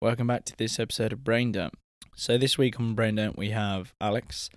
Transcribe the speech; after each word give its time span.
Welcome 0.00 0.28
back 0.28 0.44
to 0.44 0.56
this 0.56 0.78
episode 0.78 1.12
of 1.12 1.24
Brain 1.24 1.50
Dump. 1.50 1.76
So 2.14 2.38
this 2.38 2.56
week 2.56 2.78
on 2.78 2.94
Brain 2.94 3.16
Dump 3.16 3.36
we 3.36 3.50
have 3.50 3.94
Alex. 4.00 4.48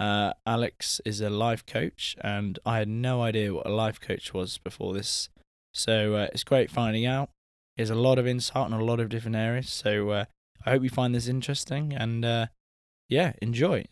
Uh, 0.00 0.32
Alex 0.44 1.00
is 1.04 1.20
a 1.20 1.30
life 1.30 1.64
coach, 1.64 2.16
and 2.20 2.58
I 2.66 2.78
had 2.78 2.88
no 2.88 3.22
idea 3.22 3.54
what 3.54 3.66
a 3.66 3.72
life 3.72 4.00
coach 4.00 4.34
was 4.34 4.58
before 4.58 4.94
this. 4.94 5.28
So 5.72 6.16
uh, 6.16 6.26
it's 6.32 6.42
great 6.42 6.68
finding 6.68 7.06
out. 7.06 7.30
There's 7.76 7.90
a 7.90 7.94
lot 7.94 8.18
of 8.18 8.26
insight 8.26 8.56
on 8.56 8.72
a 8.72 8.82
lot 8.82 8.98
of 8.98 9.08
different 9.08 9.36
areas. 9.36 9.70
So 9.70 10.10
uh, 10.10 10.24
I 10.66 10.70
hope 10.70 10.82
you 10.82 10.90
find 10.90 11.14
this 11.14 11.28
interesting, 11.28 11.92
and 11.94 12.24
uh, 12.24 12.46
yeah, 13.08 13.34
enjoy. 13.40 13.84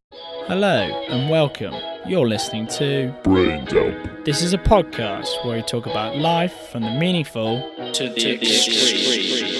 Hello 0.49 1.05
and 1.09 1.31
welcome. 1.31 1.75
You're 2.05 2.27
listening 2.27 2.67
to 2.79 3.17
Brain 3.23 3.65
Dump. 3.67 4.25
This 4.25 4.43
is 4.43 4.55
a 4.55 4.59
podcast 4.59 5.45
where 5.45 5.59
we 5.59 5.63
talk 5.63 5.87
about 5.87 6.17
life 6.17 6.71
from 6.73 6.83
the 6.83 6.91
meaningful 6.91 7.63
to 7.93 8.09
the, 8.09 8.41
extreme. 8.43 9.56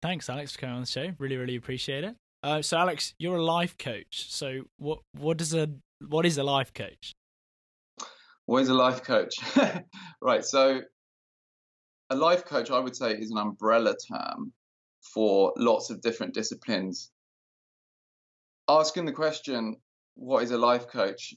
Thanks, 0.00 0.30
Alex, 0.30 0.52
for 0.52 0.60
coming 0.60 0.76
on 0.76 0.80
the 0.82 0.86
show. 0.86 1.12
Really, 1.18 1.36
really 1.36 1.56
appreciate 1.56 2.04
it. 2.04 2.14
Uh, 2.42 2.62
so, 2.62 2.78
Alex, 2.78 3.14
you're 3.18 3.36
a 3.36 3.44
life 3.44 3.76
coach. 3.78 4.30
So, 4.30 4.62
what 4.78 5.00
what 5.16 5.36
does 5.36 5.54
a 5.54 5.70
what 6.06 6.24
is 6.24 6.38
a 6.38 6.44
life 6.44 6.72
coach? 6.72 7.12
What 8.46 8.62
is 8.62 8.68
a 8.68 8.74
life 8.74 9.02
coach? 9.02 9.34
right. 10.22 10.44
So, 10.44 10.82
a 12.10 12.16
life 12.16 12.44
coach, 12.44 12.70
I 12.70 12.78
would 12.78 12.94
say, 12.94 13.12
is 13.12 13.32
an 13.32 13.38
umbrella 13.38 13.94
term 14.10 14.52
for 15.02 15.52
lots 15.56 15.90
of 15.90 16.00
different 16.00 16.32
disciplines. 16.32 17.10
Asking 18.68 19.04
the 19.04 19.12
question, 19.12 19.76
what 20.14 20.44
is 20.44 20.52
a 20.52 20.58
life 20.58 20.86
coach, 20.88 21.34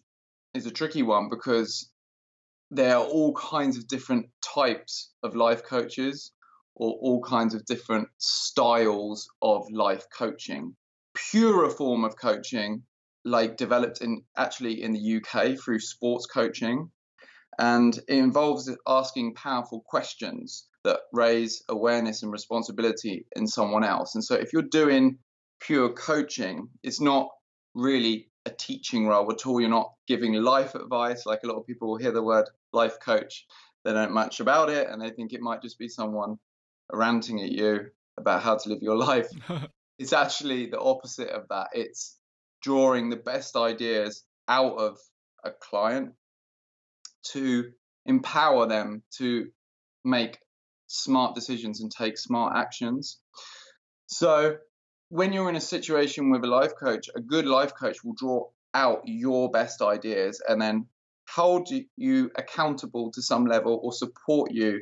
is 0.54 0.66
a 0.68 0.72
tricky 0.72 1.02
one 1.02 1.30
because 1.30 1.90
there 2.70 2.96
are 2.96 3.04
all 3.04 3.34
kinds 3.34 3.78
of 3.78 3.88
different 3.88 4.28
types 4.44 5.12
of 5.24 5.36
life 5.36 5.64
coaches 5.64 6.32
or 6.76 6.94
all 7.02 7.22
kinds 7.22 7.54
of 7.54 7.66
different 7.66 8.08
styles 8.18 9.30
of 9.42 9.66
life 9.72 10.06
coaching. 10.16 10.76
Purer 11.16 11.70
form 11.70 12.04
of 12.04 12.16
coaching, 12.18 12.84
like 13.26 13.58
developed 13.58 14.02
in 14.02 14.24
actually 14.38 14.82
in 14.82 14.94
the 14.94 15.18
UK 15.18 15.58
through 15.60 15.80
sports 15.80 16.26
coaching, 16.26 16.90
and 17.60 17.98
it 18.08 18.16
involves 18.16 18.70
asking 18.88 19.36
powerful 19.36 19.84
questions 19.86 20.68
that 20.84 21.02
raise 21.14 21.64
awareness 21.70 22.24
and 22.24 22.32
responsibility 22.32 23.26
in 23.36 23.46
someone 23.46 23.84
else. 23.84 24.16
And 24.16 24.24
so 24.24 24.36
if 24.36 24.52
you're 24.54 24.64
doing 24.64 25.18
pure 25.60 25.90
coaching, 25.90 26.70
it's 26.82 27.02
not 27.02 27.30
really 27.76 28.30
a 28.46 28.50
teaching 28.50 29.08
role 29.08 29.32
at 29.32 29.46
all. 29.46 29.62
You're 29.62 29.70
not 29.70 29.94
giving 30.08 30.34
life 30.34 30.74
advice. 30.74 31.26
Like 31.26 31.42
a 31.44 31.48
lot 31.48 31.58
of 31.58 31.68
people 31.68 31.98
hear 31.98 32.12
the 32.12 32.24
word 32.24 32.50
life 32.74 33.00
coach, 33.00 33.46
they 33.84 33.94
don't 33.94 34.14
much 34.14 34.40
about 34.40 34.70
it 34.70 34.88
and 34.90 35.02
they 35.02 35.12
think 35.12 35.34
it 35.34 35.42
might 35.42 35.62
just 35.62 35.78
be 35.78 35.88
someone 35.88 36.38
ranting 36.94 37.42
at 37.42 37.52
you 37.52 37.88
about 38.18 38.44
how 38.44 38.58
to 38.58 38.70
live 38.70 38.82
your 38.82 38.98
life. 38.98 39.28
it's 40.00 40.14
actually 40.14 40.68
the 40.68 40.80
opposite 40.80 41.30
of 41.30 41.48
that. 41.50 41.70
It's 41.74 42.18
drawing 42.62 43.10
the 43.10 43.16
best 43.18 43.56
ideas 43.56 44.24
out 44.48 44.78
of 44.78 44.98
a 45.44 45.52
client 45.52 46.14
to 47.24 47.72
empower 48.06 48.68
them 48.68 49.04
to 49.18 49.50
make 50.04 50.40
smart 50.88 51.36
decisions 51.36 51.82
and 51.82 51.92
take 51.92 52.18
smart 52.18 52.56
actions. 52.56 53.20
So, 54.08 54.58
when 55.10 55.34
you're 55.34 55.50
in 55.50 55.56
a 55.56 55.62
situation 55.62 56.32
with 56.32 56.44
a 56.44 56.48
life 56.48 56.74
coach, 56.80 57.10
a 57.16 57.22
good 57.22 57.46
life 57.46 57.74
coach 57.80 58.04
will 58.04 58.14
draw 58.14 58.48
out 58.74 59.02
your 59.06 59.50
best 59.52 59.82
ideas 59.82 60.42
and 60.48 60.62
then 60.62 60.88
hold 61.30 61.70
you 61.98 62.32
accountable 62.36 63.12
to 63.12 63.22
some 63.22 63.46
level 63.46 63.80
or 63.84 63.94
support 63.94 64.52
you 64.52 64.82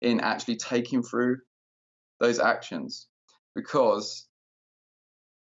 in 0.00 0.20
actually 0.20 0.56
taking 0.56 1.02
through 1.02 1.38
those 2.20 2.38
actions 2.38 3.08
because 3.54 4.28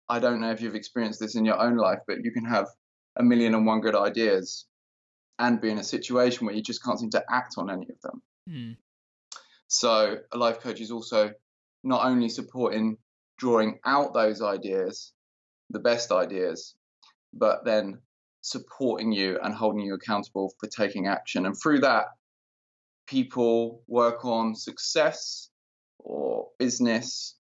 I 0.10 0.20
don't 0.20 0.40
know 0.40 0.52
if 0.52 0.62
you've 0.62 0.76
experienced 0.76 1.20
this 1.20 1.36
in 1.36 1.44
your 1.44 1.60
own 1.60 1.76
life, 1.76 2.00
but 2.08 2.24
you 2.24 2.32
can 2.32 2.46
have 2.46 2.68
a 3.18 3.24
million 3.24 3.54
and 3.56 3.66
one 3.66 3.82
good 3.82 3.96
ideas 3.96 4.66
and 5.40 5.60
be 5.60 5.70
in 5.70 5.78
a 5.78 5.84
situation 5.84 6.46
where 6.46 6.56
you 6.56 6.62
just 6.62 6.84
can't 6.84 7.00
seem 7.00 7.10
to 7.12 7.24
act 7.30 7.56
on 7.58 7.70
any 7.70 7.88
of 7.90 8.02
them. 8.02 8.22
Mm. 8.50 8.78
So, 9.68 10.18
a 10.32 10.38
life 10.38 10.62
coach 10.62 10.80
is 10.80 10.92
also 10.92 11.32
not 11.84 12.06
only 12.06 12.30
supporting 12.30 12.98
drawing 13.38 13.80
out 13.86 14.14
those 14.14 14.42
ideas, 14.42 15.12
the 15.70 15.80
best 15.80 16.12
ideas, 16.12 16.76
but 17.34 17.66
then 17.66 18.00
supporting 18.42 19.12
you 19.12 19.38
and 19.44 19.54
holding 19.54 19.82
you 19.82 19.94
accountable 19.94 20.54
for 20.60 20.68
taking 20.68 21.08
action. 21.08 21.46
And 21.46 21.56
through 21.56 21.82
that, 21.82 22.06
people 23.08 23.84
work 23.88 24.26
on 24.26 24.56
success 24.56 25.50
or 26.08 26.48
business, 26.58 27.36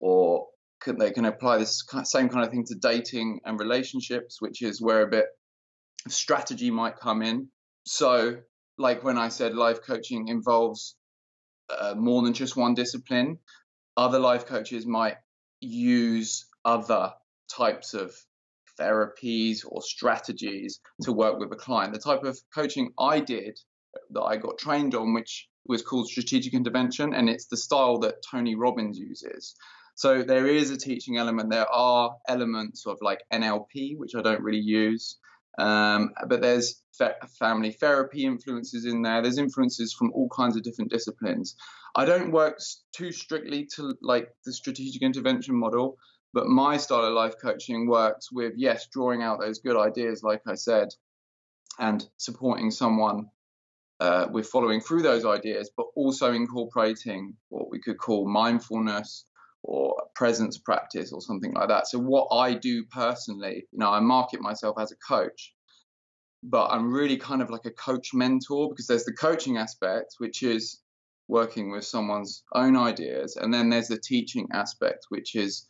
or 0.00 0.48
can, 0.80 0.98
they 0.98 1.12
can 1.12 1.24
apply 1.24 1.58
this 1.58 1.84
same 2.02 2.28
kind 2.28 2.44
of 2.44 2.50
thing 2.50 2.64
to 2.66 2.74
dating 2.74 3.40
and 3.44 3.58
relationships, 3.58 4.40
which 4.40 4.62
is 4.62 4.82
where 4.82 5.02
a 5.02 5.06
bit 5.06 5.26
of 6.04 6.12
strategy 6.12 6.70
might 6.70 6.96
come 6.96 7.22
in. 7.22 7.48
So, 7.86 8.38
like 8.78 9.04
when 9.04 9.16
I 9.16 9.28
said 9.28 9.54
life 9.54 9.78
coaching 9.86 10.28
involves 10.28 10.96
uh, 11.70 11.94
more 11.96 12.22
than 12.22 12.32
just 12.32 12.56
one 12.56 12.74
discipline, 12.74 13.38
other 13.96 14.18
life 14.18 14.46
coaches 14.46 14.86
might 14.86 15.16
use 15.60 16.46
other 16.64 17.12
types 17.48 17.94
of 17.94 18.12
therapies 18.78 19.60
or 19.66 19.80
strategies 19.82 20.80
to 21.02 21.12
work 21.12 21.38
with 21.38 21.52
a 21.52 21.56
client. 21.56 21.92
The 21.92 22.00
type 22.00 22.24
of 22.24 22.38
coaching 22.52 22.92
I 22.98 23.20
did 23.20 23.58
that 24.10 24.22
I 24.22 24.36
got 24.36 24.58
trained 24.58 24.94
on, 24.96 25.14
which 25.14 25.48
was 25.66 25.82
called 25.82 26.08
strategic 26.08 26.54
intervention, 26.54 27.14
and 27.14 27.28
it's 27.28 27.46
the 27.46 27.56
style 27.56 27.98
that 28.00 28.22
Tony 28.30 28.54
Robbins 28.54 28.98
uses. 28.98 29.54
So 29.94 30.22
there 30.22 30.46
is 30.46 30.70
a 30.70 30.76
teaching 30.76 31.18
element. 31.18 31.50
There 31.50 31.70
are 31.70 32.16
elements 32.28 32.86
of 32.86 32.98
like 33.00 33.22
NLP, 33.32 33.96
which 33.96 34.14
I 34.16 34.22
don't 34.22 34.42
really 34.42 34.58
use, 34.58 35.18
um, 35.58 36.10
but 36.28 36.40
there's 36.40 36.82
fa- 36.92 37.16
family 37.38 37.72
therapy 37.72 38.24
influences 38.24 38.86
in 38.86 39.02
there. 39.02 39.22
There's 39.22 39.38
influences 39.38 39.92
from 39.92 40.10
all 40.12 40.28
kinds 40.28 40.56
of 40.56 40.64
different 40.64 40.90
disciplines. 40.90 41.54
I 41.94 42.04
don't 42.04 42.32
work 42.32 42.58
too 42.92 43.12
strictly 43.12 43.68
to 43.76 43.94
like 44.02 44.28
the 44.44 44.52
strategic 44.52 45.02
intervention 45.02 45.54
model, 45.54 45.96
but 46.32 46.48
my 46.48 46.76
style 46.76 47.04
of 47.04 47.14
life 47.14 47.34
coaching 47.40 47.86
works 47.86 48.32
with 48.32 48.54
yes, 48.56 48.88
drawing 48.88 49.22
out 49.22 49.38
those 49.40 49.60
good 49.60 49.76
ideas, 49.76 50.24
like 50.24 50.42
I 50.46 50.54
said, 50.54 50.88
and 51.78 52.04
supporting 52.16 52.72
someone 52.72 53.30
uh, 54.00 54.26
we're 54.30 54.42
following 54.42 54.80
through 54.80 55.02
those 55.02 55.24
ideas, 55.24 55.70
but 55.76 55.86
also 55.94 56.32
incorporating 56.32 57.34
what 57.48 57.70
we 57.70 57.80
could 57.80 57.98
call 57.98 58.28
mindfulness 58.28 59.24
or 59.62 59.94
presence 60.14 60.58
practice 60.58 61.12
or 61.12 61.20
something 61.20 61.52
like 61.54 61.68
that. 61.68 61.86
So 61.86 61.98
what 61.98 62.28
I 62.30 62.54
do 62.54 62.84
personally, 62.84 63.66
you 63.72 63.78
know, 63.78 63.90
I 63.90 64.00
market 64.00 64.40
myself 64.40 64.76
as 64.78 64.92
a 64.92 64.96
coach, 64.96 65.54
but 66.42 66.66
I'm 66.66 66.92
really 66.92 67.16
kind 67.16 67.40
of 67.40 67.50
like 67.50 67.64
a 67.64 67.70
coach 67.70 68.10
mentor 68.12 68.68
because 68.68 68.86
there's 68.86 69.04
the 69.04 69.14
coaching 69.14 69.56
aspect, 69.56 70.16
which 70.18 70.42
is 70.42 70.80
working 71.28 71.70
with 71.70 71.84
someone's 71.84 72.42
own 72.54 72.76
ideas, 72.76 73.36
and 73.36 73.54
then 73.54 73.70
there's 73.70 73.88
the 73.88 73.98
teaching 73.98 74.48
aspect, 74.52 75.06
which 75.08 75.34
is 75.34 75.66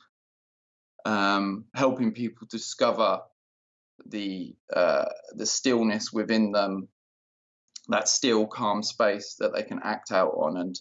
um, 1.04 1.66
helping 1.74 2.12
people 2.12 2.48
discover 2.50 3.20
the 4.06 4.56
uh, 4.74 5.04
the 5.36 5.46
stillness 5.46 6.12
within 6.12 6.50
them 6.50 6.88
that 7.88 8.08
still 8.08 8.46
calm 8.46 8.82
space 8.82 9.36
that 9.38 9.52
they 9.54 9.62
can 9.62 9.80
act 9.82 10.12
out 10.12 10.30
on 10.30 10.56
and 10.56 10.78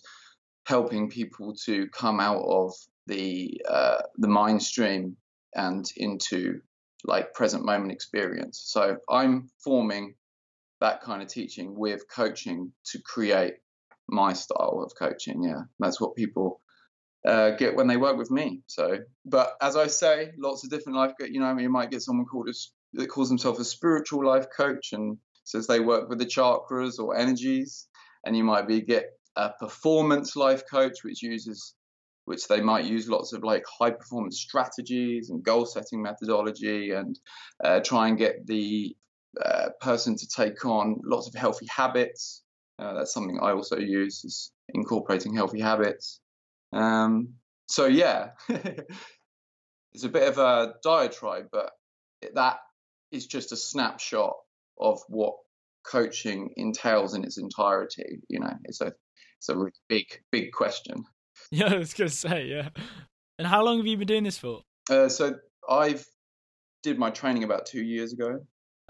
helping 0.66 1.10
people 1.10 1.54
to 1.66 1.88
come 1.90 2.20
out 2.20 2.44
of 2.44 2.74
the 3.08 3.62
uh, 3.68 4.02
the 4.18 4.28
mind 4.28 4.64
stream 4.64 5.18
and 5.56 5.86
into 5.98 6.62
like 7.04 7.34
present 7.34 7.66
moment 7.66 7.92
experience. 7.92 8.64
So 8.66 8.98
I'm 9.10 9.50
forming 9.64 10.16
that 10.80 11.02
kind 11.02 11.22
of 11.22 11.28
teaching 11.28 11.78
with 11.78 12.04
coaching 12.10 12.72
to 12.86 13.00
create 13.02 13.56
my 14.08 14.34
style 14.34 14.84
of 14.86 14.94
coaching. 14.98 15.44
Yeah, 15.44 15.64
that's 15.80 16.00
what 16.00 16.16
people 16.16 16.62
uh, 17.28 17.52
get 17.52 17.76
when 17.76 17.88
they 17.88 17.98
work 17.98 18.18
with 18.18 18.32
me. 18.32 18.62
So, 18.68 19.00
but 19.26 19.54
as 19.62 19.76
I 19.76 19.88
say, 19.88 20.32
lots 20.38 20.64
of 20.64 20.70
different 20.70 20.98
life. 20.98 21.12
You 21.20 21.40
know, 21.40 21.46
I 21.46 21.60
you 21.60 21.70
might 21.70 21.92
get 21.92 22.02
someone 22.02 22.26
called 22.26 22.50
a, 22.50 22.54
that 22.94 23.08
calls 23.08 23.30
themselves 23.30 23.60
a 23.60 23.66
spiritual 23.66 24.26
life 24.26 24.48
coach, 24.56 24.94
and 24.94 25.18
says 25.44 25.68
they 25.68 25.80
work 25.80 26.10
with 26.10 26.20
the 26.20 26.26
chakras 26.26 27.00
or 27.00 27.16
energies, 27.16 27.88
and 28.26 28.36
you 28.36 28.44
might 28.44 28.68
be 28.68 28.82
get 28.82 29.06
a 29.36 29.52
performance 29.60 30.36
life 30.36 30.64
coach, 30.70 31.04
which 31.04 31.22
uses 31.22 31.76
which 32.26 32.48
they 32.48 32.62
might 32.62 32.86
use 32.86 33.10
lots 33.10 33.34
of 33.34 33.44
like 33.44 33.64
high 33.80 33.92
performance 33.92 34.40
strategies 34.40 35.30
and 35.30 35.44
goal 35.44 35.66
setting 35.66 36.02
methodology 36.02 36.92
and 36.92 37.20
uh, 37.64 37.82
try 37.82 38.08
and 38.08 38.18
get 38.18 38.48
the 38.48 38.96
uh, 39.44 39.70
person 39.82 40.16
to 40.16 40.28
take 40.28 40.64
on 40.66 41.02
lots 41.04 41.28
of 41.28 41.34
healthy 41.34 41.68
habits. 41.70 42.44
Uh, 42.80 42.94
that's 42.94 43.14
something 43.14 43.40
I 43.42 43.52
also 43.52 43.78
use 43.78 44.24
is 44.24 44.52
incorporating 44.70 45.36
healthy 45.36 45.60
habits. 45.60 46.22
Um, 46.72 47.34
so 47.68 47.88
yeah, 47.88 48.30
it's 48.50 50.04
a 50.04 50.10
bit 50.10 50.28
of 50.28 50.38
a 50.38 50.76
diatribe, 50.84 51.48
but 51.52 51.72
that 52.36 52.58
is 53.12 53.28
just 53.28 53.52
a 53.52 53.58
snapshot 53.58 54.36
of 54.80 55.00
what 55.08 55.34
coaching 55.86 56.50
entails 56.56 57.14
in 57.14 57.24
its 57.24 57.38
entirety. 57.38 58.20
You 58.30 58.40
know, 58.40 58.54
it's 58.66 58.82
a 58.82 58.94
it's 59.40 59.50
a 59.50 59.56
really 59.58 59.72
big 59.90 60.06
big 60.32 60.52
question. 60.52 61.04
Yeah, 61.52 61.74
I 61.74 61.78
was 61.78 61.94
gonna 61.94 62.10
say 62.10 62.46
yeah. 62.46 62.70
And 63.40 63.48
how 63.48 63.64
long 63.66 63.78
have 63.78 63.88
you 63.88 63.98
been 63.98 64.08
doing 64.08 64.24
this 64.24 64.38
for? 64.38 64.62
Uh, 64.90 65.10
so 65.10 65.34
I've 65.68 66.06
did 66.84 67.00
my 67.00 67.10
training 67.10 67.44
about 67.44 67.66
two 67.66 67.82
years 67.84 68.14
ago, 68.14 68.40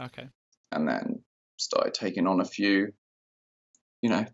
Okay. 0.02 0.28
and 0.72 0.88
then 0.88 1.24
started 1.58 1.94
taking 1.94 2.28
on 2.28 2.42
a 2.42 2.46
few, 2.46 2.88
you 4.02 4.10
know, 4.10 4.26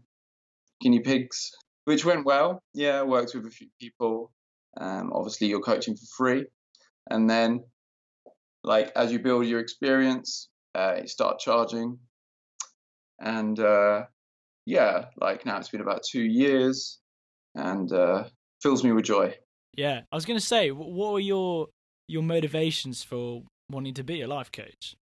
guinea 0.82 1.02
pigs, 1.02 1.52
which 1.86 2.04
went 2.04 2.26
well. 2.26 2.64
Yeah, 2.74 3.04
worked 3.04 3.36
with 3.36 3.46
a 3.46 3.52
few 3.52 3.68
people. 3.80 4.32
Um, 4.80 5.12
obviously, 5.14 5.48
you're 5.48 5.62
coaching 5.62 5.96
for 5.96 6.06
free, 6.18 6.46
and 7.10 7.30
then, 7.30 7.64
like, 8.64 8.92
as 8.96 9.12
you 9.12 9.20
build 9.20 9.46
your 9.46 9.60
experience, 9.60 10.50
uh, 10.76 10.98
you 11.02 11.08
start 11.08 11.40
charging, 11.40 12.00
and 13.20 13.60
uh, 13.60 14.04
yeah, 14.66 15.06
like 15.20 15.46
now 15.46 15.58
it's 15.58 15.70
been 15.70 15.82
about 15.82 16.04
two 16.04 16.22
years, 16.22 17.00
and 17.56 17.92
uh, 17.92 18.26
fills 18.62 18.84
me 18.84 18.92
with 18.92 19.06
joy. 19.06 19.36
Yeah, 19.76 20.02
I 20.12 20.16
was 20.16 20.26
gonna 20.26 20.40
say, 20.40 20.72
what 20.72 21.14
were 21.14 21.20
your 21.20 21.68
your 22.08 22.24
motivations 22.24 23.04
for 23.04 23.44
wanting 23.70 23.94
to 23.96 24.04
be 24.04 24.22
a 24.22 24.28
life 24.28 24.52
coach? 24.52 24.96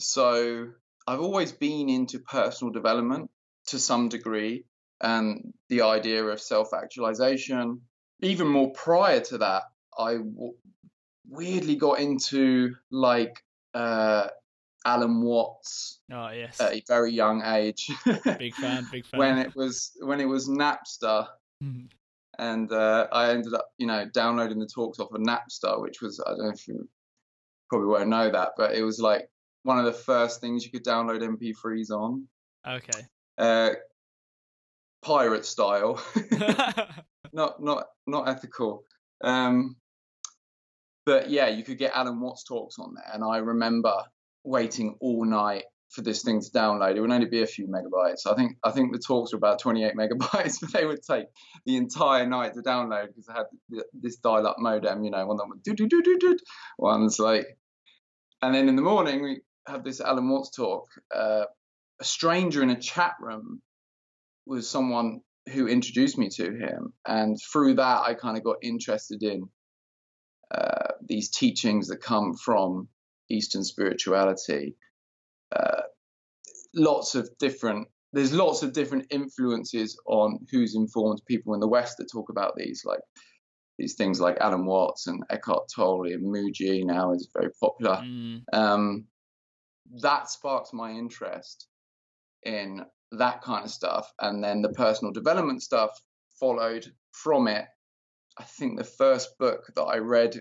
So 0.00 0.68
I've 1.06 1.20
always 1.20 1.52
been 1.52 1.88
into 1.88 2.18
personal 2.18 2.72
development 2.72 3.30
to 3.66 3.78
some 3.78 4.08
degree 4.08 4.64
and 5.00 5.52
the 5.68 5.82
idea 5.82 6.24
of 6.24 6.40
self 6.40 6.72
actualization. 6.74 7.82
Even 8.20 8.48
more 8.48 8.72
prior 8.72 9.20
to 9.20 9.38
that, 9.38 9.64
I 9.98 10.14
w- 10.14 10.54
weirdly 11.28 11.76
got 11.76 12.00
into 12.00 12.74
like 12.90 13.44
uh, 13.74 14.28
Alan 14.84 15.22
Watts 15.22 16.00
Oh 16.12 16.28
yes, 16.30 16.60
at 16.60 16.74
a 16.74 16.82
very 16.86 17.10
young 17.12 17.42
age 17.44 17.90
big 18.38 18.54
fan, 18.54 18.86
big 18.90 19.04
fan. 19.06 19.18
when 19.18 19.38
it 19.38 19.54
was 19.56 19.92
when 20.00 20.20
it 20.20 20.26
was 20.26 20.48
Napster 20.48 21.26
Mhm. 21.62 21.88
and 22.38 22.70
uh, 22.72 23.06
I 23.12 23.30
ended 23.30 23.54
up, 23.54 23.68
you 23.78 23.86
know, 23.86 24.04
downloading 24.12 24.58
the 24.58 24.66
talks 24.66 24.98
off 24.98 25.12
of 25.12 25.20
Napster, 25.20 25.80
which 25.80 26.00
was 26.02 26.20
I 26.20 26.30
don't 26.30 26.38
know 26.44 26.50
if 26.50 26.66
you 26.68 26.88
probably 27.70 27.88
won't 27.88 28.08
know 28.08 28.30
that, 28.30 28.50
but 28.56 28.74
it 28.74 28.82
was 28.82 28.98
like 29.00 29.30
one 29.62 29.78
of 29.78 29.84
the 29.86 29.92
first 29.92 30.40
things 30.40 30.64
you 30.64 30.70
could 30.70 30.84
download 30.84 31.22
MP3s 31.22 31.90
on, 31.90 32.28
okay. 32.66 33.00
uh, 33.38 33.70
pirate 35.02 35.44
style, 35.46 36.02
not 37.32 37.62
not 37.62 37.86
not 38.06 38.28
ethical. 38.28 38.84
Um, 39.22 39.76
but 41.06 41.30
yeah, 41.30 41.48
you 41.48 41.62
could 41.64 41.78
get 41.78 41.92
Alan 41.94 42.20
Watts 42.20 42.44
talks 42.44 42.78
on 42.78 42.94
there, 42.94 43.10
and 43.14 43.22
I 43.24 43.38
remember 43.38 43.94
waiting 44.44 44.96
all 45.00 45.24
night 45.24 45.64
for 45.94 46.02
this 46.02 46.22
thing 46.22 46.40
to 46.40 46.50
download. 46.50 46.96
It 46.96 47.00
would 47.00 47.10
only 47.10 47.26
be 47.26 47.42
a 47.42 47.46
few 47.46 47.68
megabytes. 47.68 48.26
I 48.26 48.34
think 48.34 48.56
I 48.64 48.70
think 48.70 48.92
the 48.92 48.98
talks 48.98 49.32
were 49.32 49.38
about 49.38 49.60
28 49.60 49.94
megabytes, 49.98 50.60
but 50.60 50.72
they 50.72 50.84
would 50.84 51.02
take 51.02 51.26
the 51.64 51.76
entire 51.76 52.26
night 52.26 52.54
to 52.54 52.62
download 52.62 53.08
because 53.08 53.28
I 53.28 53.34
had 53.38 53.82
this 53.92 54.16
dial-up 54.16 54.56
modem, 54.58 55.04
you 55.04 55.10
know, 55.10 55.26
one 55.26 55.36
that 55.36 55.48
would 55.48 55.62
do 55.62 55.74
do 55.74 55.88
do 55.88 56.02
do 56.02 56.18
do, 56.18 56.36
one's 56.78 57.18
like, 57.18 57.46
and 58.42 58.54
then 58.54 58.68
in 58.68 58.76
the 58.76 58.82
morning 58.82 59.22
we 59.22 59.40
had 59.66 59.84
this 59.84 60.00
Alan 60.00 60.28
Watts 60.28 60.50
talk. 60.50 60.86
Uh, 61.14 61.44
a 62.00 62.04
stranger 62.04 62.62
in 62.62 62.70
a 62.70 62.80
chat 62.80 63.12
room 63.20 63.62
was 64.46 64.68
someone 64.68 65.20
who 65.52 65.68
introduced 65.68 66.18
me 66.18 66.28
to 66.28 66.44
him, 66.44 66.92
and 67.06 67.36
through 67.52 67.74
that 67.74 68.02
I 68.02 68.14
kind 68.14 68.36
of 68.36 68.42
got 68.42 68.56
interested 68.62 69.22
in 69.22 69.48
uh, 70.50 70.92
these 71.06 71.30
teachings 71.30 71.88
that 71.88 72.02
come 72.02 72.34
from 72.34 72.88
Eastern 73.30 73.64
spirituality. 73.64 74.76
Uh, 75.54 75.82
lots 76.74 77.14
of 77.14 77.28
different 77.38 77.88
there's 78.14 78.32
lots 78.32 78.62
of 78.62 78.72
different 78.72 79.06
influences 79.10 79.98
on 80.06 80.38
who's 80.50 80.76
informed 80.76 81.20
people 81.26 81.52
in 81.54 81.60
the 81.60 81.68
West 81.68 81.96
that 81.98 82.06
talk 82.10 82.30
about 82.30 82.54
these, 82.56 82.82
like 82.84 83.00
these 83.76 83.94
things 83.94 84.20
like 84.20 84.38
Alan 84.40 84.66
Watts 84.66 85.08
and 85.08 85.24
Eckhart 85.30 85.68
Tolle 85.74 86.12
and 86.12 86.24
Mooji 86.24 86.84
now 86.84 87.12
is 87.12 87.28
very 87.34 87.50
popular. 87.60 87.96
Mm, 87.96 88.42
Um, 88.52 89.06
that 90.00 90.30
sparked 90.30 90.72
my 90.72 90.92
interest 90.92 91.66
in 92.44 92.84
that 93.10 93.42
kind 93.42 93.64
of 93.64 93.70
stuff, 93.70 94.12
and 94.20 94.42
then 94.42 94.62
the 94.62 94.72
personal 94.72 95.12
development 95.12 95.62
stuff 95.62 95.90
followed 96.38 96.86
from 97.12 97.48
it. 97.48 97.66
I 98.38 98.44
think 98.44 98.78
the 98.78 98.84
first 98.84 99.36
book 99.38 99.64
that 99.74 99.82
I 99.82 99.98
read 99.98 100.40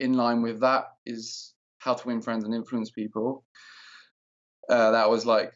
in 0.00 0.14
line 0.14 0.42
with 0.42 0.60
that 0.60 0.86
is 1.06 1.54
How 1.80 1.94
to 1.94 2.06
Win 2.06 2.22
Friends 2.22 2.44
and 2.44 2.54
Influence 2.54 2.90
People. 2.90 3.44
Uh, 4.68 4.92
that 4.92 5.10
was 5.10 5.26
like 5.26 5.52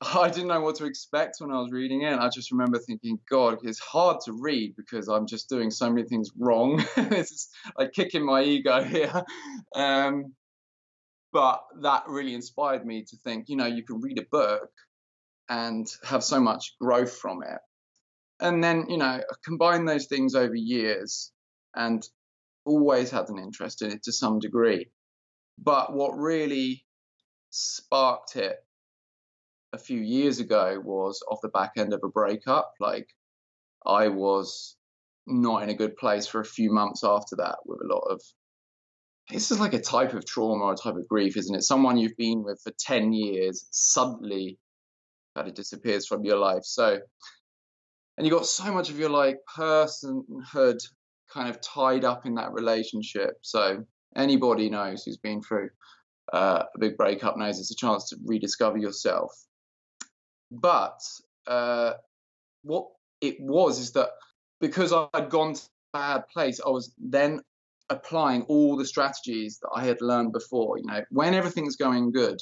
I 0.16 0.30
didn't 0.30 0.48
know 0.48 0.60
what 0.60 0.76
to 0.76 0.86
expect 0.86 1.36
when 1.38 1.50
I 1.50 1.60
was 1.60 1.72
reading 1.72 2.02
it. 2.02 2.18
I 2.18 2.28
just 2.30 2.52
remember 2.52 2.78
thinking, 2.78 3.18
God, 3.28 3.58
it's 3.62 3.78
hard 3.78 4.18
to 4.24 4.32
read 4.32 4.74
because 4.76 5.08
I'm 5.08 5.26
just 5.26 5.48
doing 5.48 5.70
so 5.70 5.90
many 5.90 6.08
things 6.08 6.30
wrong. 6.38 6.82
this 6.96 7.30
is 7.30 7.48
like 7.78 7.92
kicking 7.92 8.24
my 8.24 8.42
ego 8.42 8.82
here. 8.84 9.24
Um, 9.74 10.34
but 11.32 11.60
that 11.82 12.04
really 12.08 12.34
inspired 12.34 12.84
me 12.84 13.04
to 13.10 13.16
think, 13.18 13.48
you 13.48 13.56
know, 13.56 13.66
you 13.66 13.84
can 13.84 14.00
read 14.00 14.18
a 14.18 14.26
book 14.30 14.70
and 15.48 15.86
have 16.04 16.24
so 16.24 16.40
much 16.40 16.76
growth 16.80 17.16
from 17.18 17.42
it. 17.42 17.58
And 18.40 18.64
then, 18.64 18.86
you 18.88 18.96
know, 18.96 19.20
combine 19.44 19.84
those 19.84 20.06
things 20.06 20.34
over 20.34 20.54
years 20.54 21.30
and 21.76 22.02
always 22.64 23.10
had 23.10 23.28
an 23.28 23.38
interest 23.38 23.82
in 23.82 23.90
it 23.90 24.04
to 24.04 24.12
some 24.12 24.38
degree. 24.38 24.90
But 25.62 25.92
what 25.92 26.16
really 26.16 26.84
sparked 27.50 28.36
it 28.36 28.56
a 29.72 29.78
few 29.78 30.00
years 30.00 30.40
ago 30.40 30.80
was 30.82 31.22
off 31.30 31.40
the 31.42 31.48
back 31.48 31.72
end 31.76 31.92
of 31.92 32.00
a 32.02 32.08
breakup. 32.08 32.74
Like 32.80 33.08
I 33.84 34.08
was 34.08 34.76
not 35.26 35.62
in 35.62 35.68
a 35.68 35.74
good 35.74 35.96
place 35.96 36.26
for 36.26 36.40
a 36.40 36.44
few 36.44 36.72
months 36.72 37.04
after 37.04 37.36
that 37.36 37.58
with 37.66 37.80
a 37.82 37.94
lot 37.94 38.04
of 38.10 38.20
this 39.30 39.52
is 39.52 39.60
like 39.60 39.74
a 39.74 39.80
type 39.80 40.12
of 40.12 40.26
trauma 40.26 40.64
or 40.64 40.72
a 40.72 40.76
type 40.76 40.96
of 40.96 41.06
grief, 41.06 41.36
isn't 41.36 41.54
it? 41.54 41.62
Someone 41.62 41.96
you've 41.96 42.16
been 42.16 42.42
with 42.42 42.60
for 42.64 42.72
10 42.80 43.12
years 43.12 43.66
suddenly 43.70 44.58
kind 45.36 45.46
of 45.46 45.54
disappears 45.54 46.06
from 46.06 46.24
your 46.24 46.36
life. 46.36 46.64
So 46.64 46.98
and 48.16 48.26
you 48.26 48.32
got 48.32 48.46
so 48.46 48.72
much 48.72 48.90
of 48.90 48.98
your 48.98 49.08
like 49.08 49.38
personhood 49.56 50.78
kind 51.32 51.48
of 51.48 51.60
tied 51.60 52.04
up 52.04 52.26
in 52.26 52.34
that 52.34 52.52
relationship. 52.52 53.34
So 53.42 53.84
anybody 54.16 54.70
knows 54.70 55.04
who's 55.04 55.16
been 55.16 55.42
through 55.42 55.70
uh, 56.32 56.64
a 56.74 56.78
big 56.78 56.96
breakup 56.96 57.36
knows 57.36 57.58
it's 57.58 57.70
a 57.70 57.76
chance 57.76 58.08
to 58.08 58.16
rediscover 58.24 58.78
yourself. 58.78 59.32
But 60.50 61.00
uh, 61.46 61.94
what 62.62 62.86
it 63.20 63.36
was 63.40 63.78
is 63.78 63.92
that 63.92 64.10
because 64.60 64.92
I'd 64.92 65.30
gone 65.30 65.54
to 65.54 65.62
a 65.94 65.98
bad 65.98 66.28
place, 66.28 66.60
I 66.64 66.70
was 66.70 66.94
then 66.98 67.40
applying 67.88 68.42
all 68.42 68.76
the 68.76 68.84
strategies 68.84 69.58
that 69.60 69.70
I 69.74 69.84
had 69.84 70.00
learned 70.00 70.32
before. 70.32 70.78
You 70.78 70.86
know, 70.86 71.02
when 71.10 71.34
everything's 71.34 71.76
going 71.76 72.12
good, 72.12 72.40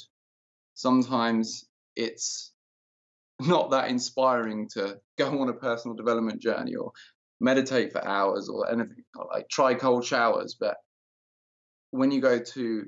sometimes 0.75 1.65
it's 1.95 2.51
not 3.39 3.71
that 3.71 3.89
inspiring 3.89 4.67
to 4.73 4.99
go 5.17 5.41
on 5.41 5.49
a 5.49 5.53
personal 5.53 5.95
development 5.95 6.41
journey 6.41 6.75
or 6.75 6.91
meditate 7.39 7.91
for 7.91 8.05
hours 8.05 8.49
or 8.49 8.69
anything 8.69 9.03
like 9.33 9.47
try 9.49 9.73
cold 9.73 10.05
showers. 10.05 10.55
But 10.59 10.75
when 11.91 12.11
you 12.11 12.21
go 12.21 12.39
to 12.39 12.85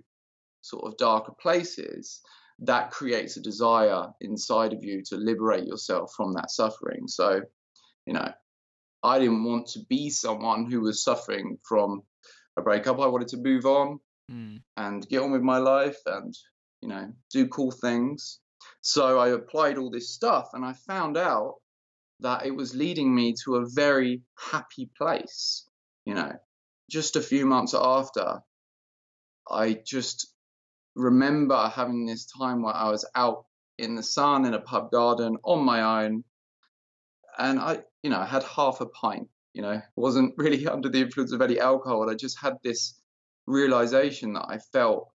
sort 0.61 0.85
of 0.85 0.97
darker 0.97 1.33
places, 1.39 2.21
that 2.59 2.91
creates 2.91 3.37
a 3.37 3.41
desire 3.41 4.07
inside 4.21 4.73
of 4.73 4.83
you 4.83 5.01
to 5.03 5.15
liberate 5.15 5.65
yourself 5.65 6.13
from 6.15 6.33
that 6.33 6.51
suffering. 6.51 7.07
So, 7.07 7.41
you 8.05 8.13
know, 8.13 8.31
I 9.03 9.19
didn't 9.19 9.43
want 9.43 9.67
to 9.69 9.79
be 9.89 10.09
someone 10.11 10.69
who 10.69 10.81
was 10.81 11.03
suffering 11.03 11.57
from 11.67 12.03
a 12.55 12.61
breakup. 12.61 12.99
I 12.99 13.07
wanted 13.07 13.29
to 13.29 13.37
move 13.37 13.65
on 13.65 13.99
mm, 14.31 14.61
and 14.77 15.07
get 15.07 15.23
on 15.23 15.31
with 15.31 15.41
my 15.41 15.57
life 15.57 15.97
and, 16.05 16.35
you 16.81 16.89
know, 16.89 17.11
do 17.31 17.47
cool 17.47 17.71
things. 17.71 18.39
So 18.81 19.19
I 19.19 19.29
applied 19.29 19.77
all 19.77 19.89
this 19.89 20.11
stuff 20.11 20.49
and 20.53 20.63
I 20.63 20.73
found 20.73 21.17
out 21.17 21.55
that 22.19 22.45
it 22.45 22.55
was 22.55 22.75
leading 22.75 23.13
me 23.13 23.33
to 23.43 23.55
a 23.55 23.65
very 23.67 24.21
happy 24.37 24.89
place. 24.95 25.67
You 26.05 26.13
know, 26.13 26.33
just 26.91 27.15
a 27.15 27.21
few 27.21 27.47
months 27.47 27.73
after, 27.73 28.41
I 29.51 29.81
just 29.85 30.33
remember 30.95 31.71
having 31.73 32.05
this 32.05 32.25
time 32.25 32.61
where 32.61 32.75
I 32.75 32.89
was 32.89 33.05
out 33.15 33.45
in 33.77 33.95
the 33.95 34.03
sun 34.03 34.45
in 34.45 34.53
a 34.53 34.59
pub 34.61 34.91
garden 34.91 35.37
on 35.43 35.63
my 35.63 36.03
own. 36.03 36.23
And 37.37 37.59
I, 37.59 37.79
you 38.03 38.09
know, 38.09 38.19
I 38.19 38.25
had 38.25 38.43
half 38.43 38.81
a 38.81 38.85
pint, 38.85 39.29
you 39.53 39.61
know, 39.61 39.81
wasn't 39.95 40.35
really 40.37 40.67
under 40.75 40.89
the 40.89 41.01
influence 41.01 41.31
of 41.31 41.41
any 41.41 41.59
alcohol. 41.59 42.09
I 42.09 42.15
just 42.15 42.39
had 42.39 42.55
this 42.63 42.99
realization 43.47 44.33
that 44.33 44.45
I 44.47 44.59
felt 44.71 45.09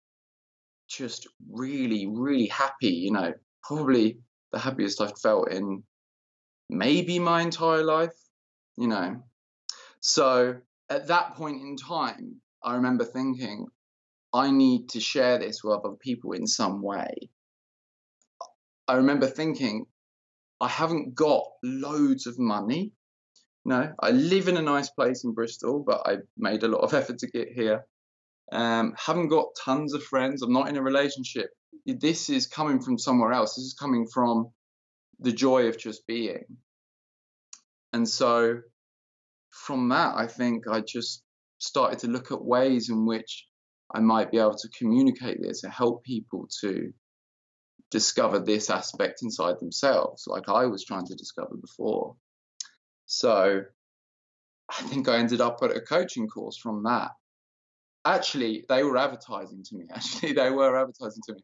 just 0.89 1.27
really, 1.51 2.07
really 2.07 2.47
happy, 2.47 2.89
you 2.89 3.13
know, 3.13 3.33
probably 3.63 4.19
the 4.53 4.59
happiest 4.59 5.01
I've 5.01 5.19
felt 5.19 5.51
in 5.51 5.83
maybe 6.69 7.19
my 7.19 7.43
entire 7.43 7.83
life, 7.83 8.15
you 8.77 8.89
know. 8.89 9.23
So 10.01 10.57
at 10.91 11.09
that 11.09 11.35
point 11.35 11.63
in 11.63 11.77
time, 11.77 12.41
I 12.63 12.75
remember 12.75 13.05
thinking, 13.05 13.67
I 14.33 14.51
need 14.51 14.91
to 14.91 15.01
share 15.01 15.39
this 15.39 15.63
with 15.63 15.75
other 15.75 15.95
people 15.97 16.33
in 16.33 16.47
some 16.47 16.83
way. 16.83 17.31
I 18.89 18.97
remember 18.97 19.27
thinking, 19.27 19.87
I 20.61 20.69
haven't 20.69 21.15
got 21.15 21.45
loads 21.63 22.27
of 22.27 22.39
money. 22.39 22.93
No, 23.65 23.93
I 24.01 24.11
live 24.11 24.49
in 24.49 24.57
a 24.57 24.63
nice 24.63 24.91
place 24.91 25.25
in 25.25 25.35
Bristol, 25.35 25.85
but 25.87 26.03
I 26.07 26.19
made 26.37 26.63
a 26.63 26.69
lot 26.69 26.81
of 26.81 26.95
effort 27.01 27.19
to 27.19 27.27
get 27.27 27.49
here. 27.49 27.85
Um, 28.51 28.95
haven't 28.97 29.29
got 29.29 29.57
tons 29.65 29.95
of 29.95 30.03
friends. 30.03 30.43
I'm 30.43 30.53
not 30.53 30.69
in 30.69 30.77
a 30.77 30.83
relationship. 30.83 31.51
This 31.87 32.29
is 32.29 32.47
coming 32.47 32.81
from 32.81 32.99
somewhere 32.99 33.33
else. 33.33 33.57
This 33.57 33.65
is 33.65 33.75
coming 33.75 34.07
from 34.07 34.51
the 35.21 35.33
joy 35.33 35.69
of 35.69 35.79
just 35.79 36.07
being. 36.07 36.45
And 37.93 38.09
so 38.09 38.61
from 39.51 39.89
that, 39.91 40.15
I 40.17 40.27
think 40.27 40.67
I 40.69 40.81
just 40.81 41.23
started 41.59 42.01
to 42.01 42.09
look 42.09 42.33
at 42.33 42.43
ways 42.43 42.89
in 42.89 43.07
which 43.07 43.47
I 43.95 44.01
might 44.01 44.31
be 44.31 44.39
able 44.39 44.55
to 44.55 44.69
communicate 44.71 45.43
this 45.43 45.65
and 45.65 45.73
help 45.73 46.03
people 46.05 46.49
to 46.63 46.93
discover 47.91 48.39
this 48.39 48.71
aspect 48.71 49.23
inside 49.23 49.61
themselves, 49.61 50.25
like 50.27 50.49
I 50.49 50.67
was 50.67 50.85
trying 50.85 51.07
to 51.07 51.15
discover 51.15 51.55
before. 51.61 52.17
So 53.07 53.63
I 54.71 54.83
think 54.85 55.09
I 55.09 55.19
ended 55.19 55.41
up 55.41 55.59
at 55.63 55.77
a 55.77 55.81
coaching 55.81 56.27
course 56.27 56.57
from 56.57 56.85
that. 56.85 57.11
Actually, 58.05 58.65
they 58.69 58.83
were 58.83 58.97
advertising 58.97 59.63
to 59.65 59.77
me. 59.77 59.85
Actually, 59.95 60.33
they 60.33 60.51
were 60.51 60.77
advertising 60.77 61.23
to 61.27 61.35
me. 61.35 61.41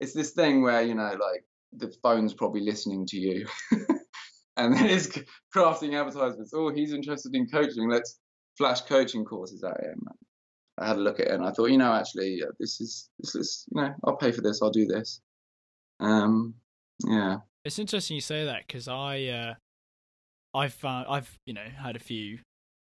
It's 0.00 0.14
this 0.14 0.30
thing 0.30 0.62
where, 0.62 0.82
you 0.82 0.94
know, 0.94 1.16
like 1.20 1.44
the 1.72 1.92
phone's 2.02 2.32
probably 2.32 2.62
listening 2.62 3.06
to 3.06 3.18
you. 3.18 3.46
and 4.56 4.74
then 4.74 4.86
it's 4.86 5.08
crafting 5.54 5.98
advertisements. 5.98 6.52
Oh, 6.54 6.72
he's 6.72 6.94
interested 6.94 7.34
in 7.34 7.46
coaching. 7.46 7.90
Let's 7.90 8.18
flash 8.56 8.80
coaching 8.82 9.26
courses 9.26 9.62
at 9.62 9.78
him. 9.84 10.06
I 10.80 10.88
had 10.88 10.96
a 10.96 11.00
look 11.00 11.20
at 11.20 11.26
it 11.26 11.32
and 11.32 11.44
I 11.44 11.50
thought, 11.50 11.70
you 11.70 11.78
know, 11.78 11.92
actually, 11.92 12.42
this 12.58 12.80
is 12.80 13.10
this 13.18 13.34
is 13.34 13.66
you 13.74 13.82
know, 13.82 13.94
I'll 14.04 14.16
pay 14.16 14.32
for 14.32 14.40
this. 14.40 14.62
I'll 14.62 14.70
do 14.70 14.86
this. 14.86 15.20
Um, 16.00 16.54
yeah. 17.04 17.38
It's 17.64 17.78
interesting 17.78 18.14
you 18.14 18.22
say 18.22 18.46
that 18.46 18.66
because 18.66 18.88
I, 18.88 19.24
uh, 19.26 19.54
I've 20.54 20.72
found 20.72 21.06
I've 21.08 21.38
you 21.46 21.54
know 21.54 21.66
had 21.76 21.96
a 21.96 22.00
few 22.00 22.38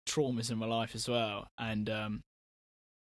traumas 0.08 0.50
in 0.50 0.58
my 0.58 0.66
life 0.66 0.94
as 0.94 1.08
well, 1.08 1.48
and 1.58 1.90
um, 1.90 2.20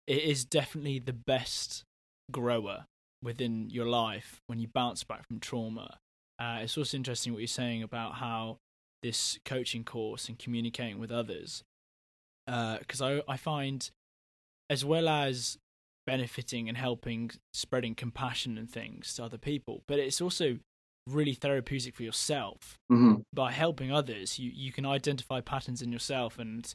it 0.08 0.24
is 0.24 0.44
definitely 0.44 1.00
the 1.00 1.14
best 1.14 1.84
grower 2.32 2.86
within 3.22 3.70
your 3.70 3.86
life 3.86 4.42
when 4.48 4.60
you 4.60 4.68
bounce 4.74 5.04
back 5.04 5.26
from 5.28 5.40
trauma. 5.40 5.98
Uh, 6.40 6.60
it's 6.62 6.78
also 6.78 6.98
interesting 6.98 7.34
what 7.34 7.40
you're 7.40 7.48
saying 7.48 7.84
about 7.84 8.16
how 8.16 8.58
this 9.04 9.38
coaching 9.46 9.84
course 9.84 10.28
and 10.28 10.40
communicating 10.40 11.00
with 11.00 11.12
others, 11.12 11.64
because 12.46 13.02
uh, 13.02 13.22
I 13.28 13.34
I 13.34 13.38
find 13.38 13.90
as 14.70 14.86
well 14.86 15.10
as 15.10 15.58
benefiting 16.06 16.68
and 16.68 16.78
helping 16.78 17.32
spreading 17.54 17.94
compassion 17.94 18.58
and 18.58 18.70
things 18.70 19.14
to 19.14 19.24
other 19.24 19.38
people. 19.38 19.84
But 19.88 20.00
it's 20.00 20.22
also 20.22 20.58
really 21.08 21.34
therapeutic 21.34 21.96
for 21.96 22.04
yourself. 22.04 22.78
Mm-hmm. 22.92 23.22
by 23.34 23.52
helping 23.52 23.92
others 23.92 24.40
you 24.40 24.52
you 24.54 24.72
can 24.72 24.86
identify 24.86 25.42
patterns 25.42 25.82
in 25.82 25.92
yourself. 25.92 26.40
And 26.40 26.74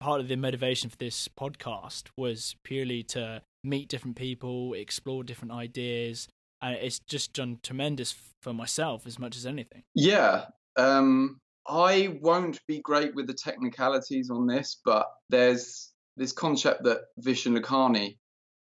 part 0.00 0.20
of 0.20 0.28
the 0.28 0.36
motivation 0.36 0.88
for 0.88 0.96
this 0.96 1.28
podcast 1.28 2.04
was 2.16 2.56
purely 2.64 3.02
to 3.02 3.42
meet 3.64 3.88
different 3.88 4.16
people 4.16 4.72
explore 4.74 5.24
different 5.24 5.52
ideas. 5.52 6.28
And 6.62 6.74
it's 6.74 6.98
just 7.00 7.34
done 7.34 7.58
tremendous 7.62 8.14
for 8.42 8.52
myself 8.52 9.06
as 9.06 9.18
much 9.18 9.36
as 9.36 9.44
anything. 9.46 9.82
Yeah 9.94 10.46
um 10.76 11.38
I 11.66 12.18
won't 12.22 12.60
be 12.66 12.80
great 12.80 13.14
with 13.14 13.26
the 13.26 13.34
technicalities 13.34 14.30
on 14.30 14.46
this, 14.46 14.80
but 14.86 15.06
there's 15.28 15.92
this 16.18 16.32
concept 16.32 16.84
that 16.84 17.02
Vishen 17.20 17.58
Lakhiani 17.58 18.18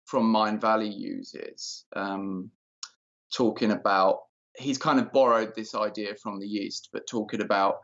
from 0.05 0.33
Mindvalley 0.33 0.91
uses, 0.93 1.85
um, 1.95 2.49
talking 3.33 3.71
about 3.71 4.19
he's 4.57 4.77
kind 4.77 4.99
of 4.99 5.11
borrowed 5.11 5.55
this 5.55 5.73
idea 5.75 6.15
from 6.15 6.39
the 6.39 6.47
East, 6.47 6.89
but 6.91 7.07
talking 7.07 7.41
about 7.41 7.77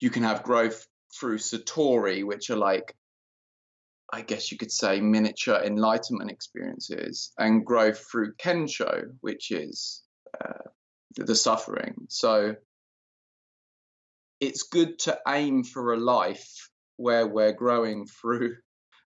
you 0.00 0.10
can 0.10 0.22
have 0.24 0.42
growth 0.42 0.86
through 1.18 1.38
Satori, 1.38 2.24
which 2.24 2.50
are 2.50 2.56
like, 2.56 2.94
I 4.12 4.20
guess 4.22 4.52
you 4.52 4.58
could 4.58 4.70
say, 4.70 5.00
miniature 5.00 5.60
enlightenment 5.64 6.30
experiences, 6.30 7.32
and 7.38 7.64
growth 7.64 8.04
through 8.10 8.34
Kensho, 8.34 9.04
which 9.20 9.50
is 9.50 10.02
uh, 10.44 10.68
the 11.16 11.34
suffering. 11.34 11.94
So 12.08 12.56
it's 14.40 14.64
good 14.64 14.98
to 15.00 15.18
aim 15.26 15.64
for 15.64 15.94
a 15.94 15.96
life 15.96 16.70
where 16.96 17.26
we're 17.26 17.52
growing 17.52 18.06
through 18.20 18.56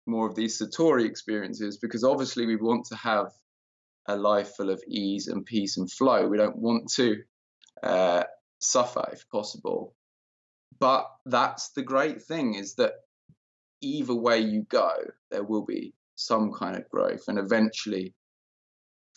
more 0.07 0.29
of 0.29 0.35
these 0.35 0.61
Satori 0.61 1.07
experiences 1.07 1.79
because 1.79 2.03
obviously 2.03 2.47
we 2.47 2.57
want 2.57 2.87
to 2.87 2.97
have 2.97 3.29
a 4.07 4.17
life 4.17 4.55
full 4.57 4.71
of 4.71 4.83
ease 4.89 5.29
and 5.29 5.45
peace 5.45 5.77
and 5.77 5.91
flow. 5.91 6.27
We 6.27 6.37
don't 6.37 6.57
want 6.57 6.91
to 6.97 7.23
uh, 7.83 8.25
suffer 8.59 9.09
if 9.13 9.29
possible. 9.31 9.95
But 10.81 11.07
that's 11.27 11.71
the 11.71 11.83
great 11.83 12.23
thing 12.23 12.55
is 12.55 12.75
that 12.77 12.95
either 13.81 14.15
way 14.15 14.41
you 14.41 14.63
go, 14.69 14.93
there 15.31 15.45
will 15.45 15.65
be 15.65 15.95
some 16.17 16.53
kind 16.53 16.77
of 16.77 16.89
growth. 16.89 17.25
And 17.29 17.39
eventually, 17.39 18.15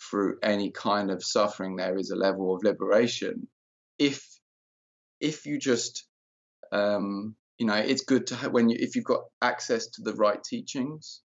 through 0.09 0.37
any 0.43 0.71
kind 0.71 1.09
of 1.09 1.23
suffering, 1.23 1.75
there 1.75 1.97
is 1.97 2.11
a 2.11 2.15
level 2.15 2.53
of 2.53 2.63
liberation. 2.63 3.47
If 3.97 4.27
if 5.21 5.45
you 5.45 5.57
just 5.57 6.05
um, 6.71 7.35
you 7.57 7.65
know 7.65 7.75
it's 7.75 8.03
good 8.03 8.27
to 8.27 8.35
have 8.35 8.51
when 8.51 8.69
you 8.69 8.77
if 8.79 8.95
you've 8.95 9.05
got 9.05 9.23
access 9.41 9.87
to 9.87 10.01
the 10.01 10.13
right 10.13 10.43
teachings 10.43 11.21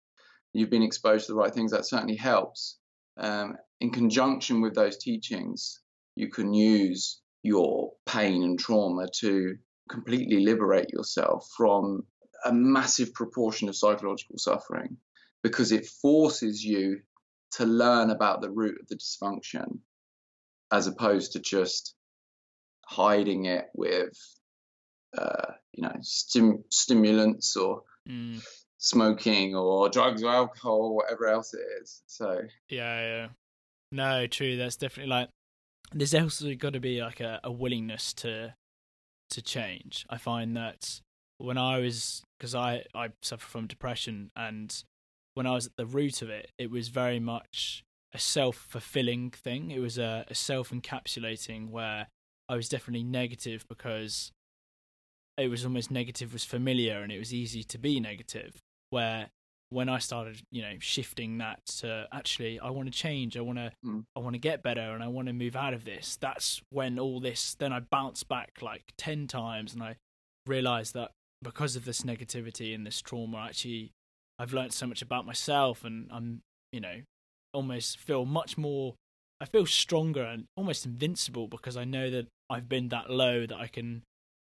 you've 0.53 0.71
been 0.71 0.83
exposed 0.83 1.27
to 1.27 1.33
the 1.33 1.39
right 1.39 1.53
things 1.53 1.73
that 1.73 1.85
certainly 1.85 2.17
helps. 2.17 2.79
Um, 3.17 3.57
in 3.81 3.91
conjunction 3.91 4.61
with 4.61 4.75
those 4.75 4.97
teachings 4.97 5.81
you 6.17 6.31
can 6.31 6.53
use 6.53 7.21
your 7.43 7.93
pain 8.07 8.43
and 8.43 8.59
trauma 8.59 9.07
to 9.21 9.57
completely 9.89 10.45
liberate 10.45 10.91
yourself 10.91 11.47
from 11.57 12.03
a 12.45 12.53
massive 12.53 13.13
proportion 13.15 13.69
of 13.69 13.77
psychological 13.77 14.39
suffering 14.39 14.97
because 15.43 15.71
it 15.71 15.87
forces 15.87 16.65
you 16.65 17.01
to 17.53 17.67
learn 17.67 18.11
about 18.11 18.41
the 18.41 18.51
root 18.51 18.77
of 18.81 18.89
the 18.89 18.97
dysfunction 18.97 19.79
as 20.73 20.87
opposed 20.87 21.33
to 21.33 21.41
just 21.41 21.95
hiding 22.87 23.45
it 23.45 23.67
with 23.75 24.13
uh, 25.17 25.53
you 25.73 25.83
know 25.83 25.95
stim- 26.01 26.65
stimulants 26.71 27.57
or 27.57 27.83
mm. 28.09 28.43
smoking 28.79 29.55
or 29.55 29.89
drugs 29.89 30.23
or 30.23 30.31
alcohol 30.31 30.83
or 30.83 30.97
whatever 30.97 31.27
else 31.27 31.55
it 31.55 31.63
is. 31.83 32.03
So 32.07 32.43
yeah, 32.69 33.01
yeah, 33.01 33.27
no, 33.93 34.27
true. 34.27 34.57
That's 34.57 34.77
definitely 34.77 35.11
like 35.11 35.29
there's 35.93 36.15
also 36.15 36.55
got 36.55 36.73
to 36.73 36.81
be 36.81 37.01
like 37.01 37.21
a, 37.21 37.41
a 37.45 37.53
willingness 37.53 38.13
to 38.15 38.55
to 39.31 39.43
change. 39.43 40.07
I 40.11 40.19
find 40.19 40.57
that 40.57 41.01
when 41.39 41.59
I 41.59 41.79
was 41.79 42.23
because 42.39 42.55
I 42.55 42.85
I 42.95 43.11
suffer 43.23 43.47
from 43.47 43.67
depression 43.67 44.31
and 44.37 44.83
when 45.35 45.47
I 45.47 45.53
was 45.53 45.67
at 45.67 45.77
the 45.77 45.87
root 45.87 46.23
of 46.23 46.31
it, 46.31 46.53
it 46.59 46.71
was 46.71 46.89
very 46.89 47.19
much 47.19 47.85
a 48.13 48.19
self 48.19 48.57
fulfilling 48.57 49.31
thing. 49.31 49.71
It 49.71 49.81
was 49.81 49.99
a, 49.99 50.25
a 50.29 50.35
self 50.35 50.71
encapsulating 50.71 51.71
where 51.71 52.07
I 52.49 52.57
was 52.57 52.69
definitely 52.69 53.05
negative 53.05 53.65
because 53.69 54.33
it 55.37 55.49
was 55.49 55.65
almost 55.65 55.91
negative 55.91 56.33
was 56.33 56.45
familiar 56.45 57.01
and 57.01 57.11
it 57.11 57.19
was 57.19 57.35
easy 57.35 57.63
to 57.65 57.79
be 57.79 58.01
negative 58.01 58.63
where 58.91 59.29
when 59.71 59.89
i 59.89 59.99
started 59.99 60.43
you 60.51 60.63
know 60.63 60.75
shifting 60.79 61.39
that 61.39 61.65
to 61.67 62.07
actually 62.13 62.61
i 62.61 62.71
want 62.71 62.87
to 62.87 62.97
change 62.97 63.37
i 63.37 63.41
want 63.41 63.59
to 63.59 63.73
mm. 63.85 64.05
i 64.15 64.21
want 64.21 64.35
to 64.35 64.39
get 64.39 64.63
better 64.63 64.93
and 64.93 65.03
i 65.03 65.09
want 65.09 65.27
to 65.27 65.33
move 65.33 65.57
out 65.57 65.75
of 65.75 65.85
this 65.85 66.17
that's 66.21 66.61
when 66.71 66.99
all 66.99 67.21
this 67.21 67.57
then 67.59 67.73
i 67.73 67.81
bounced 67.81 68.29
back 68.29 68.59
like 68.63 68.83
10 68.99 69.27
times 69.27 69.75
and 69.75 69.83
i 69.83 69.97
realized 70.47 70.95
that 70.95 71.11
because 71.43 71.77
of 71.77 71.85
this 71.85 72.03
negativity 72.03 72.75
and 72.75 72.87
this 72.87 73.01
trauma 73.01 73.47
actually 73.49 73.91
i've 74.39 74.53
learned 74.53 74.73
so 74.73 74.87
much 74.87 75.03
about 75.03 75.27
myself 75.27 75.85
and 75.85 76.09
i'm 76.13 76.41
you 76.73 76.81
know 76.81 77.01
almost 77.53 77.99
feel 77.99 78.25
much 78.25 78.57
more 78.59 78.95
i 79.41 79.45
feel 79.45 79.67
stronger 79.67 80.23
and 80.23 80.45
almost 80.57 80.87
invincible 80.87 81.49
because 81.49 81.77
i 81.77 81.85
know 81.85 82.11
that 82.11 82.27
i've 82.51 82.69
been 82.69 82.89
that 82.89 83.11
low 83.11 83.47
that 83.47 83.59
i 83.59 83.67
can 83.67 84.03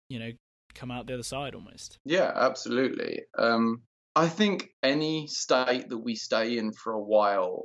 you 0.08 0.18
know 0.18 0.32
come 0.74 0.90
out 0.90 1.06
the 1.06 1.14
other 1.14 1.22
side 1.22 1.54
almost. 1.54 1.98
Yeah, 2.04 2.30
absolutely. 2.34 3.22
Um, 3.36 3.82
I 4.16 4.28
think 4.28 4.70
any 4.82 5.26
state 5.26 5.88
that 5.88 5.98
we 5.98 6.14
stay 6.14 6.58
in 6.58 6.72
for 6.72 6.92
a 6.92 7.02
while, 7.02 7.64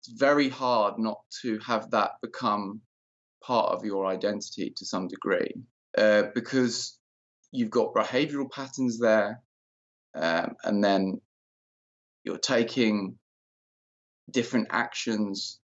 it's 0.00 0.18
very 0.18 0.48
hard 0.48 0.98
not 0.98 1.18
to 1.42 1.58
have 1.60 1.90
that 1.90 2.12
become 2.22 2.80
part 3.42 3.72
of 3.72 3.84
your 3.84 4.06
identity 4.06 4.72
to 4.76 4.86
some 4.86 5.06
degree 5.06 5.52
uh, 5.98 6.24
because 6.34 6.98
you've 7.52 7.70
got 7.70 7.94
behavioral 7.94 8.50
patterns 8.50 8.98
there 8.98 9.42
um, 10.14 10.54
and 10.64 10.82
then 10.82 11.20
you're 12.24 12.38
taking 12.38 13.16
different 14.30 14.68
actions 14.70 15.60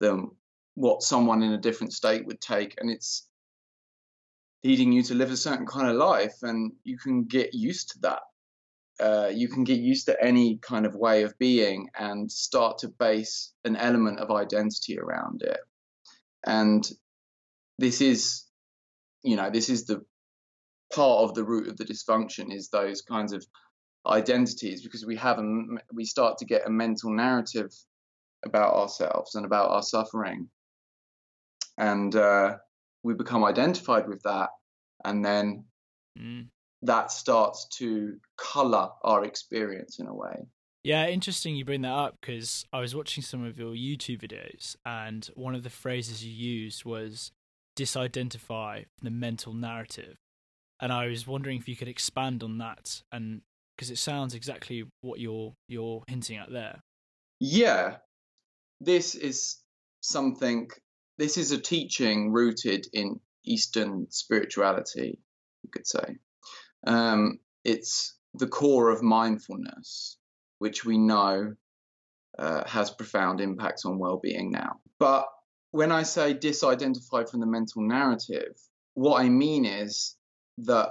than 0.00 0.30
what 0.74 1.02
someone 1.02 1.42
in 1.42 1.52
a 1.52 1.58
different 1.58 1.92
state 1.92 2.26
would 2.26 2.40
take 2.40 2.74
and 2.78 2.90
it's 2.90 3.28
leading 4.66 4.92
you 4.92 5.02
to 5.04 5.14
live 5.14 5.30
a 5.30 5.36
certain 5.36 5.66
kind 5.66 5.88
of 5.88 5.96
life, 5.96 6.42
and 6.42 6.72
you 6.84 6.98
can 6.98 7.24
get 7.24 7.54
used 7.54 7.90
to 7.90 7.98
that. 8.00 8.22
Uh, 8.98 9.28
you 9.28 9.48
can 9.48 9.62
get 9.64 9.78
used 9.78 10.06
to 10.06 10.24
any 10.24 10.56
kind 10.56 10.86
of 10.86 10.94
way 10.94 11.22
of 11.22 11.38
being 11.38 11.88
and 11.98 12.32
start 12.32 12.78
to 12.78 12.88
base 12.88 13.52
an 13.64 13.76
element 13.76 14.18
of 14.20 14.30
identity 14.30 14.98
around 14.98 15.42
it. 15.42 15.60
and 16.46 16.90
this 17.78 18.00
is 18.00 18.44
you 19.22 19.36
know 19.36 19.50
this 19.50 19.68
is 19.68 19.84
the 19.86 20.02
part 20.94 21.24
of 21.24 21.34
the 21.34 21.44
root 21.44 21.68
of 21.68 21.76
the 21.76 21.84
dysfunction 21.84 22.54
is 22.54 22.68
those 22.68 23.02
kinds 23.02 23.32
of 23.32 23.44
identities 24.06 24.82
because 24.82 25.04
we 25.04 25.16
have 25.16 25.38
a, 25.38 25.64
we 25.92 26.04
start 26.04 26.38
to 26.38 26.44
get 26.44 26.66
a 26.66 26.70
mental 26.70 27.10
narrative 27.10 27.72
about 28.44 28.72
ourselves 28.74 29.34
and 29.34 29.44
about 29.44 29.70
our 29.70 29.82
suffering 29.82 30.48
and 31.76 32.14
uh, 32.14 32.56
we 33.02 33.14
become 33.14 33.44
identified 33.44 34.08
with 34.08 34.22
that 34.22 34.50
and 35.04 35.24
then 35.24 35.64
mm. 36.18 36.46
that 36.82 37.10
starts 37.10 37.66
to 37.78 38.16
color 38.36 38.88
our 39.02 39.24
experience 39.24 39.98
in 39.98 40.06
a 40.06 40.14
way 40.14 40.46
yeah, 40.86 41.08
interesting 41.08 41.56
you 41.56 41.64
bring 41.64 41.82
that 41.82 41.92
up 41.92 42.16
because 42.20 42.64
I 42.72 42.78
was 42.78 42.94
watching 42.94 43.20
some 43.20 43.44
of 43.44 43.58
your 43.58 43.72
YouTube 43.72 44.20
videos 44.20 44.76
and 44.86 45.28
one 45.34 45.56
of 45.56 45.64
the 45.64 45.68
phrases 45.68 46.24
you 46.24 46.32
used 46.32 46.84
was 46.84 47.32
disidentify 47.76 48.84
the 49.02 49.10
mental 49.10 49.52
narrative. 49.52 50.14
And 50.78 50.92
I 50.92 51.08
was 51.08 51.26
wondering 51.26 51.58
if 51.58 51.68
you 51.68 51.74
could 51.74 51.88
expand 51.88 52.44
on 52.44 52.58
that 52.58 53.02
and 53.10 53.40
because 53.76 53.90
it 53.90 53.98
sounds 53.98 54.32
exactly 54.32 54.84
what 55.00 55.18
you're 55.18 55.54
you're 55.66 56.04
hinting 56.06 56.36
at 56.36 56.52
there. 56.52 56.78
Yeah. 57.40 57.96
This 58.80 59.16
is 59.16 59.56
something 60.02 60.70
this 61.18 61.36
is 61.36 61.52
a 61.52 61.58
teaching 61.58 62.32
rooted 62.32 62.86
in 62.92 63.20
Eastern 63.44 64.06
spirituality, 64.10 65.18
you 65.62 65.70
could 65.70 65.86
say. 65.86 66.18
Um, 66.86 67.38
it's 67.64 68.16
the 68.34 68.46
core 68.46 68.90
of 68.90 69.02
mindfulness 69.02 70.18
which 70.58 70.84
we 70.84 70.98
know 70.98 71.54
uh, 72.38 72.66
has 72.66 72.90
profound 72.90 73.40
impacts 73.40 73.84
on 73.84 73.98
well-being 73.98 74.50
now. 74.50 74.80
But 74.98 75.26
when 75.70 75.92
I 75.92 76.02
say 76.02 76.34
disidentify 76.34 77.28
from 77.28 77.40
the 77.40 77.46
mental 77.46 77.82
narrative, 77.82 78.56
what 78.94 79.20
I 79.20 79.28
mean 79.28 79.64
is 79.64 80.16
that 80.58 80.90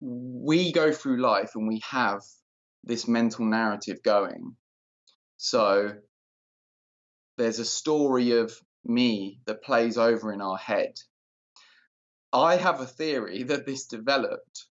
we 0.00 0.72
go 0.72 0.92
through 0.92 1.20
life 1.20 1.52
and 1.54 1.68
we 1.68 1.80
have 1.88 2.22
this 2.84 3.06
mental 3.06 3.44
narrative 3.44 4.02
going. 4.02 4.56
So 5.36 5.92
there's 7.36 7.58
a 7.58 7.64
story 7.64 8.32
of 8.32 8.52
me 8.84 9.40
that 9.46 9.62
plays 9.62 9.98
over 9.98 10.32
in 10.32 10.40
our 10.40 10.56
head. 10.56 10.94
I 12.32 12.56
have 12.56 12.80
a 12.80 12.86
theory 12.86 13.42
that 13.44 13.66
this 13.66 13.86
developed 13.86 14.66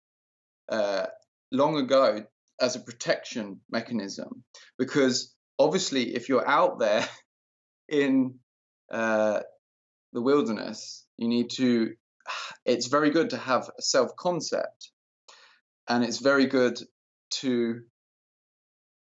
uh, 0.69 1.07
long 1.51 1.77
ago 1.77 2.25
as 2.61 2.77
a 2.77 2.81
protection 2.81 3.61
mechanism 3.71 4.45
because 4.79 5.35
obviously 5.59 6.15
if 6.15 6.29
you're 6.29 6.47
out 6.47 6.79
there 6.79 7.09
in 7.89 8.35
uh, 8.91 9.41
the 10.13 10.23
wilderness 10.23 11.05
you 11.17 11.29
need 11.29 11.51
to 11.51 11.95
it's 12.65 12.87
very 12.87 13.11
good 13.11 13.31
to 13.31 13.37
have 13.37 13.71
a 13.79 13.83
self 13.83 14.15
concept 14.17 14.91
and 15.89 16.05
it's 16.05 16.19
very 16.19 16.47
good 16.47 16.79
to 17.31 17.81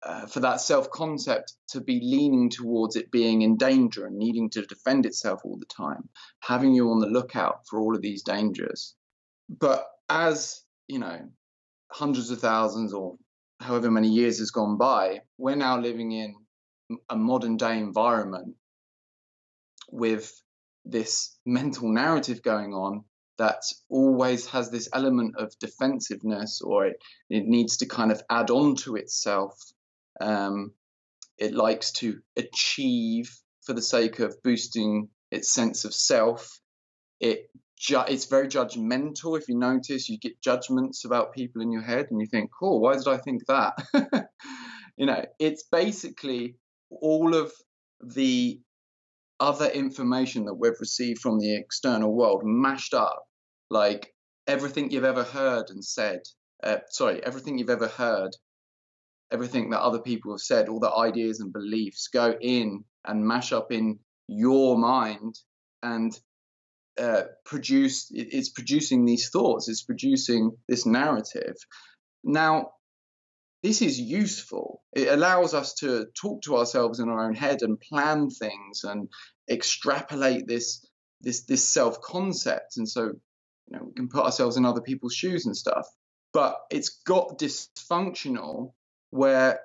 uh, 0.03 0.27
for 0.27 0.41
that 0.41 0.61
self 0.61 0.91
concept 0.91 1.55
to 1.69 1.81
be 1.81 2.01
leaning 2.01 2.51
towards 2.51 2.97
it 2.97 3.11
being 3.11 3.43
in 3.43 3.57
danger 3.57 4.07
and 4.07 4.17
needing 4.17 4.51
to 4.51 4.63
defend 4.63 5.07
itself 5.07 5.41
all 5.45 5.57
the 5.59 5.67
time, 5.67 6.09
having 6.41 6.75
you 6.75 6.91
on 6.91 7.01
the 7.01 7.07
lookout 7.07 7.67
for 7.69 7.81
all 7.81 7.95
of 7.95 8.03
these 8.03 8.23
dangers. 8.23 8.95
But 9.49 9.87
as 10.09 10.63
you 10.89 10.99
know, 10.99 11.29
hundreds 11.91 12.31
of 12.31 12.41
thousands 12.41 12.93
or 12.93 13.17
however 13.61 13.91
many 13.91 14.09
years 14.09 14.39
has 14.39 14.51
gone 14.51 14.77
by, 14.77 15.21
we're 15.37 15.57
now 15.57 15.79
living 15.79 16.13
in 16.13 16.35
a 17.11 17.17
modern 17.17 17.57
day 17.57 17.79
environment 17.79 18.55
with 19.91 20.33
this 20.85 21.37
mental 21.45 21.89
narrative 21.93 22.43
going 22.43 22.73
on 22.73 23.05
that 23.37 23.63
always 23.89 24.47
has 24.47 24.71
this 24.71 24.89
element 24.93 25.37
of 25.37 25.57
defensiveness 25.61 26.61
or 26.61 26.87
it, 26.87 26.97
it 27.31 27.45
needs 27.47 27.77
to 27.79 27.87
kind 27.87 28.11
of 28.11 28.23
add 28.31 28.51
on 28.51 28.75
to 28.75 28.97
itself. 28.97 29.55
Um, 30.21 30.73
it 31.39 31.55
likes 31.55 31.93
to 31.93 32.21
achieve 32.37 33.31
for 33.63 33.73
the 33.73 33.83
sake 33.83 34.19
of 34.19 34.43
boosting 34.43 35.09
its 35.31 35.53
sense 35.53 35.85
of 35.85 35.95
self. 35.95 36.61
It 37.21 37.51
ju- 37.79 38.05
it's 38.09 38.27
very 38.27 38.49
judgmental. 38.49 39.39
If 39.39 39.49
you 39.49 39.57
notice, 39.57 40.09
you 40.09 40.19
get 40.19 40.41
judgments 40.41 41.05
about 41.05 41.35
people 41.35 41.63
in 41.63 41.71
your 41.71 41.83
head, 41.83 42.07
and 42.11 42.21
you 42.21 42.27
think, 42.27 42.51
"Cool, 42.59 42.81
why 42.81 42.97
did 42.97 43.09
I 43.09 43.19
think 43.19 43.47
that?" 43.47 43.75
you 44.97 45.07
know, 45.07 45.25
it's 45.39 45.65
basically 45.71 46.57
all 46.91 47.35
of 47.35 47.53
the 48.01 48.61
other 49.41 49.67
information 49.67 50.47
that 50.47 50.55
we've 50.55 50.81
received 50.81 51.21
from 51.21 51.39
the 51.39 51.57
external 51.57 52.13
world 52.13 52.43
mashed 52.45 52.95
up, 52.95 53.25
like 53.71 54.15
everything 54.47 54.91
you've 54.91 55.05
ever 55.05 55.25
heard 55.25 55.71
and 55.71 55.85
said. 55.85 56.21
Uh, 56.63 56.79
sorry, 56.89 57.23
everything 57.23 57.59
you've 57.59 57.71
ever 57.71 57.87
heard, 57.87 58.35
everything 59.31 59.71
that 59.71 59.81
other 59.81 60.01
people 60.01 60.33
have 60.33 60.41
said, 60.41 60.69
all 60.69 60.81
the 60.81 60.93
ideas 60.93 61.41
and 61.41 61.53
beliefs 61.53 62.09
go 62.09 62.37
in 62.41 62.85
and 63.07 63.27
mash 63.27 63.53
up 63.53 63.73
in 63.73 63.99
your 64.27 64.79
mind 64.79 65.35
and 65.83 66.19
uh, 66.99 67.23
produce 67.45 68.11
it's 68.11 68.49
producing 68.49 69.05
these 69.05 69.31
thoughts 69.31 69.69
it's 69.69 69.85
producing 69.85 70.51
this 70.69 70.85
narrative. 70.85 71.55
Now 72.25 72.73
this 73.63 73.83
is 73.83 74.01
useful. 74.01 74.83
It 74.93 75.09
allows 75.09 75.53
us 75.55 75.75
to 75.75 76.07
talk 76.21 76.43
to 76.43 76.57
ourselves 76.57 77.01
in 77.01 77.09
our 77.09 77.27
own 77.27 77.35
head 77.35 77.63
and 77.63 77.81
plan 77.81 78.31
things 78.31 78.85
and 78.85 79.09
extrapolate 79.51 80.47
this 80.47 80.87
this 81.21 81.45
this 81.45 81.69
self 81.69 82.01
concept 82.01 82.77
and 82.77 82.89
so 82.89 83.05
you 83.05 83.77
know 83.77 83.85
we 83.85 83.93
can 83.95 84.09
put 84.09 84.25
ourselves 84.25 84.57
in 84.57 84.65
other 84.65 84.81
people's 84.81 85.15
shoes 85.15 85.47
and 85.47 85.57
stuff 85.57 85.87
but 86.33 86.59
it's 86.71 87.01
got 87.05 87.39
dysfunctional 87.39 88.73
where 89.11 89.61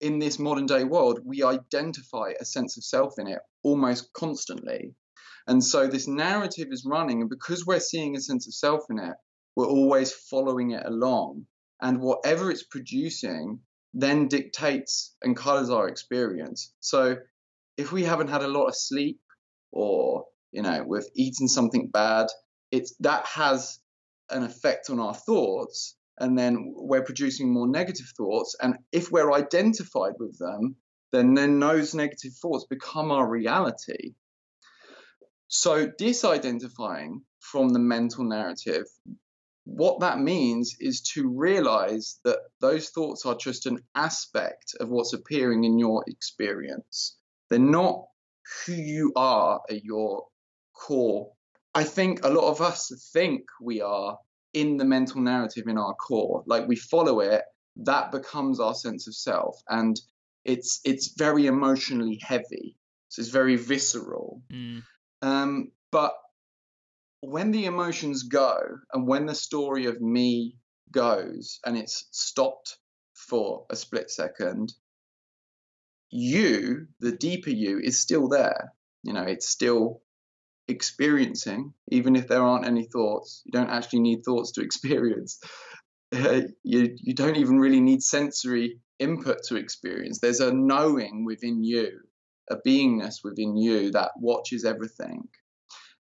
in 0.00 0.18
this 0.18 0.38
modern 0.38 0.66
day 0.66 0.84
world 0.84 1.20
we 1.24 1.42
identify 1.42 2.32
a 2.40 2.44
sense 2.44 2.76
of 2.76 2.84
self 2.84 3.18
in 3.18 3.28
it 3.28 3.38
almost 3.62 4.12
constantly 4.12 4.94
and 5.46 5.62
so 5.62 5.86
this 5.86 6.06
narrative 6.06 6.68
is 6.70 6.84
running, 6.84 7.20
and 7.20 7.30
because 7.30 7.66
we're 7.66 7.80
seeing 7.80 8.16
a 8.16 8.20
sense 8.20 8.46
of 8.46 8.54
self 8.54 8.84
in 8.90 8.98
it, 8.98 9.14
we're 9.56 9.66
always 9.66 10.12
following 10.12 10.70
it 10.70 10.84
along. 10.86 11.46
And 11.80 12.00
whatever 12.00 12.50
it's 12.50 12.62
producing 12.62 13.60
then 13.94 14.28
dictates 14.28 15.14
and 15.22 15.36
colors 15.36 15.68
our 15.68 15.88
experience. 15.88 16.72
So 16.80 17.16
if 17.76 17.92
we 17.92 18.04
haven't 18.04 18.28
had 18.28 18.42
a 18.42 18.48
lot 18.48 18.68
of 18.68 18.76
sleep 18.76 19.20
or, 19.70 20.24
you 20.50 20.62
know, 20.62 20.82
we've 20.86 21.02
eaten 21.14 21.48
something 21.48 21.88
bad, 21.88 22.28
it's 22.70 22.94
that 23.00 23.26
has 23.26 23.80
an 24.30 24.44
effect 24.44 24.88
on 24.88 24.98
our 24.98 25.12
thoughts. 25.12 25.96
And 26.18 26.38
then 26.38 26.72
we're 26.76 27.04
producing 27.04 27.52
more 27.52 27.66
negative 27.66 28.12
thoughts. 28.16 28.54
And 28.60 28.76
if 28.92 29.10
we're 29.10 29.32
identified 29.32 30.14
with 30.18 30.38
them, 30.38 30.76
then 31.12 31.34
then 31.34 31.60
those 31.60 31.94
negative 31.94 32.32
thoughts 32.34 32.64
become 32.68 33.10
our 33.10 33.28
reality. 33.28 34.14
So, 35.48 35.86
disidentifying 35.86 37.20
from 37.40 37.68
the 37.70 37.78
mental 37.78 38.24
narrative, 38.24 38.86
what 39.64 40.00
that 40.00 40.18
means 40.18 40.74
is 40.80 41.02
to 41.14 41.28
realize 41.28 42.18
that 42.24 42.38
those 42.60 42.88
thoughts 42.88 43.26
are 43.26 43.36
just 43.36 43.66
an 43.66 43.80
aspect 43.94 44.74
of 44.80 44.88
what's 44.88 45.12
appearing 45.12 45.64
in 45.64 45.78
your 45.78 46.04
experience. 46.06 47.16
They're 47.50 47.58
not 47.58 48.06
who 48.64 48.72
you 48.72 49.12
are 49.14 49.60
at 49.68 49.84
your 49.84 50.24
core. 50.74 51.32
I 51.74 51.84
think 51.84 52.24
a 52.24 52.30
lot 52.30 52.50
of 52.50 52.60
us 52.60 52.90
think 53.12 53.42
we 53.60 53.80
are 53.80 54.18
in 54.52 54.76
the 54.76 54.84
mental 54.84 55.20
narrative 55.20 55.66
in 55.66 55.78
our 55.78 55.94
core. 55.94 56.42
Like 56.46 56.68
we 56.68 56.76
follow 56.76 57.20
it, 57.20 57.42
that 57.76 58.12
becomes 58.12 58.60
our 58.60 58.74
sense 58.74 59.06
of 59.06 59.14
self. 59.14 59.60
And 59.68 60.00
it's 60.44 60.80
it's 60.84 61.14
very 61.16 61.46
emotionally 61.46 62.20
heavy. 62.22 62.76
So 63.08 63.20
it's 63.20 63.30
very 63.30 63.56
visceral. 63.56 64.42
Mm. 64.52 64.82
Um, 65.22 65.72
but 65.90 66.14
when 67.20 67.52
the 67.52 67.66
emotions 67.66 68.24
go 68.24 68.58
and 68.92 69.06
when 69.06 69.26
the 69.26 69.34
story 69.34 69.86
of 69.86 70.00
me 70.00 70.56
goes 70.90 71.60
and 71.64 71.76
it's 71.76 72.06
stopped 72.10 72.78
for 73.14 73.64
a 73.70 73.76
split 73.76 74.10
second, 74.10 74.72
you, 76.10 76.86
the 77.00 77.12
deeper 77.12 77.50
you, 77.50 77.78
is 77.78 78.00
still 78.00 78.28
there. 78.28 78.72
You 79.02 79.12
know, 79.12 79.22
it's 79.22 79.48
still 79.48 80.02
experiencing, 80.68 81.74
even 81.90 82.16
if 82.16 82.28
there 82.28 82.42
aren't 82.42 82.66
any 82.66 82.84
thoughts. 82.84 83.42
You 83.44 83.52
don't 83.52 83.70
actually 83.70 84.00
need 84.00 84.22
thoughts 84.24 84.52
to 84.52 84.60
experience. 84.64 85.38
Uh, 86.14 86.42
you, 86.62 86.96
you 86.98 87.14
don't 87.14 87.36
even 87.36 87.58
really 87.58 87.80
need 87.80 88.02
sensory 88.02 88.78
input 88.98 89.42
to 89.44 89.56
experience. 89.56 90.20
There's 90.20 90.40
a 90.40 90.52
knowing 90.52 91.24
within 91.24 91.64
you 91.64 92.00
a 92.50 92.56
beingness 92.56 93.16
within 93.24 93.56
you 93.56 93.90
that 93.92 94.12
watches 94.16 94.64
everything. 94.64 95.28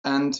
And 0.04 0.38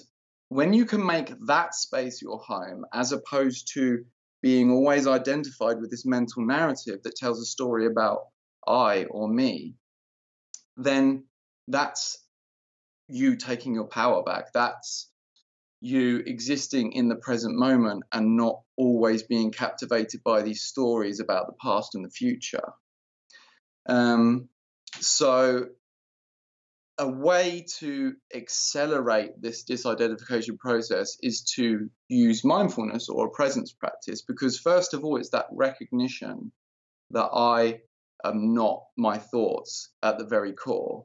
when 0.49 0.73
you 0.73 0.85
can 0.85 1.05
make 1.05 1.33
that 1.47 1.75
space 1.75 2.21
your 2.21 2.39
home, 2.39 2.85
as 2.93 3.13
opposed 3.13 3.71
to 3.75 4.05
being 4.43 4.71
always 4.71 5.07
identified 5.07 5.81
with 5.81 5.91
this 5.91 6.05
mental 6.05 6.45
narrative 6.45 7.03
that 7.05 7.15
tells 7.17 7.41
a 7.41 7.45
story 7.45 7.87
about 7.87 8.21
I 8.67 9.05
or 9.05 9.29
me, 9.29 9.75
then 10.77 11.25
that's 11.69 12.19
you 13.13 13.37
taking 13.37 13.75
your 13.75 13.87
power 13.87 14.23
back. 14.23 14.53
That's 14.55 15.11
you 15.81 16.23
existing 16.27 16.93
in 16.93 17.09
the 17.09 17.17
present 17.17 17.57
moment 17.57 18.05
and 18.13 18.37
not 18.37 18.61
always 18.77 19.25
being 19.25 19.51
captivated 19.51 20.23
by 20.25 20.43
these 20.43 20.63
stories 20.63 21.21
about 21.21 21.47
the 21.47 21.57
past 21.61 21.95
and 21.95 22.05
the 22.05 22.11
future. 22.11 22.73
Um, 23.87 24.49
so, 25.01 25.67
a 26.99 27.09
way 27.09 27.67
to 27.81 28.15
accelerate 28.35 29.41
this 29.41 29.65
disidentification 29.65 30.59
process 30.59 31.17
is 31.23 31.43
to 31.57 31.91
use 32.09 32.45
mindfulness 32.45 33.09
or 33.09 33.27
a 33.27 33.31
presence 33.31 33.73
practice 33.73 34.23
because, 34.23 34.59
first 34.59 34.95
of 34.95 35.05
all, 35.05 35.17
it's 35.17 35.31
that 35.31 35.47
recognition 35.51 36.53
that 37.11 37.31
I 37.35 37.81
am 38.25 38.55
not 38.55 38.85
my 38.97 39.19
thoughts 39.19 39.91
at 40.03 40.19
the 40.19 40.27
very 40.27 40.53
core. 40.53 41.05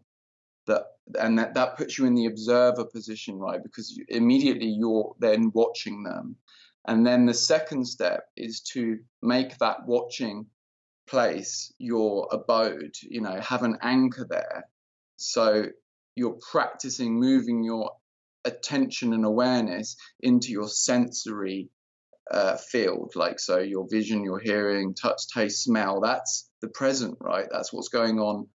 That 0.68 0.84
and 1.20 1.40
that, 1.40 1.54
that 1.54 1.78
puts 1.78 1.98
you 1.98 2.06
in 2.06 2.16
the 2.16 2.26
observer 2.26 2.86
position, 2.86 3.38
right? 3.38 3.62
Because 3.62 3.96
you, 3.96 4.06
immediately 4.10 4.68
you're 4.68 5.16
then 5.20 5.52
watching 5.54 6.04
them. 6.04 6.36
And 6.88 7.06
then 7.06 7.26
the 7.26 7.34
second 7.34 7.86
step 7.86 8.26
is 8.36 8.62
to 8.74 9.00
make 9.22 9.58
that 9.58 9.86
watching 9.86 10.48
place 11.08 11.74
your 11.78 12.28
abode, 12.32 12.96
you 13.02 13.22
know, 13.22 13.40
have 13.42 13.64
an 13.64 13.78
anchor 13.82 14.26
there. 14.30 14.68
So 15.18 15.68
you're 16.16 16.40
practicing 16.52 17.20
moving 17.20 17.64
your 17.64 17.92
attention 18.46 19.14
and 19.14 19.26
awareness 19.26 19.98
into 20.22 20.52
your 20.52 20.70
sensory 20.70 21.70
uh, 22.32 22.58
field, 22.58 23.14
like 23.16 23.40
so 23.40 23.60
your 23.60 23.88
vision, 23.90 24.24
your 24.24 24.40
hearing, 24.40 24.94
touch, 24.94 25.28
taste, 25.34 25.64
smell. 25.64 26.02
That's 26.02 26.50
the 26.62 26.70
present, 26.70 27.18
right? 27.22 27.48
That's 27.52 27.72
what's 27.72 27.90
going 27.90 28.20
on 28.20 28.48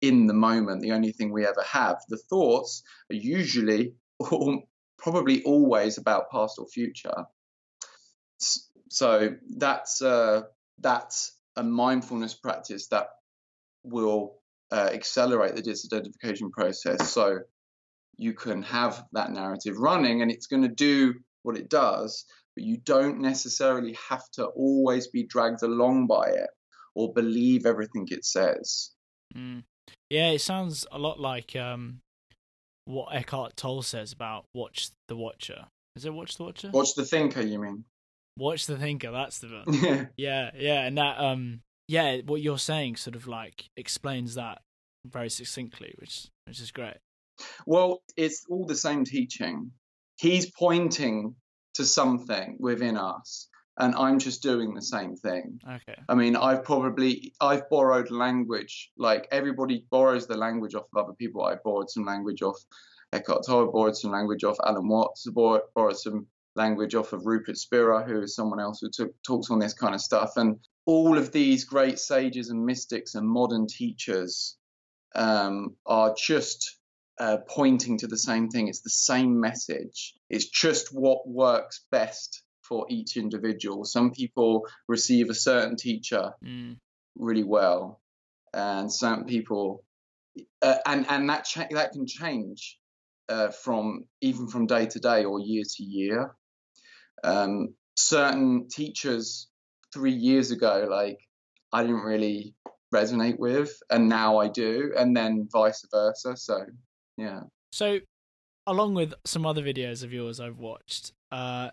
in 0.00 0.26
the 0.26 0.34
moment, 0.34 0.82
the 0.82 0.92
only 0.92 1.12
thing 1.12 1.32
we 1.32 1.46
ever 1.46 1.64
have. 1.70 1.98
The 2.08 2.18
thoughts 2.18 2.82
are 3.10 3.16
usually, 3.16 3.94
or 4.18 4.62
probably 4.98 5.42
always 5.44 5.98
about 5.98 6.30
past 6.30 6.58
or 6.58 6.66
future. 6.66 7.24
So 8.90 9.34
that's 9.56 10.00
uh, 10.02 10.42
that's 10.78 11.32
a 11.56 11.62
mindfulness 11.62 12.34
practice 12.34 12.88
that 12.88 13.08
will 13.82 14.38
uh, 14.70 14.90
accelerate 14.92 15.56
the 15.56 15.62
disidentification 15.62 16.50
process. 16.52 17.10
So 17.10 17.40
you 18.16 18.34
can 18.34 18.62
have 18.62 19.04
that 19.12 19.30
narrative 19.30 19.78
running, 19.78 20.22
and 20.22 20.30
it's 20.30 20.46
going 20.46 20.62
to 20.62 20.68
do 20.68 21.14
what 21.42 21.56
it 21.56 21.68
does, 21.68 22.24
but 22.54 22.64
you 22.64 22.78
don't 22.78 23.20
necessarily 23.20 23.96
have 24.08 24.28
to 24.32 24.46
always 24.46 25.08
be 25.08 25.24
dragged 25.24 25.62
along 25.62 26.06
by 26.06 26.28
it 26.28 26.50
or 26.94 27.12
believe 27.12 27.64
everything 27.66 28.06
it 28.10 28.24
says. 28.24 28.90
Mm. 29.36 29.62
Yeah, 30.10 30.30
it 30.30 30.40
sounds 30.40 30.86
a 30.90 30.98
lot 30.98 31.20
like 31.20 31.54
um, 31.56 32.00
what 32.84 33.14
Eckhart 33.14 33.56
Tolle 33.56 33.82
says 33.82 34.12
about 34.12 34.44
Watch 34.54 34.90
the 35.08 35.16
Watcher. 35.16 35.66
Is 35.96 36.04
it 36.04 36.14
Watch 36.14 36.36
the 36.36 36.44
Watcher? 36.44 36.70
Watch 36.72 36.94
the 36.94 37.04
Thinker, 37.04 37.42
you 37.42 37.58
mean? 37.58 37.84
Watch 38.36 38.66
the 38.66 38.76
Thinker. 38.76 39.10
That's 39.10 39.38
the 39.40 39.48
one. 39.64 39.80
yeah, 39.82 40.06
yeah, 40.16 40.50
yeah, 40.56 40.86
and 40.86 40.96
that 40.98 41.18
um, 41.18 41.60
yeah, 41.88 42.18
what 42.24 42.40
you're 42.40 42.58
saying 42.58 42.96
sort 42.96 43.16
of 43.16 43.26
like 43.26 43.68
explains 43.76 44.34
that 44.34 44.62
very 45.04 45.30
succinctly, 45.30 45.94
which 45.98 46.28
which 46.46 46.60
is 46.60 46.70
great. 46.70 46.96
Well, 47.66 48.02
it's 48.16 48.44
all 48.48 48.66
the 48.66 48.76
same 48.76 49.04
teaching. 49.04 49.72
He's 50.18 50.50
pointing 50.50 51.36
to 51.74 51.84
something 51.84 52.56
within 52.58 52.96
us 52.96 53.47
and 53.78 53.94
I'm 53.94 54.18
just 54.18 54.42
doing 54.42 54.74
the 54.74 54.82
same 54.82 55.14
thing. 55.14 55.60
Okay. 55.66 55.98
I 56.08 56.14
mean, 56.14 56.34
I've 56.36 56.64
probably 56.64 57.32
I've 57.40 57.68
borrowed 57.70 58.10
language. 58.10 58.90
Like 58.98 59.28
everybody 59.30 59.86
borrows 59.90 60.26
the 60.26 60.36
language 60.36 60.74
off 60.74 60.86
of 60.92 61.04
other 61.04 61.14
people. 61.14 61.44
I 61.44 61.54
borrowed 61.64 61.88
some 61.88 62.04
language 62.04 62.42
off 62.42 62.58
Eckhart 63.12 63.46
Tolle, 63.46 63.70
borrowed 63.72 63.96
some 63.96 64.10
language 64.10 64.44
off 64.44 64.56
Alan 64.66 64.88
Watts, 64.88 65.26
borrowed, 65.30 65.62
borrowed 65.74 65.96
some 65.96 66.26
language 66.56 66.94
off 66.94 67.12
of 67.12 67.24
Rupert 67.24 67.56
Spira, 67.56 68.02
who 68.02 68.20
is 68.20 68.34
someone 68.34 68.60
else 68.60 68.80
who 68.80 68.90
took, 68.90 69.14
talks 69.22 69.50
on 69.50 69.60
this 69.60 69.74
kind 69.74 69.94
of 69.94 70.00
stuff. 70.00 70.32
And 70.36 70.58
all 70.84 71.16
of 71.16 71.32
these 71.32 71.64
great 71.64 71.98
sages 71.98 72.50
and 72.50 72.66
mystics 72.66 73.14
and 73.14 73.26
modern 73.26 73.66
teachers 73.66 74.56
um, 75.14 75.76
are 75.86 76.14
just 76.18 76.78
uh, 77.20 77.38
pointing 77.48 77.98
to 77.98 78.08
the 78.08 78.18
same 78.18 78.48
thing. 78.48 78.68
It's 78.68 78.82
the 78.82 78.90
same 78.90 79.40
message. 79.40 80.14
It's 80.28 80.48
just 80.48 80.88
what 80.92 81.28
works 81.28 81.84
best 81.90 82.42
for 82.68 82.86
each 82.88 83.16
individual. 83.16 83.84
Some 83.84 84.10
people 84.10 84.66
receive 84.86 85.30
a 85.30 85.34
certain 85.34 85.76
teacher 85.76 86.32
mm. 86.44 86.76
really 87.16 87.44
well, 87.44 88.00
and 88.52 88.92
some 88.92 89.24
people, 89.24 89.84
uh, 90.62 90.76
and 90.86 91.06
and 91.08 91.28
that 91.30 91.44
cha- 91.44 91.68
that 91.70 91.92
can 91.92 92.06
change 92.06 92.78
uh, 93.28 93.48
from 93.48 94.04
even 94.20 94.48
from 94.48 94.66
day 94.66 94.86
to 94.86 94.98
day 94.98 95.24
or 95.24 95.40
year 95.40 95.64
to 95.76 95.82
year. 95.82 96.34
Um, 97.24 97.74
certain 97.96 98.68
teachers 98.68 99.48
three 99.92 100.12
years 100.12 100.50
ago, 100.50 100.86
like 100.90 101.18
I 101.72 101.82
didn't 101.82 102.02
really 102.02 102.54
resonate 102.94 103.38
with, 103.38 103.76
and 103.90 104.08
now 104.08 104.38
I 104.38 104.48
do, 104.48 104.92
and 104.96 105.16
then 105.16 105.48
vice 105.52 105.84
versa. 105.90 106.36
So 106.36 106.64
yeah. 107.16 107.40
So, 107.72 107.98
along 108.66 108.94
with 108.94 109.14
some 109.24 109.44
other 109.44 109.62
videos 109.62 110.02
of 110.02 110.12
yours 110.12 110.40
I've 110.40 110.58
watched, 110.58 111.12
uh, 111.30 111.70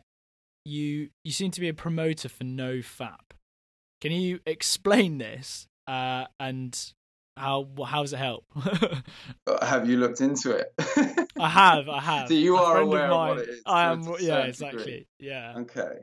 you 0.65 1.09
you 1.23 1.31
seem 1.31 1.51
to 1.51 1.61
be 1.61 1.69
a 1.69 1.73
promoter 1.73 2.27
for 2.27 2.43
no 2.43 2.77
fap. 2.77 3.33
Can 4.01 4.11
you 4.11 4.39
explain 4.45 5.19
this 5.19 5.67
uh, 5.87 6.25
and 6.39 6.93
how 7.37 7.67
how 7.85 8.01
does 8.01 8.13
it 8.13 8.17
help? 8.17 8.45
Uh, 9.47 9.63
have 9.63 9.87
you 9.87 9.97
looked 9.97 10.21
into 10.21 10.49
it? 10.49 10.73
I 11.39 11.47
have, 11.47 11.87
I 11.87 11.99
have. 12.01 12.29
So 12.29 12.33
you 12.33 12.57
a 12.57 12.63
are 12.63 12.79
aware 12.79 13.05
of, 13.05 13.11
of, 13.11 13.27
what 13.27 13.37
it 13.37 13.49
is. 13.49 13.61
I 13.67 13.91
am. 13.91 14.01
Yeah, 14.19 14.39
exactly. 14.39 14.79
Degree. 14.79 15.07
Yeah. 15.19 15.53
Okay. 15.59 15.99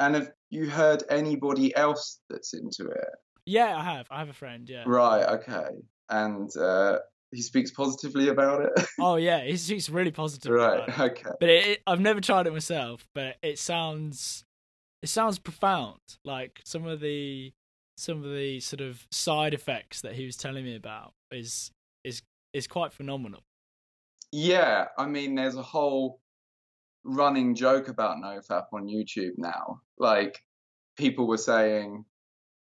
And 0.00 0.16
have 0.16 0.32
you 0.50 0.68
heard 0.68 1.04
anybody 1.08 1.74
else 1.76 2.18
that's 2.28 2.52
into 2.52 2.88
it? 2.88 3.08
Yeah, 3.46 3.76
I 3.76 3.84
have. 3.84 4.08
I 4.10 4.18
have 4.18 4.28
a 4.28 4.32
friend. 4.32 4.68
Yeah. 4.68 4.82
Right. 4.86 5.24
Okay. 5.24 5.68
And 6.08 6.50
uh, 6.56 6.98
he 7.34 7.42
speaks 7.42 7.70
positively 7.70 8.28
about 8.28 8.62
it. 8.62 8.86
oh 9.00 9.16
yeah, 9.16 9.42
he 9.42 9.56
speaks 9.56 9.90
really 9.90 10.10
positively. 10.10 10.58
Right. 10.58 10.98
Okay. 11.00 11.30
But 11.40 11.48
it, 11.48 11.66
it, 11.66 11.82
I've 11.86 12.00
never 12.00 12.20
tried 12.20 12.46
it 12.46 12.52
myself, 12.52 13.06
but 13.14 13.36
it 13.42 13.58
sounds 13.58 14.44
it 15.02 15.08
sounds 15.08 15.38
profound. 15.38 15.98
Like 16.24 16.60
some 16.64 16.86
of 16.86 17.00
the 17.00 17.52
some 17.96 18.24
of 18.24 18.30
the 18.30 18.60
sort 18.60 18.80
of 18.80 19.06
side 19.10 19.54
effects 19.54 20.00
that 20.02 20.14
he 20.14 20.24
was 20.24 20.36
telling 20.36 20.64
me 20.64 20.76
about 20.76 21.12
is 21.30 21.70
is 22.04 22.22
is 22.52 22.66
quite 22.66 22.92
phenomenal. 22.92 23.40
Yeah, 24.32 24.86
I 24.98 25.06
mean, 25.06 25.34
there's 25.34 25.56
a 25.56 25.62
whole 25.62 26.20
running 27.04 27.54
joke 27.54 27.88
about 27.88 28.16
NoFap 28.16 28.66
on 28.72 28.86
YouTube 28.86 29.34
now. 29.36 29.80
Like 29.98 30.40
people 30.96 31.26
were 31.26 31.36
saying 31.36 32.04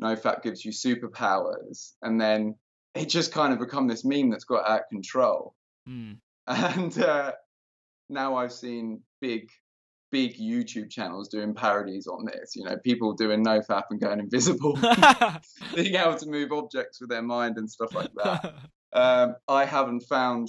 NoFap 0.03 0.43
gives 0.43 0.65
you 0.65 0.73
superpowers, 0.73 1.93
and 2.03 2.21
then 2.21 2.55
it 2.95 3.09
just 3.09 3.33
kind 3.33 3.53
of 3.53 3.59
become 3.59 3.87
this 3.87 4.05
meme 4.05 4.31
that's 4.31 4.45
got 4.45 4.69
out 4.69 4.81
of 4.81 4.89
control. 4.89 5.55
Mm. 5.89 6.19
And 6.47 6.99
uh, 7.01 7.33
now 8.09 8.37
I've 8.37 8.53
seen 8.53 9.03
big, 9.21 9.49
big 10.11 10.37
YouTube 10.37 10.91
channels 10.91 11.29
doing 11.29 11.55
parodies 11.55 12.07
on 12.07 12.25
this. 12.25 12.57
You 12.57 12.65
know, 12.65 12.77
people 12.79 13.13
doing 13.13 13.45
nofap 13.45 13.85
and 13.91 14.01
going 14.01 14.19
invisible, 14.19 14.75
being 15.75 15.95
able 15.95 16.17
to 16.17 16.27
move 16.27 16.51
objects 16.53 17.01
with 17.01 17.11
their 17.11 17.23
mind 17.23 17.57
and 17.59 17.71
stuff 17.71 17.95
like 17.95 18.11
that. 18.23 18.55
Um, 18.93 19.37
I 19.47 19.67
haven't 19.67 20.01
found, 20.09 20.49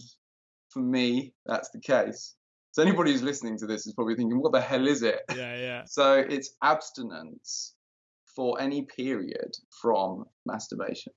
for 0.70 0.80
me, 0.80 1.36
that's 1.46 1.70
the 1.70 1.80
case. 1.80 2.36
So 2.72 2.82
anybody 2.82 3.12
who's 3.12 3.22
listening 3.22 3.60
to 3.60 3.68
this 3.68 3.86
is 3.86 3.94
probably 3.94 4.16
thinking, 4.16 4.42
"What 4.42 4.52
the 4.52 4.62
hell 4.62 4.88
is 4.88 5.04
it?" 5.04 5.22
Yeah, 5.30 5.56
yeah. 5.58 5.84
So 5.86 6.16
it's 6.16 6.56
abstinence 6.64 7.76
for 8.36 8.60
any 8.60 8.82
period 8.82 9.52
from 9.82 10.26
masturbation. 10.46 11.14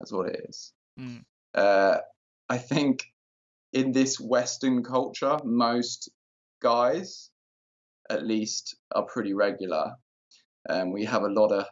That's 0.00 0.12
what 0.12 0.28
it 0.28 0.46
is. 0.48 0.72
Mm. 0.98 1.24
Uh, 1.54 1.98
I 2.48 2.58
think 2.58 3.04
in 3.72 3.92
this 3.92 4.18
Western 4.18 4.82
culture, 4.82 5.38
most 5.44 6.10
guys, 6.62 7.30
at 8.10 8.24
least, 8.24 8.76
are 8.94 9.04
pretty 9.04 9.34
regular. 9.34 9.94
Um, 10.68 10.92
we 10.92 11.04
have 11.04 11.22
a 11.22 11.28
lot 11.28 11.52
of 11.52 11.66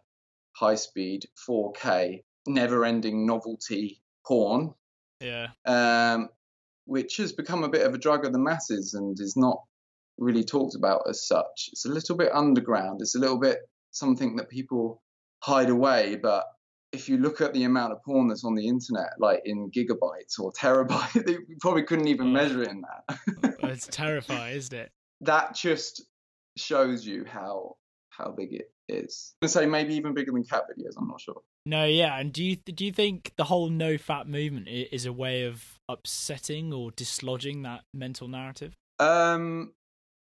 high 0.57 0.75
speed 0.75 1.27
4K, 1.49 2.23
never 2.47 2.85
ending 2.85 3.27
novelty 3.27 4.01
porn. 4.27 4.75
Yeah. 5.21 5.49
Um, 5.65 6.29
which 6.85 7.17
has 7.17 7.33
become 7.33 7.65
a 7.65 7.69
bit 7.69 7.87
of 7.87 7.95
a 7.95 7.99
drug 7.99 8.25
of 8.25 8.33
the 8.33 8.39
masses 8.39 8.95
and 8.95 9.19
is 9.19 9.37
not 9.37 9.61
really 10.19 10.45
talked 10.45 10.75
about 10.75 11.03
as 11.09 11.27
such. 11.27 11.69
It's 11.73 11.85
a 11.85 11.91
little 11.91 12.17
bit 12.17 12.33
underground. 12.33 13.01
It's 13.01 13.15
a 13.15 13.19
little 13.19 13.39
bit 13.39 13.59
something 13.91 14.37
that 14.37 14.49
people 14.49 15.03
hide 15.43 15.71
away, 15.71 16.17
but 16.17 16.45
if 16.93 17.09
you 17.09 17.19
look 17.19 17.41
at 17.41 17.53
the 17.53 17.65
amount 17.65 17.93
of 17.93 18.03
porn 18.05 18.29
that's 18.29 18.45
on 18.45 18.55
the 18.55 18.67
internet, 18.67 19.11
like 19.19 19.43
in 19.45 19.71
gigabytes 19.71 20.39
or 20.39 20.53
terabytes, 20.53 21.29
you 21.29 21.57
probably 21.61 21.83
couldn't 21.83 22.09
even 22.09 22.29
oh. 22.29 22.31
measure 22.31 22.63
it 22.63 22.71
in 22.71 22.83
that. 22.83 23.57
it's 23.61 23.89
terrifying, 23.91 24.57
isn't 24.57 24.75
it? 24.77 24.91
That 25.23 25.55
just 25.55 26.05
shows 26.59 27.07
you 27.07 27.25
how 27.25 27.77
how 28.11 28.33
big 28.33 28.53
it 28.53 28.71
is. 28.87 29.33
I'm 29.41 29.47
gonna 29.47 29.51
say 29.51 29.65
maybe 29.65 29.95
even 29.95 30.13
bigger 30.13 30.31
than 30.31 30.45
cat 30.45 30.65
videos. 30.71 30.93
I'm 30.99 31.09
not 31.09 31.23
sure. 31.23 31.41
No, 31.65 31.87
yeah, 31.87 32.19
and 32.19 32.33
do 32.33 32.45
you 32.45 32.57
do 32.57 32.85
you 32.85 32.93
think 32.93 33.33
the 33.37 33.45
whole 33.45 33.71
no 33.71 33.95
fap 33.95 34.27
movement 34.27 34.69
is 34.69 35.07
a 35.07 35.13
way 35.13 35.45
of 35.45 35.65
upsetting 35.89 36.73
or 36.75 36.91
dislodging 36.91 37.63
that 37.63 37.85
mental 37.95 38.29
narrative? 38.29 38.75
Um, 38.99 39.73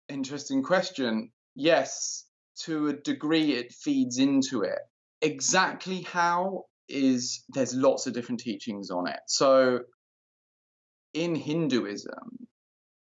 interesting 0.08 0.64
question. 0.64 1.32
Yes, 1.56 2.26
to 2.62 2.88
a 2.88 2.94
degree, 2.94 3.54
it 3.54 3.74
feeds 3.74 4.18
into 4.18 4.62
it. 4.62 4.80
Exactly 5.22 6.02
how 6.02 6.66
is 6.88 7.44
there's 7.50 7.74
lots 7.76 8.08
of 8.08 8.14
different 8.14 8.40
teachings 8.40 8.90
on 8.90 9.08
it. 9.08 9.20
So 9.28 9.82
in 11.14 11.36
Hinduism, 11.36 12.48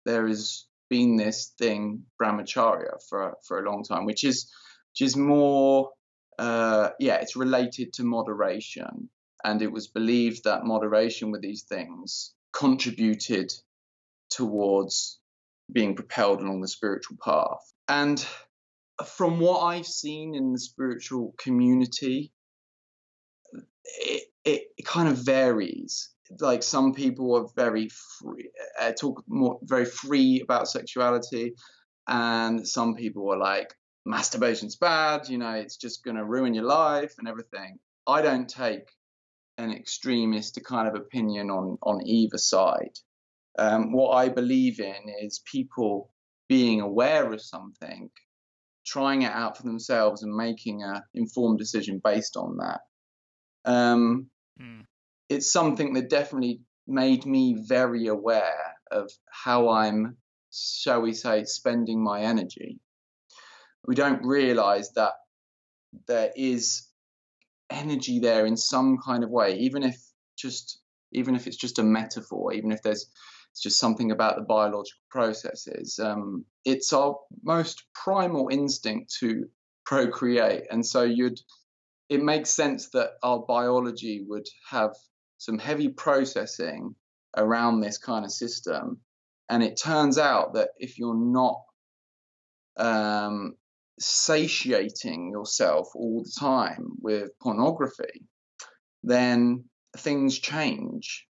there 0.04 0.26
has 0.28 0.66
been 0.90 1.16
this 1.16 1.52
thing 1.58 2.04
brahmacharya 2.22 2.98
for 3.08 3.34
for 3.46 3.58
a 3.58 3.70
long 3.70 3.84
time, 3.84 4.04
which 4.04 4.24
is 4.24 4.50
which 4.92 5.06
is 5.06 5.16
more 5.16 5.90
uh, 6.38 6.90
yeah, 6.98 7.16
it's 7.16 7.36
related 7.36 7.92
to 7.94 8.04
moderation, 8.04 9.08
and 9.44 9.62
it 9.62 9.70
was 9.70 9.88
believed 9.88 10.44
that 10.44 10.64
moderation 10.64 11.30
with 11.30 11.42
these 11.42 11.62
things 11.62 12.34
contributed 12.52 13.52
towards 14.30 15.18
being 15.72 15.94
propelled 15.94 16.40
along 16.40 16.60
the 16.60 16.68
spiritual 16.68 17.16
path. 17.22 17.72
And 17.88 18.24
from 19.04 19.40
what 19.40 19.60
I've 19.60 19.86
seen 19.86 20.34
in 20.34 20.52
the 20.52 20.58
spiritual 20.58 21.34
community, 21.38 22.32
it, 23.84 24.24
it, 24.44 24.62
it 24.76 24.86
kind 24.86 25.08
of 25.08 25.18
varies. 25.18 26.10
Like 26.40 26.62
some 26.62 26.94
people 26.94 27.36
are 27.36 27.48
very 27.54 27.88
free, 28.18 28.50
uh, 28.80 28.92
talk 28.92 29.22
more 29.28 29.58
very 29.62 29.84
free 29.84 30.40
about 30.42 30.68
sexuality, 30.68 31.54
and 32.08 32.66
some 32.66 32.94
people 32.94 33.32
are 33.32 33.38
like, 33.38 33.74
masturbation's 34.06 34.76
bad, 34.76 35.28
you 35.28 35.38
know, 35.38 35.52
it's 35.52 35.76
just 35.76 36.04
going 36.04 36.16
to 36.16 36.24
ruin 36.24 36.54
your 36.54 36.64
life 36.64 37.14
and 37.18 37.28
everything. 37.28 37.78
I 38.06 38.22
don't 38.22 38.48
take 38.48 38.88
an 39.56 39.72
extremist 39.72 40.58
kind 40.64 40.88
of 40.88 40.94
opinion 40.94 41.50
on 41.50 41.78
on 41.82 42.06
either 42.06 42.38
side. 42.38 42.98
Um, 43.58 43.92
what 43.92 44.10
I 44.10 44.28
believe 44.28 44.80
in 44.80 45.08
is 45.22 45.42
people 45.50 46.10
being 46.48 46.80
aware 46.80 47.32
of 47.32 47.40
something, 47.40 48.10
trying 48.84 49.22
it 49.22 49.32
out 49.32 49.56
for 49.56 49.62
themselves, 49.62 50.22
and 50.22 50.34
making 50.34 50.82
an 50.82 51.02
informed 51.14 51.58
decision 51.58 52.00
based 52.02 52.36
on 52.36 52.58
that. 52.58 52.80
Um, 53.64 54.26
mm. 54.60 54.84
It's 55.28 55.50
something 55.50 55.94
that 55.94 56.10
definitely 56.10 56.60
made 56.86 57.24
me 57.24 57.56
very 57.66 58.08
aware 58.08 58.74
of 58.90 59.10
how 59.30 59.70
I'm, 59.70 60.18
shall 60.52 61.00
we 61.00 61.14
say, 61.14 61.44
spending 61.44 62.02
my 62.02 62.20
energy 62.20 62.78
we 63.86 63.94
don't 63.94 64.24
realize 64.24 64.90
that 64.92 65.12
there 66.06 66.30
is 66.36 66.88
energy 67.70 68.20
there 68.20 68.46
in 68.46 68.56
some 68.56 68.98
kind 69.04 69.24
of 69.24 69.30
way, 69.30 69.58
even 69.58 69.82
if 69.82 69.96
just 70.36 70.80
even 71.12 71.36
if 71.36 71.46
it's 71.46 71.56
just 71.56 71.78
a 71.78 71.84
metaphor, 71.84 72.52
even 72.52 72.72
if 72.72 72.82
there's 72.82 73.08
it's 73.54 73.62
just 73.62 73.78
something 73.78 74.10
about 74.10 74.34
the 74.34 74.42
biological 74.42 74.98
processes. 75.12 76.00
Um, 76.02 76.44
it's 76.64 76.92
our 76.92 77.16
most 77.44 77.84
primal 77.94 78.48
instinct 78.50 79.14
to 79.20 79.44
procreate, 79.86 80.64
and 80.72 80.84
so 80.84 81.04
you'd 81.04 81.38
it 82.08 82.20
makes 82.20 82.50
sense 82.50 82.90
that 82.90 83.10
our 83.22 83.38
biology 83.46 84.24
would 84.26 84.46
have 84.68 84.90
some 85.38 85.56
heavy 85.56 85.88
processing 85.88 86.96
around 87.36 87.80
this 87.80 87.96
kind 87.96 88.24
of 88.24 88.32
system. 88.32 89.00
And 89.48 89.62
it 89.62 89.76
turns 89.76 90.18
out 90.18 90.54
that 90.54 90.70
if 90.76 90.98
you're 90.98 91.14
not 91.14 91.62
um, 92.76 93.54
satiating 94.00 95.30
yourself 95.30 95.88
all 95.94 96.24
the 96.24 96.40
time 96.40 96.88
with 97.00 97.30
pornography, 97.40 98.26
then 99.04 99.64
things 99.96 100.38
change. 100.40 101.26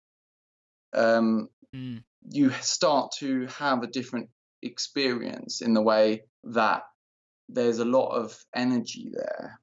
Um, 0.93 1.49
mm. 1.75 2.03
You 2.29 2.51
start 2.61 3.11
to 3.19 3.47
have 3.47 3.83
a 3.83 3.87
different 3.87 4.29
experience 4.61 5.61
in 5.61 5.73
the 5.73 5.81
way 5.81 6.23
that 6.43 6.83
there's 7.49 7.79
a 7.79 7.85
lot 7.85 8.09
of 8.09 8.37
energy 8.55 9.11
there. 9.13 9.59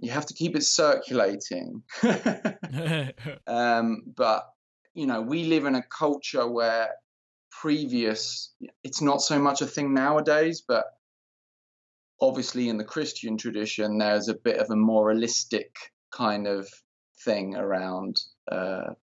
You 0.00 0.10
have 0.10 0.26
to 0.26 0.34
keep 0.34 0.56
it 0.56 0.64
circulating. 0.64 1.82
um, 3.46 4.02
but, 4.16 4.44
you 4.94 5.06
know, 5.06 5.20
we 5.20 5.44
live 5.44 5.64
in 5.64 5.74
a 5.74 5.82
culture 5.82 6.46
where 6.48 6.90
previous, 7.50 8.52
it's 8.82 9.00
not 9.00 9.22
so 9.22 9.38
much 9.38 9.62
a 9.62 9.66
thing 9.66 9.94
nowadays, 9.94 10.62
but 10.66 10.84
obviously 12.20 12.68
in 12.68 12.78
the 12.78 12.84
Christian 12.84 13.36
tradition, 13.36 13.98
there's 13.98 14.28
a 14.28 14.34
bit 14.34 14.58
of 14.58 14.70
a 14.70 14.76
moralistic 14.76 15.74
kind 16.10 16.46
of 16.46 16.68
thing 17.24 17.54
around 17.56 18.20
uh, 18.50 18.94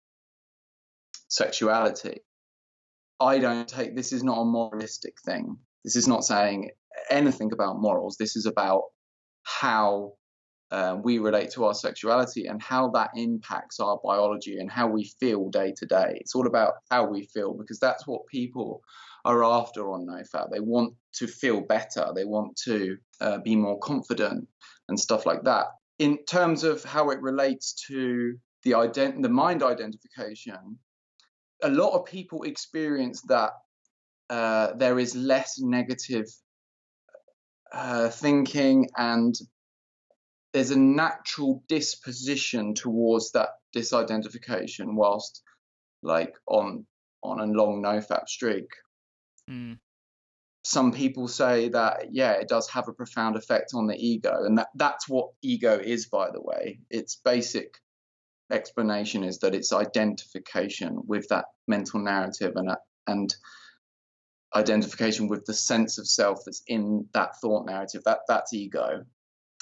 sexuality. 1.28 2.22
I 3.20 3.40
don't 3.40 3.68
take 3.68 3.96
this 3.96 4.14
is 4.14 4.24
not 4.24 4.40
a 4.40 4.46
moralistic 4.46 5.16
thing. 5.26 5.58
This 5.84 5.96
is 5.96 6.08
not 6.08 6.24
saying 6.24 6.72
anything 7.10 7.52
about 7.54 7.80
morals. 7.80 8.18
This 8.18 8.36
is 8.36 8.46
about 8.46 8.84
how 9.44 10.14
uh, 10.72 10.98
we 11.02 11.18
relate 11.18 11.50
to 11.52 11.66
our 11.66 11.74
sexuality 11.74 12.46
and 12.46 12.62
how 12.62 12.90
that 12.90 13.10
impacts 13.16 13.80
our 13.80 14.00
biology 14.04 14.60
and 14.60 14.70
how 14.70 14.88
we 14.88 15.12
feel 15.20 15.50
day 15.50 15.74
to 15.78 15.86
day. 15.86 16.18
It's 16.22 16.36
all 16.36 16.48
about 16.48 16.74
how 16.92 17.06
we 17.06 17.26
feel 17.26 17.54
because 17.54 17.80
that's 17.80 18.06
what 18.06 18.28
people 18.28 18.82
are 19.26 19.44
after 19.44 19.92
on 19.92 20.06
NoFap. 20.06 20.52
They 20.52 20.60
want 20.60 20.94
to 21.16 21.28
feel 21.28 21.62
better. 21.62 22.12
They 22.16 22.26
want 22.26 22.56
to 22.66 22.98
uh, 23.20 23.40
be 23.40 23.56
more 23.56 23.80
confident 23.80 24.48
and 24.88 25.00
stuff 25.00 25.26
like 25.26 25.44
that. 25.44 25.68
In 25.98 26.20
terms 26.26 26.64
of 26.64 26.84
how 26.84 27.10
it 27.10 27.22
relates 27.22 27.74
to 27.88 28.38
the 28.64 28.72
ident- 28.72 29.22
the 29.22 29.30
mind 29.30 29.64
identification, 29.64 30.78
a 31.64 31.70
lot 31.70 31.94
of 31.94 32.06
people 32.06 32.44
experience 32.44 33.22
that 33.24 33.52
uh, 34.30 34.74
there 34.78 35.00
is 35.00 35.16
less 35.16 35.60
negative 35.60 36.26
uh, 37.72 38.10
thinking 38.10 38.88
and 38.98 39.36
there's 40.54 40.72
a 40.72 40.80
natural 40.80 41.64
disposition 41.68 42.74
towards 42.74 43.32
that 43.32 43.50
disidentification 43.76 44.96
whilst 44.96 45.44
like 46.02 46.34
on 46.48 46.86
on 47.24 47.40
a 47.40 47.46
long 47.46 47.84
nofap 47.84 48.28
streak 48.28 48.70
mm. 49.50 49.78
some 50.64 50.92
people 50.92 51.28
say 51.28 51.70
that 51.70 52.08
yeah 52.12 52.32
it 52.32 52.48
does 52.48 52.68
have 52.70 52.88
a 52.88 52.94
profound 52.94 53.36
effect 53.36 53.72
on 53.76 53.86
the 53.86 53.98
ego 53.98 54.44
and 54.46 54.58
that 54.58 54.70
that's 54.76 55.08
what 55.08 55.30
ego 55.44 55.78
is 55.78 56.08
by 56.08 56.30
the 56.32 56.42
way 56.42 56.80
its 56.90 57.18
basic 57.24 57.76
explanation 58.52 59.24
is 59.24 59.40
that 59.40 59.56
it's 59.56 59.74
identification 59.74 61.00
with 61.06 61.28
that 61.30 61.46
mental 61.68 62.00
narrative 62.00 62.54
and 62.56 62.70
and 63.08 63.36
identification 64.56 65.28
with 65.28 65.46
the 65.46 65.54
sense 65.54 65.98
of 66.00 66.08
self 66.08 66.40
that's 66.46 66.64
in 66.68 67.08
that 67.14 67.40
thought 67.40 67.66
narrative 67.66 68.02
that 68.06 68.20
that's 68.28 68.54
ego 68.54 69.06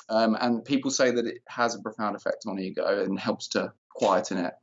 um, 0.09 0.37
and 0.39 0.63
people 0.63 0.91
say 0.91 1.11
that 1.11 1.25
it 1.25 1.41
has 1.47 1.75
a 1.75 1.81
profound 1.81 2.15
effect 2.15 2.45
on 2.47 2.59
ego 2.59 3.03
and 3.03 3.19
helps 3.19 3.47
to 3.49 3.73
quieten 3.89 4.37
it. 4.37 4.53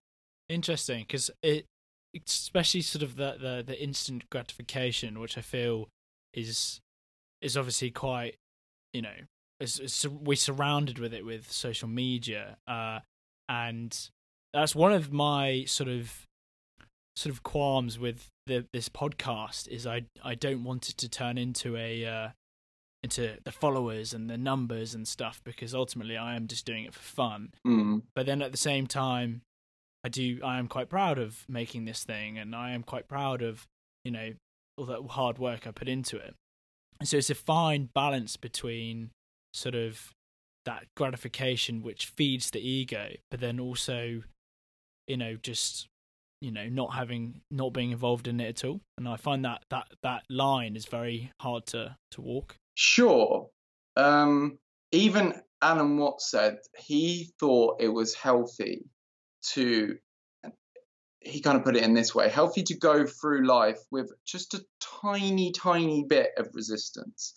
Interesting, 0.49 1.01
because 1.01 1.31
it, 1.43 1.67
especially 2.27 2.83
sort 2.83 3.03
of 3.03 3.17
the, 3.17 3.37
the 3.41 3.65
the 3.67 3.83
instant 3.83 4.29
gratification, 4.31 5.21
which 5.21 5.37
I 5.37 5.43
feel 5.43 5.89
is 6.33 6.81
is 7.41 7.57
obviously 7.57 7.91
quite, 7.91 8.37
you 8.93 9.03
know, 9.03 9.15
is, 9.61 9.81
is, 9.81 10.09
we're 10.09 10.37
surrounded 10.37 10.99
with 10.99 11.13
it 11.13 11.27
with 11.27 11.51
social 11.51 11.89
media, 11.89 12.57
uh, 12.67 13.01
and 13.48 14.11
that's 14.52 14.74
one 14.74 14.92
of 14.92 15.12
my 15.12 15.64
sort 15.66 15.88
of 15.88 16.26
sort 17.16 17.33
of 17.33 17.42
qualms 17.42 17.98
with 17.98 18.28
the, 18.46 18.66
this 18.72 18.88
podcast 18.88 19.68
is 19.68 19.87
I 19.87 20.04
I 20.22 20.35
don't 20.35 20.64
want 20.64 20.88
it 20.88 20.96
to 20.98 21.09
turn 21.09 21.38
into 21.38 21.76
a 21.76 22.04
uh, 22.04 22.28
into 23.02 23.37
the 23.44 23.52
followers 23.52 24.14
and 24.14 24.30
the 24.30 24.38
numbers 24.38 24.94
and 24.94 25.07
stuff 25.07 25.40
because 25.44 25.74
ultimately 25.74 26.16
I 26.16 26.37
am 26.37 26.46
just 26.46 26.64
doing 26.64 26.85
it 26.85 26.94
for 26.94 27.02
fun. 27.02 27.50
Mm. 27.66 28.02
But 28.14 28.26
then 28.26 28.40
at 28.40 28.50
the 28.50 28.59
same 28.59 28.87
time, 28.87 29.42
I 30.04 30.09
do 30.09 30.40
I 30.42 30.59
am 30.59 30.68
quite 30.68 30.88
proud 30.88 31.18
of 31.18 31.44
making 31.48 31.85
this 31.85 32.04
thing 32.04 32.38
and 32.38 32.54
I 32.54 32.70
am 32.70 32.83
quite 32.83 33.09
proud 33.09 33.42
of 33.42 33.66
you 34.04 34.11
know 34.11 34.33
all 34.76 34.87
that 34.87 35.02
hard 35.11 35.38
work 35.38 35.66
I 35.66 35.70
put 35.70 35.88
into 35.88 36.16
it. 36.16 36.35
And 37.00 37.09
so 37.09 37.18
it's 37.18 37.30
a 37.30 37.35
fine 37.35 37.90
balance 37.94 38.37
between 38.37 39.11
sort 39.52 39.74
of 39.74 40.13
that 40.64 40.87
gratification 40.96 41.83
which 41.83 42.07
feeds 42.07 42.50
the 42.50 42.61
ego, 42.61 43.11
but 43.31 43.40
then 43.40 43.61
also 43.61 44.22
you 45.07 45.16
know 45.16 45.37
just 45.42 45.87
you 46.40 46.50
know 46.50 46.68
not 46.68 46.94
having 46.94 47.40
not 47.50 47.72
being 47.72 47.90
involved 47.90 48.27
in 48.27 48.40
it 48.40 48.48
at 48.48 48.68
all 48.68 48.81
and 48.98 49.07
i 49.07 49.16
find 49.16 49.44
that 49.44 49.62
that 49.70 49.87
that 50.03 50.22
line 50.31 50.77
is 50.77 50.87
very 50.87 51.31
hard 51.40 51.64
to 51.66 51.94
to 52.11 52.22
walk 52.22 52.57
Sure. 52.74 53.48
Um, 53.96 54.59
even 54.92 55.35
Alan 55.62 55.96
Watts 55.96 56.31
said 56.31 56.59
he 56.77 57.33
thought 57.38 57.81
it 57.81 57.88
was 57.88 58.14
healthy 58.14 58.85
to, 59.53 59.96
he 61.20 61.40
kind 61.40 61.57
of 61.57 61.64
put 61.64 61.77
it 61.77 61.83
in 61.83 61.94
this 61.94 62.14
way 62.14 62.29
healthy 62.29 62.62
to 62.64 62.77
go 62.77 63.07
through 63.07 63.46
life 63.46 63.79
with 63.90 64.12
just 64.27 64.55
a 64.55 64.64
tiny, 65.03 65.53
tiny 65.53 66.05
bit 66.05 66.31
of 66.37 66.48
resistance, 66.53 67.35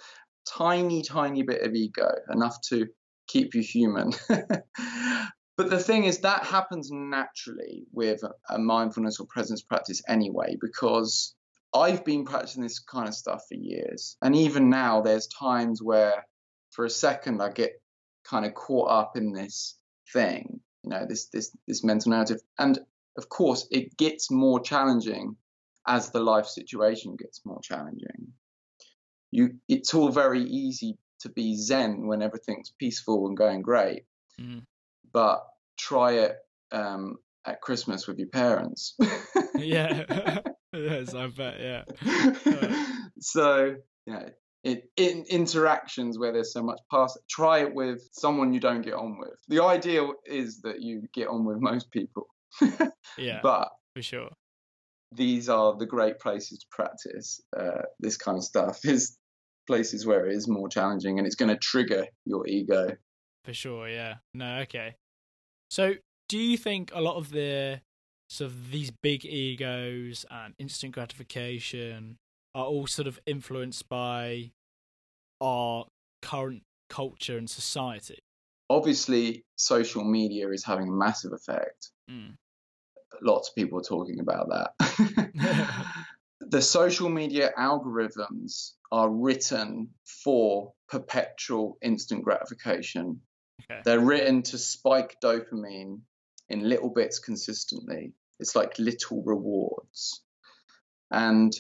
tiny, 0.48 1.04
tiny 1.04 1.44
bit 1.44 1.62
of 1.62 1.74
ego, 1.74 2.12
enough 2.32 2.60
to 2.70 2.88
keep 3.28 3.54
you 3.54 3.62
human. 3.62 4.12
but 4.30 5.70
the 5.70 5.80
thing 5.80 6.06
is, 6.06 6.20
that 6.20 6.44
happens 6.44 6.90
naturally 6.92 7.86
with 7.92 8.22
a 8.50 8.58
mindfulness 8.58 9.20
or 9.20 9.28
presence 9.28 9.62
practice 9.62 10.02
anyway, 10.08 10.58
because 10.60 11.36
I've 11.74 12.04
been 12.06 12.26
practicing 12.26 12.64
this 12.64 12.80
kind 12.80 13.08
of 13.08 13.14
stuff 13.14 13.44
for 13.48 13.56
years. 13.56 14.18
And 14.22 14.36
even 14.36 14.70
now, 14.70 15.02
there's 15.02 15.28
times 15.28 15.82
where 15.82 16.26
for 16.72 16.86
a 16.86 16.90
second 16.90 17.42
I 17.42 17.50
get 17.52 17.82
kind 18.24 18.46
of 18.46 18.54
caught 18.54 18.90
up 18.90 19.18
in 19.18 19.34
this 19.34 19.78
thing, 20.14 20.60
you 20.84 20.90
know, 20.90 21.06
this 21.08 21.28
this 21.28 21.56
this 21.68 21.84
mental 21.84 22.12
narrative. 22.12 22.40
And 22.58 22.80
of 23.18 23.30
course, 23.30 23.68
it 23.72 23.98
gets 23.98 24.32
more 24.32 24.60
challenging 24.60 25.36
as 25.88 26.12
the 26.12 26.20
life 26.20 26.46
situation 26.46 27.16
gets 27.16 27.46
more 27.46 27.60
challenging. 27.62 28.34
You, 29.32 29.56
it's 29.68 29.94
all 29.94 30.10
very 30.10 30.44
easy 30.44 30.98
to 31.22 31.30
be 31.30 31.56
zen 31.56 32.08
when 32.08 32.22
everything's 32.22 32.74
peaceful 32.80 33.28
and 33.28 33.38
going 33.38 33.62
great, 33.62 34.04
mm. 34.40 34.62
but 35.12 35.46
try 35.78 36.14
it 36.14 36.38
um, 36.72 37.18
at 37.46 37.62
Christmas 37.62 38.08
with 38.08 38.20
your 38.20 38.30
parents. 38.30 38.96
yeah, 39.56 40.40
yes, 40.74 41.14
I 41.14 41.28
bet. 41.28 41.60
Yeah. 41.60 42.84
so 43.20 43.76
yeah, 44.06 44.30
it, 44.64 44.90
in 44.98 45.26
interactions 45.30 46.20
where 46.20 46.34
there's 46.34 46.54
so 46.54 46.64
much 46.64 46.80
past, 46.92 47.18
try 47.30 47.60
it 47.60 47.74
with 47.74 48.08
someone 48.12 48.54
you 48.54 48.60
don't 48.60 48.82
get 48.82 48.94
on 48.94 49.18
with. 49.18 49.40
The 49.48 49.64
ideal 49.64 50.14
is 50.26 50.62
that 50.62 50.82
you 50.82 51.04
get 51.14 51.28
on 51.28 51.46
with 51.46 51.58
most 51.60 51.92
people. 51.92 52.28
yeah, 53.18 53.40
but 53.42 53.70
for 53.94 54.02
sure, 54.02 54.30
these 55.14 55.50
are 55.50 55.76
the 55.78 55.86
great 55.86 56.20
places 56.20 56.60
to 56.60 56.66
practice 56.72 57.42
uh, 57.58 57.84
this 58.00 58.18
kind 58.18 58.38
of 58.38 58.44
stuff. 58.44 58.84
Is 58.84 59.18
places 59.68 60.06
where 60.06 60.26
it 60.26 60.36
is 60.36 60.48
more 60.48 60.70
challenging 60.70 61.18
and 61.18 61.28
it's 61.28 61.36
going 61.36 61.50
to 61.50 61.58
trigger 61.58 62.08
your 62.26 62.48
ego. 62.48 62.96
For 63.44 63.54
sure, 63.54 63.88
yeah. 63.88 64.16
No, 64.34 64.60
okay. 64.60 64.96
So, 65.70 65.96
do 66.30 66.38
you 66.38 66.58
think 66.58 66.92
a 66.94 67.02
lot 67.02 67.16
of 67.16 67.30
the 67.32 67.82
sort 68.30 68.52
of 68.52 68.72
these 68.72 68.92
big 69.04 69.26
egos 69.26 70.26
and 70.30 70.54
instant 70.60 70.94
gratification 70.94 72.18
are 72.56 72.66
all 72.66 72.88
sort 72.88 73.08
of 73.08 73.20
influenced 73.26 73.88
by 73.88 74.52
our 75.42 75.86
current 76.22 76.64
culture 76.90 77.38
and 77.38 77.50
society? 77.50 78.20
Obviously, 78.70 79.44
social 79.56 80.04
media 80.04 80.50
is 80.50 80.66
having 80.66 80.90
a 80.90 80.92
massive 80.92 81.32
effect. 81.32 81.92
Mm. 82.10 82.34
Lots 83.22 83.50
of 83.50 83.56
people 83.56 83.80
are 83.80 83.84
talking 83.84 84.20
about 84.20 84.50
that. 84.50 85.94
the 86.40 86.62
social 86.62 87.10
media 87.10 87.52
algorithms 87.58 88.74
are 88.92 89.10
written 89.10 89.90
for 90.06 90.74
perpetual 90.88 91.78
instant 91.82 92.24
gratification. 92.24 93.22
Okay. 93.64 93.82
They're 93.84 94.00
written 94.00 94.44
to 94.44 94.58
spike 94.58 95.18
dopamine 95.22 96.02
in 96.50 96.70
little 96.70 96.90
bits 96.90 97.20
consistently. 97.20 98.14
It's 98.40 98.56
like 98.56 98.78
little 98.80 99.24
rewards. 99.24 100.22
And 101.12 101.54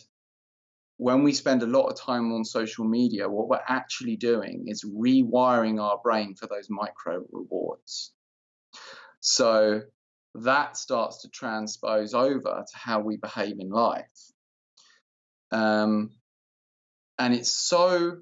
when 0.98 1.24
we 1.24 1.34
spend 1.34 1.64
a 1.64 1.68
lot 1.68 1.88
of 1.88 2.00
time 2.00 2.32
on 2.34 2.46
social 2.46 2.86
media, 2.86 3.30
what 3.30 3.48
we're 3.48 3.62
actually 3.68 4.16
doing 4.16 4.66
is 4.68 4.84
rewiring 4.84 5.82
our 5.82 6.00
brain 6.04 6.36
for 6.36 6.48
those 6.48 6.68
micro 6.70 7.24
rewards. 7.32 8.14
So 9.20 9.82
that 10.36 10.78
starts 10.78 11.22
to 11.24 11.30
transpose 11.30 12.14
over 12.14 12.64
to 12.68 12.78
how 12.78 13.00
we 13.00 13.18
behave 13.18 13.60
in 13.60 13.70
life. 13.70 14.32
Um, 15.52 16.12
and 17.20 17.34
it's 17.34 17.54
so 17.54 18.18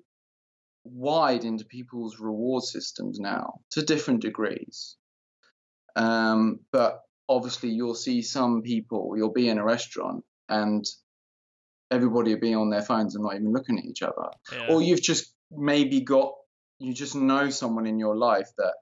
wide 0.83 1.43
into 1.43 1.65
people's 1.65 2.19
reward 2.19 2.63
systems 2.63 3.19
now 3.19 3.59
to 3.71 3.81
different 3.81 4.21
degrees. 4.21 4.95
Um, 5.95 6.59
but 6.71 7.01
obviously, 7.27 7.69
you'll 7.69 7.95
see 7.95 8.21
some 8.21 8.61
people, 8.61 9.13
you'll 9.17 9.33
be 9.33 9.49
in 9.49 9.57
a 9.57 9.63
restaurant 9.63 10.23
and 10.47 10.85
everybody 11.91 12.33
will 12.33 12.41
be 12.41 12.53
on 12.53 12.69
their 12.69 12.81
phones 12.81 13.15
and 13.15 13.23
not 13.23 13.35
even 13.35 13.51
looking 13.51 13.77
at 13.79 13.85
each 13.85 14.01
other. 14.01 14.29
Yeah. 14.51 14.67
Or 14.69 14.81
you've 14.81 15.01
just 15.01 15.33
maybe 15.51 16.01
got, 16.01 16.33
you 16.79 16.93
just 16.93 17.15
know 17.15 17.49
someone 17.49 17.87
in 17.87 17.99
your 17.99 18.15
life 18.15 18.49
that 18.57 18.73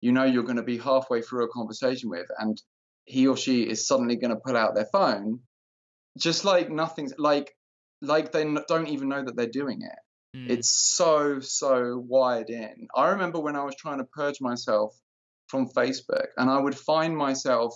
you 0.00 0.12
know 0.12 0.24
you're 0.24 0.42
going 0.42 0.56
to 0.56 0.62
be 0.62 0.78
halfway 0.78 1.22
through 1.22 1.44
a 1.44 1.48
conversation 1.48 2.10
with, 2.10 2.26
and 2.38 2.60
he 3.04 3.26
or 3.26 3.36
she 3.36 3.62
is 3.62 3.86
suddenly 3.86 4.16
going 4.16 4.34
to 4.34 4.40
pull 4.44 4.56
out 4.56 4.74
their 4.74 4.88
phone, 4.92 5.40
just 6.18 6.44
like 6.44 6.70
nothing's 6.70 7.14
like 7.18 7.54
like 8.02 8.32
they 8.32 8.44
don't 8.68 8.88
even 8.88 9.08
know 9.08 9.24
that 9.24 9.36
they're 9.36 9.46
doing 9.46 9.82
it. 9.82 10.36
Mm. 10.36 10.50
It's 10.50 10.70
so 10.70 11.40
so 11.40 11.98
wired 12.06 12.50
in. 12.50 12.88
I 12.94 13.10
remember 13.10 13.40
when 13.40 13.56
I 13.56 13.64
was 13.64 13.76
trying 13.76 13.98
to 13.98 14.04
purge 14.04 14.40
myself 14.40 14.94
from 15.46 15.68
Facebook, 15.68 16.26
and 16.36 16.50
I 16.50 16.58
would 16.58 16.76
find 16.76 17.16
myself 17.16 17.74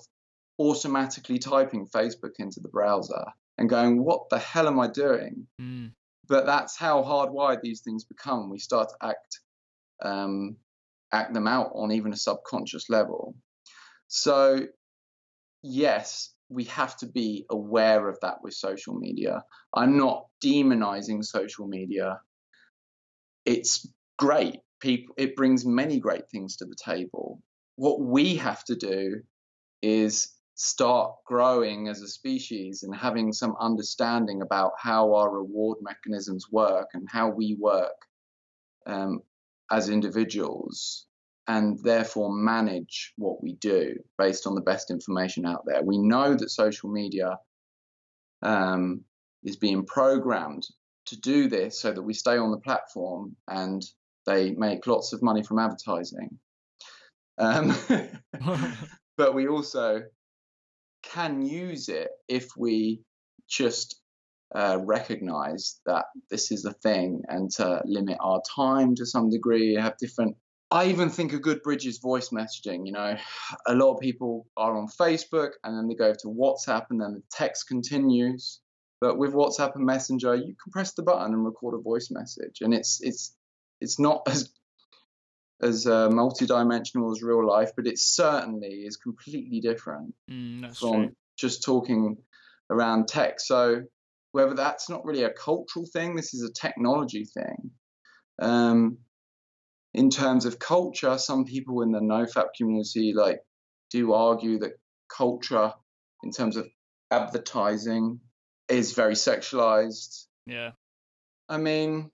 automatically 0.59 1.39
typing 1.39 1.87
Facebook 1.87 2.33
into 2.39 2.61
the 2.61 2.69
browser 2.69 3.25
and 3.57 3.69
going, 3.69 4.03
"What 4.05 4.29
the 4.31 4.39
hell 4.39 4.67
am 4.67 4.81
I 4.81 4.89
doing?" 4.89 5.47
Mm. 5.61 5.93
But 6.29 6.47
that's 6.47 6.77
how 6.77 7.03
hardwired 7.03 7.61
these 7.63 7.83
things 7.83 8.05
become. 8.05 8.51
We 8.51 8.59
start 8.59 8.89
to 8.89 9.07
act 9.07 9.41
um, 10.03 10.57
act 11.13 11.35
them 11.35 11.47
out 11.47 11.71
on 11.75 11.93
even 11.93 12.13
a 12.13 12.17
subconscious 12.17 12.91
level. 12.91 13.37
So 14.09 14.67
yes, 15.63 16.35
we 16.49 16.65
have 16.65 16.97
to 16.99 17.07
be 17.07 17.45
aware 17.51 18.09
of 18.09 18.19
that 18.21 18.43
with 18.43 18.55
social 18.55 18.95
media. 18.95 19.43
I'm 19.75 19.97
not 19.97 20.27
demonizing 20.43 21.25
social 21.25 21.67
media. 21.67 22.21
It's 23.45 23.89
great. 24.19 24.61
People 24.81 25.15
it 25.17 25.37
brings 25.37 25.65
many 25.65 25.99
great 25.99 26.29
things 26.31 26.57
to 26.57 26.67
the 26.67 26.77
table. 26.77 27.41
What 27.77 28.01
we 28.01 28.37
have 28.37 28.65
to 28.65 28.77
do 28.77 29.23
is 29.83 30.33
start 30.55 31.13
growing 31.27 31.89
as 31.89 32.01
a 32.01 32.09
species 32.09 32.83
and 32.83 32.95
having 32.95 33.33
some 33.33 33.55
understanding 33.61 34.41
about 34.41 34.73
how 34.79 35.15
our 35.15 35.31
reward 35.31 35.79
mechanisms 35.83 36.51
work 36.51 36.89
and 36.95 37.07
how 37.11 37.29
we 37.29 37.57
work 37.61 38.07
um, 38.87 39.21
as 39.71 39.91
individuals 39.91 41.07
and 41.49 41.79
therefore 41.83 42.35
manage 42.35 43.13
what 43.17 43.43
we 43.43 43.55
do 43.55 43.95
based 44.19 44.47
on 44.47 44.55
the 44.55 44.61
best 44.61 44.91
information 44.91 45.47
out 45.47 45.65
there. 45.67 45.83
We 45.83 45.99
know 45.99 46.35
that 46.35 46.51
social 46.51 46.91
media 46.91 47.39
um, 48.43 49.03
is 49.45 49.57
being 49.57 49.87
programmed 49.87 50.67
to 51.07 51.21
do 51.21 51.49
this 51.49 51.81
so 51.81 51.93
that 51.93 52.03
we 52.03 52.15
stay 52.15 52.37
on 52.37 52.51
the 52.51 52.59
platform 52.59 53.37
and 53.49 53.85
they 54.27 54.51
make 54.51 54.87
lots 54.87 55.13
of 55.13 55.23
money 55.23 55.43
from 55.43 55.61
advertising. 55.61 56.39
Um, 57.39 57.77
but 59.17 59.35
we 59.35 59.47
also 59.47 60.03
can 61.05 61.43
use 61.43 61.89
it 61.89 62.09
if 62.29 62.49
we 62.57 63.03
just 63.49 64.01
uh, 64.55 64.79
recognize 64.83 65.81
that 65.87 66.07
this 66.31 66.51
is 66.51 66.65
a 66.65 66.73
thing 66.73 67.23
and 67.29 67.51
to 67.53 67.83
limit 67.85 68.17
our 68.21 68.43
time 68.55 68.95
to 68.97 69.07
some 69.07 69.31
degree, 69.31 69.75
have 69.75 69.97
different 69.99 70.37
I 70.71 70.87
even 70.87 71.11
think 71.11 71.33
a 71.33 71.39
good 71.39 71.63
bridge 71.63 71.87
is 71.87 71.99
voice 71.99 72.31
messaging. 72.31 72.87
You 72.87 72.93
know, 72.93 73.17
a 73.67 73.75
lot 73.75 73.95
of 73.95 74.01
people 74.01 74.47
are 74.57 74.77
on 74.77 74.89
Facebook 74.89 75.51
and 75.63 75.77
then 75.77 75.89
they 75.89 75.95
go 75.95 76.13
to 76.13 76.27
WhatsApp 76.27 76.87
and 76.91 77.01
then 77.01 77.15
the 77.15 77.23
text 77.31 77.69
continues. 77.69 78.61
But 79.01 79.19
with 79.19 79.33
WhatsApp 79.33 79.77
and 79.77 79.85
Messenger, 79.85 80.35
you 80.37 80.55
can 80.63 80.73
press 80.73 80.95
the 80.95 81.03
button 81.03 81.35
and 81.35 81.45
record 81.45 81.75
a 81.75 81.83
voice 81.83 82.09
message, 82.11 82.63
and 82.63 82.73
it's 82.73 83.01
it's 83.03 83.37
it's 83.81 83.99
not 83.99 84.23
as 84.27 84.51
as 85.63 85.87
uh, 85.87 86.11
multi-dimensional 86.11 87.13
as 87.13 87.23
real 87.23 87.47
life, 87.47 87.73
but 87.77 87.87
it 87.87 87.99
certainly 87.99 88.85
is 88.87 88.97
completely 88.97 89.61
different 89.61 90.15
mm, 90.31 90.77
from 90.77 90.93
true. 90.93 91.17
just 91.37 91.63
talking 91.63 92.17
around 92.71 93.09
text. 93.09 93.47
So 93.47 93.83
whether 94.33 94.55
that's 94.55 94.89
not 94.91 95.05
really 95.05 95.23
a 95.23 95.31
cultural 95.31 95.87
thing, 95.91 96.17
this 96.17 96.35
is 96.35 96.43
a 96.43 96.53
technology 96.53 97.25
thing. 97.25 97.71
Um, 98.41 98.99
in 99.97 100.11
terms 100.11 100.45
of 100.45 100.59
culture, 100.59 101.17
some 101.17 101.47
people 101.47 101.81
in 101.81 101.91
the 101.91 102.01
nofap 102.01 102.49
community 102.57 103.15
like 103.17 103.41
do 103.91 104.13
argue 104.13 104.59
that 104.59 104.73
culture, 105.09 105.73
in 106.23 106.31
terms 106.31 106.57
of 106.57 106.67
advertising, 107.11 108.21
is 108.69 108.93
very 108.93 109.15
sexualized. 109.15 110.27
Yeah. 110.47 110.73
I 111.49 111.57
mean, 111.57 112.11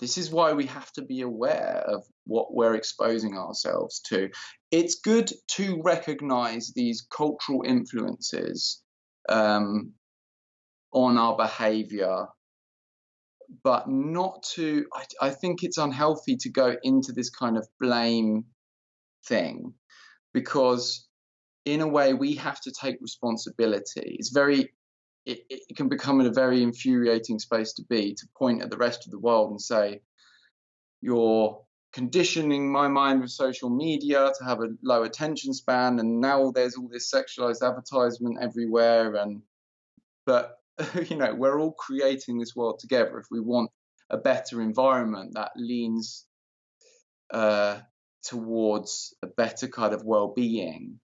this 0.00 0.16
is 0.16 0.30
why 0.30 0.54
we 0.54 0.66
have 0.66 0.90
to 0.92 1.02
be 1.02 1.20
aware 1.20 1.84
of 1.86 2.04
what 2.24 2.54
we're 2.54 2.74
exposing 2.74 3.36
ourselves 3.36 4.00
to. 4.08 4.30
It's 4.70 5.00
good 5.00 5.30
to 5.56 5.82
recognize 5.82 6.72
these 6.74 7.06
cultural 7.14 7.64
influences 7.66 8.82
um, 9.28 9.92
on 10.92 11.18
our 11.18 11.36
behavior 11.36 12.28
but 13.62 13.88
not 13.88 14.42
to. 14.54 14.86
I, 14.94 15.04
I 15.28 15.30
think 15.30 15.62
it's 15.62 15.78
unhealthy 15.78 16.36
to 16.36 16.50
go 16.50 16.76
into 16.82 17.12
this 17.12 17.30
kind 17.30 17.56
of 17.56 17.66
blame 17.80 18.44
thing 19.26 19.74
because, 20.32 21.06
in 21.64 21.80
a 21.80 21.88
way, 21.88 22.14
we 22.14 22.34
have 22.36 22.60
to 22.62 22.72
take 22.72 22.96
responsibility. 23.00 24.16
It's 24.18 24.30
very 24.30 24.72
it, 25.28 25.44
it 25.50 25.76
can 25.76 25.88
become 25.88 26.20
a 26.20 26.30
very 26.30 26.62
infuriating 26.62 27.38
space 27.38 27.74
to 27.74 27.82
be 27.88 28.14
to 28.14 28.26
point 28.36 28.62
at 28.62 28.70
the 28.70 28.78
rest 28.78 29.06
of 29.06 29.12
the 29.12 29.18
world 29.18 29.50
and 29.50 29.60
say, 29.60 30.00
you're 31.00 31.62
conditioning 31.92 32.70
my 32.70 32.88
mind 32.88 33.20
with 33.20 33.30
social 33.30 33.70
media 33.70 34.32
to 34.38 34.44
have 34.44 34.60
a 34.60 34.68
low 34.82 35.02
attention 35.04 35.52
span 35.52 35.98
and 35.98 36.20
now 36.20 36.50
there's 36.50 36.76
all 36.76 36.88
this 36.88 37.10
sexualized 37.12 37.66
advertisement 37.66 38.36
everywhere 38.40 39.14
and 39.16 39.40
but 40.26 40.58
you 41.08 41.16
know 41.16 41.34
we're 41.34 41.60
all 41.60 41.72
creating 41.72 42.38
this 42.38 42.54
world 42.54 42.78
together 42.78 43.18
if 43.18 43.26
we 43.30 43.40
want 43.40 43.70
a 44.10 44.16
better 44.16 44.62
environment 44.62 45.32
that 45.34 45.50
leans 45.56 46.26
uh, 47.32 47.78
towards 48.24 49.14
a 49.22 49.26
better 49.26 49.68
kind 49.68 49.92
of 49.92 50.04
well-being 50.04 50.98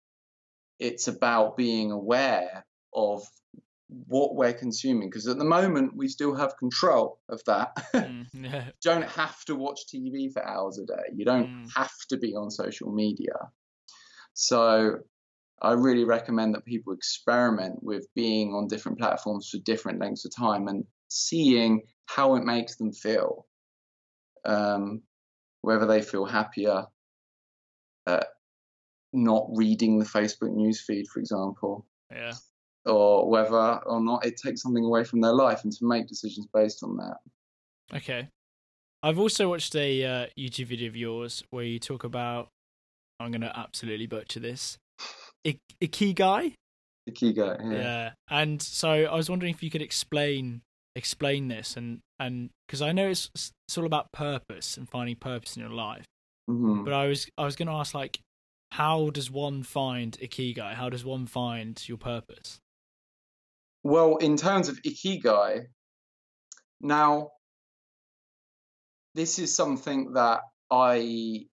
it's 0.78 1.08
about 1.08 1.56
being 1.56 1.90
aware 1.92 2.64
of 2.94 3.22
what 3.88 4.34
we're 4.34 4.52
consuming 4.52 5.08
because 5.08 5.28
at 5.28 5.38
the 5.38 5.44
moment 5.44 5.96
we 5.96 6.08
still 6.08 6.34
have 6.34 6.56
control 6.58 7.18
of 7.28 7.40
that. 7.46 7.76
mm, 7.94 8.26
yeah. 8.32 8.64
don't 8.82 9.08
have 9.08 9.44
to 9.44 9.54
watch 9.54 9.80
TV 9.92 10.32
for 10.32 10.44
hours 10.44 10.78
a 10.78 10.86
day. 10.86 11.12
You 11.14 11.24
don't 11.24 11.48
mm. 11.48 11.68
have 11.76 11.92
to 12.08 12.16
be 12.16 12.34
on 12.34 12.50
social 12.50 12.92
media. 12.92 13.34
So 14.32 14.98
I 15.64 15.72
really 15.72 16.04
recommend 16.04 16.54
that 16.54 16.64
people 16.64 16.92
experiment 16.92 17.82
with 17.82 18.06
being 18.14 18.52
on 18.54 18.68
different 18.68 18.98
platforms 18.98 19.48
for 19.50 19.58
different 19.58 20.00
lengths 20.00 20.24
of 20.24 20.34
time 20.34 20.68
and 20.68 20.84
seeing 21.08 21.82
how 22.06 22.36
it 22.36 22.44
makes 22.44 22.76
them 22.76 22.92
feel. 22.92 23.46
Um, 24.44 25.02
whether 25.62 25.86
they 25.86 26.02
feel 26.02 26.26
happier 26.26 26.84
uh, 28.06 28.24
not 29.14 29.46
reading 29.54 29.98
the 29.98 30.04
Facebook 30.04 30.50
newsfeed, 30.50 31.06
for 31.06 31.20
example. 31.20 31.86
Yeah 32.10 32.34
or 32.86 33.28
whether 33.28 33.80
or 33.86 34.00
not 34.00 34.24
it 34.24 34.36
takes 34.36 34.62
something 34.62 34.84
away 34.84 35.04
from 35.04 35.20
their 35.20 35.32
life 35.32 35.64
and 35.64 35.72
to 35.72 35.86
make 35.86 36.06
decisions 36.06 36.46
based 36.52 36.82
on 36.82 36.96
that. 36.96 37.16
Okay. 37.94 38.28
I've 39.02 39.18
also 39.18 39.48
watched 39.48 39.74
a 39.76 40.04
uh, 40.04 40.26
YouTube 40.38 40.66
video 40.66 40.88
of 40.88 40.96
yours 40.96 41.42
where 41.50 41.64
you 41.64 41.78
talk 41.78 42.04
about, 42.04 42.48
I'm 43.20 43.30
going 43.30 43.42
to 43.42 43.58
absolutely 43.58 44.06
butcher 44.06 44.40
this, 44.40 44.78
I- 45.46 45.58
Ikigai? 45.82 46.54
Ikigai, 47.08 47.72
yeah. 47.72 47.78
Yeah. 47.78 48.10
And 48.30 48.60
so 48.60 48.90
I 48.90 49.14
was 49.14 49.28
wondering 49.28 49.52
if 49.52 49.62
you 49.62 49.70
could 49.70 49.82
explain 49.82 50.62
explain 50.96 51.48
this 51.48 51.76
and 51.76 51.98
and 52.20 52.50
because 52.66 52.80
I 52.80 52.92
know 52.92 53.08
it's 53.08 53.28
it's 53.34 53.76
all 53.76 53.84
about 53.84 54.12
purpose 54.12 54.76
and 54.76 54.88
finding 54.88 55.16
purpose 55.16 55.56
in 55.56 55.62
your 55.62 55.72
life. 55.72 56.04
Mm-hmm. 56.48 56.84
But 56.84 56.92
I 56.92 57.06
was 57.06 57.26
I 57.36 57.44
was 57.44 57.56
going 57.56 57.68
to 57.68 57.74
ask 57.74 57.94
like 57.94 58.18
how 58.70 59.10
does 59.10 59.30
one 59.30 59.62
find 59.62 60.16
ikigai? 60.20 60.74
How 60.74 60.88
does 60.88 61.04
one 61.04 61.26
find 61.26 61.80
your 61.88 61.98
purpose? 61.98 62.58
Well, 63.82 64.16
in 64.16 64.36
terms 64.36 64.68
of 64.68 64.80
ikigai, 64.82 65.66
now 66.80 67.30
this 69.14 69.38
is 69.38 69.54
something 69.54 70.14
that 70.14 70.40
I 70.70 71.46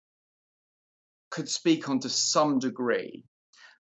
could 1.30 1.48
speak 1.48 1.88
on 1.88 2.00
to 2.00 2.08
some 2.08 2.58
degree, 2.58 3.24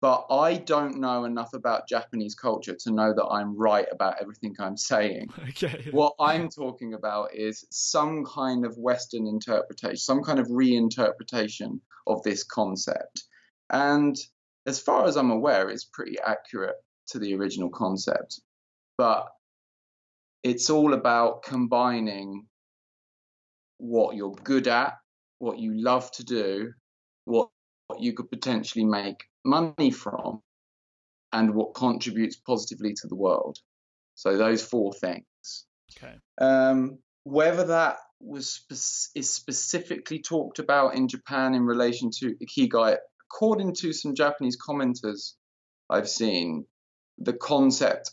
but 0.01 0.26
I 0.30 0.57
don't 0.57 0.98
know 0.98 1.24
enough 1.24 1.53
about 1.53 1.88
Japanese 1.88 2.34
culture 2.34 2.74
to 2.74 2.90
know 2.90 3.12
that 3.12 3.26
I'm 3.26 3.55
right 3.55 3.86
about 3.92 4.20
everything 4.20 4.57
I'm 4.59 4.76
saying. 4.76 5.28
Okay. 5.51 5.88
What 5.90 6.14
I'm 6.20 6.48
talking 6.48 6.94
about 6.94 7.34
is 7.34 7.66
some 7.70 8.24
kind 8.24 8.64
of 8.64 8.78
Western 8.78 9.26
interpretation, 9.26 9.96
some 9.96 10.22
kind 10.22 10.38
of 10.38 10.46
reinterpretation 10.46 11.80
of 12.07 12.22
this 12.22 12.44
concept. 12.44 13.24
And 13.70 14.16
as 14.66 14.80
far 14.80 15.07
as 15.07 15.16
I'm 15.16 15.30
aware, 15.30 15.68
it's 15.68 15.84
pretty 15.84 16.16
accurate 16.24 16.76
to 17.09 17.18
the 17.18 17.34
original 17.34 17.68
concept. 17.68 18.40
But 18.96 19.28
it's 20.42 20.70
all 20.70 20.94
about 20.94 21.42
combining 21.42 22.46
what 23.78 24.14
you're 24.14 24.36
good 24.44 24.68
at, 24.68 24.94
what 25.40 25.59
you 25.59 25.74
love 25.74 26.11
to 26.12 26.24
do, 26.24 26.72
what, 27.24 27.48
what 27.88 28.01
you 28.01 28.12
could 28.12 28.30
potentially 28.30 28.84
make 28.84 29.24
money 29.45 29.91
from, 29.91 30.43
and 31.32 31.55
what 31.55 31.74
contributes 31.74 32.36
positively 32.36 32.95
to 32.95 33.09
the 33.09 33.14
world. 33.14 33.59
So 34.14 34.36
those 34.36 34.62
four 34.62 34.93
things. 34.93 35.66
Okay. 35.97 36.14
Um, 36.41 36.99
whether 37.24 37.66
that 37.68 37.99
was 38.20 38.51
spe- 38.51 39.16
is 39.16 39.30
specifically 39.30 40.20
talked 40.20 40.59
about 40.59 40.95
in 40.95 41.09
Japan 41.09 41.55
in 41.55 41.64
relation 41.64 42.11
to 42.18 42.34
ikigai, 42.43 42.97
according 43.30 43.74
to 43.76 43.93
some 43.93 44.14
Japanese 44.14 44.59
commenters 44.59 45.34
I've 45.88 46.09
seen, 46.09 46.66
the 47.18 47.32
concept 47.32 48.11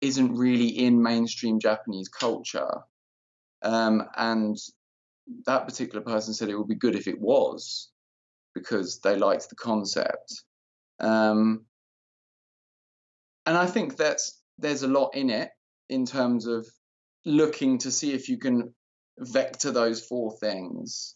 isn't 0.00 0.36
really 0.36 0.68
in 0.68 1.02
mainstream 1.02 1.58
Japanese 1.58 2.08
culture. 2.08 2.82
Um, 3.62 4.04
and 4.16 4.56
that 5.46 5.66
particular 5.66 6.02
person 6.02 6.34
said 6.34 6.48
it 6.48 6.56
would 6.56 6.68
be 6.68 6.74
good 6.74 6.94
if 6.94 7.08
it 7.08 7.20
was 7.20 7.90
because 8.54 9.00
they 9.00 9.16
liked 9.16 9.48
the 9.48 9.56
concept. 9.56 10.44
Um, 11.00 11.64
and 13.46 13.56
I 13.56 13.66
think 13.66 13.96
that 13.96 14.18
there's 14.58 14.82
a 14.82 14.88
lot 14.88 15.14
in 15.14 15.30
it 15.30 15.50
in 15.88 16.04
terms 16.04 16.46
of 16.46 16.66
looking 17.24 17.78
to 17.78 17.90
see 17.90 18.12
if 18.12 18.28
you 18.28 18.38
can 18.38 18.74
vector 19.18 19.70
those 19.70 20.04
four 20.04 20.36
things. 20.38 21.14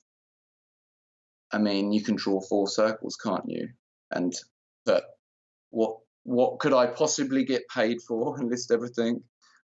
I 1.52 1.58
mean, 1.58 1.92
you 1.92 2.02
can 2.02 2.16
draw 2.16 2.40
four 2.40 2.68
circles, 2.68 3.16
can't 3.16 3.44
you? 3.48 3.68
And 4.10 4.32
but 4.86 5.04
what 5.70 5.96
what 6.24 6.58
could 6.60 6.72
I 6.72 6.86
possibly 6.86 7.44
get 7.44 7.68
paid 7.68 8.00
for 8.00 8.38
and 8.38 8.48
list 8.48 8.70
everything. 8.70 9.22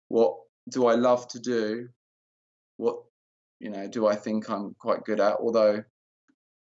What 0.07 0.35
do 0.69 0.87
I 0.87 0.95
love 0.95 1.27
to 1.29 1.39
do? 1.39 1.89
What 2.77 2.97
you 3.59 3.69
know 3.69 3.87
do 3.87 4.07
I 4.07 4.15
think 4.15 4.49
I'm 4.49 4.75
quite 4.79 5.03
good 5.03 5.19
at? 5.19 5.37
Although 5.39 5.83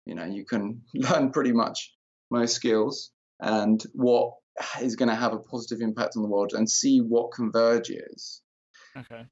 you 0.06 0.14
know 0.14 0.24
you 0.24 0.44
can 0.44 0.82
learn 0.94 1.30
pretty 1.30 1.52
much 1.52 1.92
most 2.30 2.54
skills 2.54 3.10
and 3.40 3.82
what 3.92 4.34
is 4.80 4.96
going 4.96 5.08
to 5.08 5.14
have 5.14 5.32
a 5.32 5.38
positive 5.38 5.80
impact 5.80 6.16
on 6.16 6.22
the 6.22 6.28
world 6.28 6.52
and 6.54 6.68
see 6.68 7.00
what 7.00 7.32
converges. 7.32 8.42
Okay. 8.96 9.24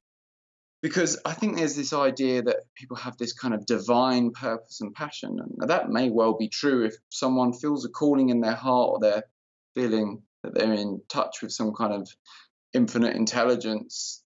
Because 0.80 1.18
I 1.24 1.32
think 1.34 1.56
there's 1.56 1.74
this 1.74 1.92
idea 1.92 2.42
that 2.42 2.58
people 2.76 2.96
have 2.96 3.16
this 3.16 3.32
kind 3.32 3.52
of 3.52 3.66
divine 3.66 4.30
purpose 4.30 4.80
and 4.80 4.94
passion, 4.94 5.38
and 5.40 5.68
that 5.68 5.90
may 5.90 6.08
well 6.08 6.36
be 6.38 6.48
true 6.48 6.84
if 6.84 6.94
someone 7.08 7.52
feels 7.52 7.84
a 7.84 7.88
calling 7.88 8.28
in 8.28 8.40
their 8.40 8.54
heart 8.54 8.90
or 8.90 9.00
they're 9.00 9.24
feeling 9.74 10.22
that 10.44 10.54
they're 10.54 10.72
in 10.72 11.02
touch 11.08 11.42
with 11.42 11.52
some 11.52 11.72
kind 11.74 11.92
of 11.92 12.08
infinite 12.72 13.16
intelligence 13.16 14.22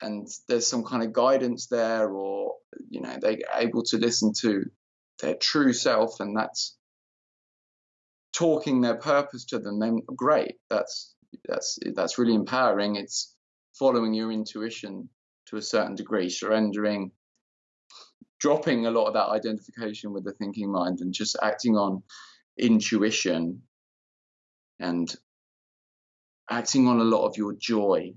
and 0.00 0.28
there's 0.48 0.66
some 0.66 0.84
kind 0.84 1.02
of 1.02 1.12
guidance 1.12 1.66
there 1.66 2.08
or 2.08 2.54
you 2.88 3.00
know 3.00 3.16
they're 3.20 3.38
able 3.54 3.82
to 3.82 3.98
listen 3.98 4.32
to 4.32 4.64
their 5.20 5.34
true 5.34 5.72
self 5.72 6.20
and 6.20 6.36
that's 6.36 6.76
talking 8.32 8.80
their 8.80 8.96
purpose 8.96 9.44
to 9.44 9.58
them 9.58 9.78
then 9.78 10.00
great 10.16 10.54
that's 10.68 11.14
that's 11.48 11.78
that's 11.94 12.18
really 12.18 12.34
empowering 12.34 12.96
it's 12.96 13.34
following 13.78 14.14
your 14.14 14.32
intuition 14.32 15.08
to 15.46 15.56
a 15.56 15.62
certain 15.62 15.94
degree 15.94 16.28
surrendering 16.28 17.10
dropping 18.40 18.86
a 18.86 18.90
lot 18.90 19.06
of 19.06 19.14
that 19.14 19.28
identification 19.28 20.12
with 20.12 20.24
the 20.24 20.32
thinking 20.32 20.72
mind 20.72 21.00
and 21.00 21.12
just 21.12 21.36
acting 21.42 21.76
on 21.76 22.02
intuition 22.58 23.62
and 24.80 25.14
acting 26.50 26.88
on 26.88 26.98
a 26.98 27.04
lot 27.04 27.26
of 27.26 27.36
your 27.36 27.54
joy, 27.54 28.12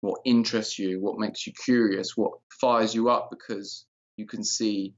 what 0.00 0.20
interests 0.24 0.78
you, 0.78 1.00
what 1.00 1.18
makes 1.18 1.46
you 1.46 1.52
curious, 1.64 2.16
what 2.16 2.32
fires 2.60 2.94
you 2.94 3.10
up 3.10 3.28
because 3.30 3.86
you 4.16 4.26
can 4.26 4.44
see 4.44 4.94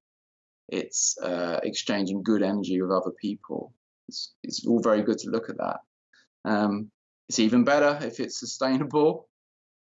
it's 0.69 1.17
uh, 1.23 1.61
exchanging 1.63 2.23
good 2.23 2.43
energy 2.43 2.81
with 2.81 2.91
other 2.91 3.13
people. 3.21 3.73
It's, 4.09 4.35
it's 4.43 4.67
all 4.67 4.81
very 4.81 5.03
good 5.03 5.19
to 5.19 5.31
look 5.31 5.51
at 5.51 5.59
that. 5.59 5.81
Um, 6.45 6.91
it's 7.29 7.39
even 7.39 7.65
better 7.65 7.99
if 8.03 8.21
it's 8.21 8.39
sustainable, 8.39 9.29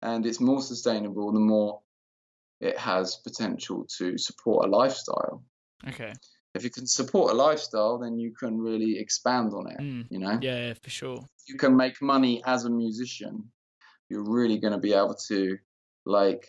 and 0.03 0.27
it's 0.27 0.41
more 0.41 0.61
sustainable 0.61 1.33
the 1.33 1.41
more 1.41 1.81
it 2.61 2.77
has 2.79 3.17
potential 3.17 3.87
to 3.99 4.19
support 4.19 4.67
a 4.67 4.71
lifestyle. 4.71 5.45
Okay. 5.89 6.13
If 6.55 6.65
you 6.65 6.71
can 6.71 6.87
support 6.87 7.31
a 7.33 7.35
lifestyle, 7.35 7.99
then 7.99 8.19
you 8.19 8.33
can 8.35 8.59
really 8.59 8.99
expand 8.99 9.53
on 9.53 9.71
it. 9.71 9.79
Mm. 9.79 10.07
You 10.11 10.19
know. 10.19 10.39
Yeah, 10.43 10.75
for 10.83 10.91
sure 10.91 11.25
you 11.49 11.57
can 11.57 11.77
make 11.77 12.01
money 12.01 12.43
as 12.47 12.65
a 12.65 12.71
musician, 12.71 13.51
you're 14.09 14.31
really 14.31 14.59
going 14.59 14.75
to 14.75 14.79
be 14.79 14.93
able 14.93 15.17
to 15.29 15.57
like 16.05 16.47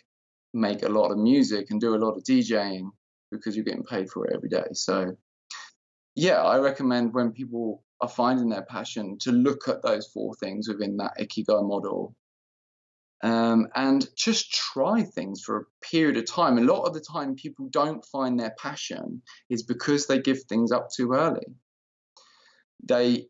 make 0.53 0.83
a 0.83 0.89
lot 0.89 1.11
of 1.11 1.17
music 1.17 1.67
and 1.69 1.79
do 1.79 1.95
a 1.95 1.97
lot 1.97 2.15
of 2.15 2.23
DJing 2.23 2.89
because 3.31 3.55
you're 3.55 3.65
getting 3.65 3.83
paid 3.83 4.09
for 4.09 4.27
it 4.27 4.35
every 4.35 4.49
day. 4.49 4.67
So, 4.73 5.15
yeah, 6.19 6.43
I 6.43 6.59
recommend 6.59 7.13
when 7.13 7.31
people 7.31 7.83
are 8.01 8.09
finding 8.09 8.49
their 8.49 8.65
passion 8.65 9.17
to 9.19 9.31
look 9.31 9.67
at 9.67 9.81
those 9.81 10.07
four 10.07 10.35
things 10.35 10.67
within 10.67 10.97
that 10.97 11.17
Ikigai 11.19 11.67
model 11.67 12.15
um, 13.21 13.67
and 13.75 14.07
just 14.15 14.53
try 14.53 15.03
things 15.03 15.41
for 15.41 15.57
a 15.57 15.85
period 15.85 16.17
of 16.17 16.25
time. 16.25 16.57
A 16.57 16.61
lot 16.61 16.83
of 16.83 16.93
the 16.93 17.01
time, 17.01 17.35
people 17.35 17.67
don't 17.69 18.05
find 18.05 18.39
their 18.39 18.55
passion 18.57 19.21
is 19.49 19.63
because 19.63 20.07
they 20.07 20.19
give 20.19 20.43
things 20.43 20.71
up 20.71 20.89
too 20.95 21.11
early. 21.13 21.45
They 22.87 23.27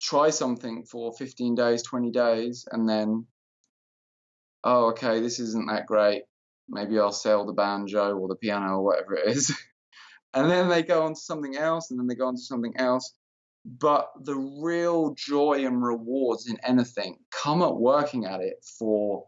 try 0.00 0.30
something 0.30 0.84
for 0.84 1.12
15 1.12 1.54
days, 1.56 1.82
20 1.82 2.10
days, 2.10 2.66
and 2.70 2.88
then 2.88 3.26
oh, 4.62 4.90
okay, 4.90 5.20
this 5.20 5.40
isn't 5.40 5.68
that 5.68 5.86
great. 5.86 6.22
Maybe 6.68 6.98
I'll 6.98 7.12
sell 7.12 7.44
the 7.44 7.52
banjo 7.52 8.16
or 8.16 8.28
the 8.28 8.36
piano 8.36 8.78
or 8.78 8.84
whatever 8.84 9.14
it 9.14 9.28
is. 9.36 9.54
and 10.34 10.50
then 10.50 10.68
they 10.68 10.82
go 10.82 11.02
on 11.04 11.14
to 11.14 11.20
something 11.20 11.56
else, 11.56 11.90
and 11.90 11.98
then 11.98 12.06
they 12.06 12.14
go 12.14 12.26
on 12.26 12.36
to 12.36 12.42
something 12.42 12.74
else. 12.76 13.14
But 13.64 14.10
the 14.22 14.36
real 14.36 15.14
joy 15.14 15.64
and 15.64 15.82
rewards 15.82 16.48
in 16.48 16.58
anything 16.62 17.16
come 17.30 17.62
at 17.62 17.74
working 17.74 18.26
at 18.26 18.40
it 18.40 18.62
for 18.78 19.26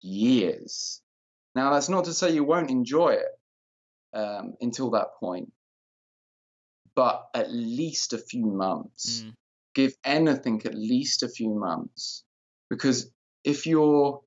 years. 0.00 1.00
Now, 1.54 1.72
that's 1.72 1.88
not 1.88 2.06
to 2.06 2.14
say 2.14 2.32
you 2.32 2.42
won't 2.42 2.70
enjoy 2.70 3.10
it 3.10 3.28
um, 4.12 4.54
until 4.60 4.90
that 4.90 5.14
point, 5.20 5.52
but 6.96 7.28
at 7.34 7.52
least 7.52 8.12
a 8.12 8.18
few 8.18 8.46
months. 8.46 9.22
Mm. 9.22 9.32
Give 9.74 9.92
anything 10.04 10.62
at 10.64 10.74
least 10.74 11.22
a 11.22 11.28
few 11.28 11.50
months. 11.50 12.24
Because 12.70 13.10
if 13.44 13.66
you're 13.66 14.20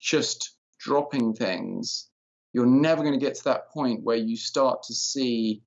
just 0.00 0.54
dropping 0.78 1.34
things, 1.34 2.08
you're 2.56 2.64
never 2.64 3.02
going 3.02 3.12
to 3.12 3.22
get 3.22 3.34
to 3.34 3.44
that 3.44 3.68
point 3.68 4.02
where 4.02 4.16
you 4.16 4.34
start 4.34 4.82
to 4.84 4.94
see 4.94 5.60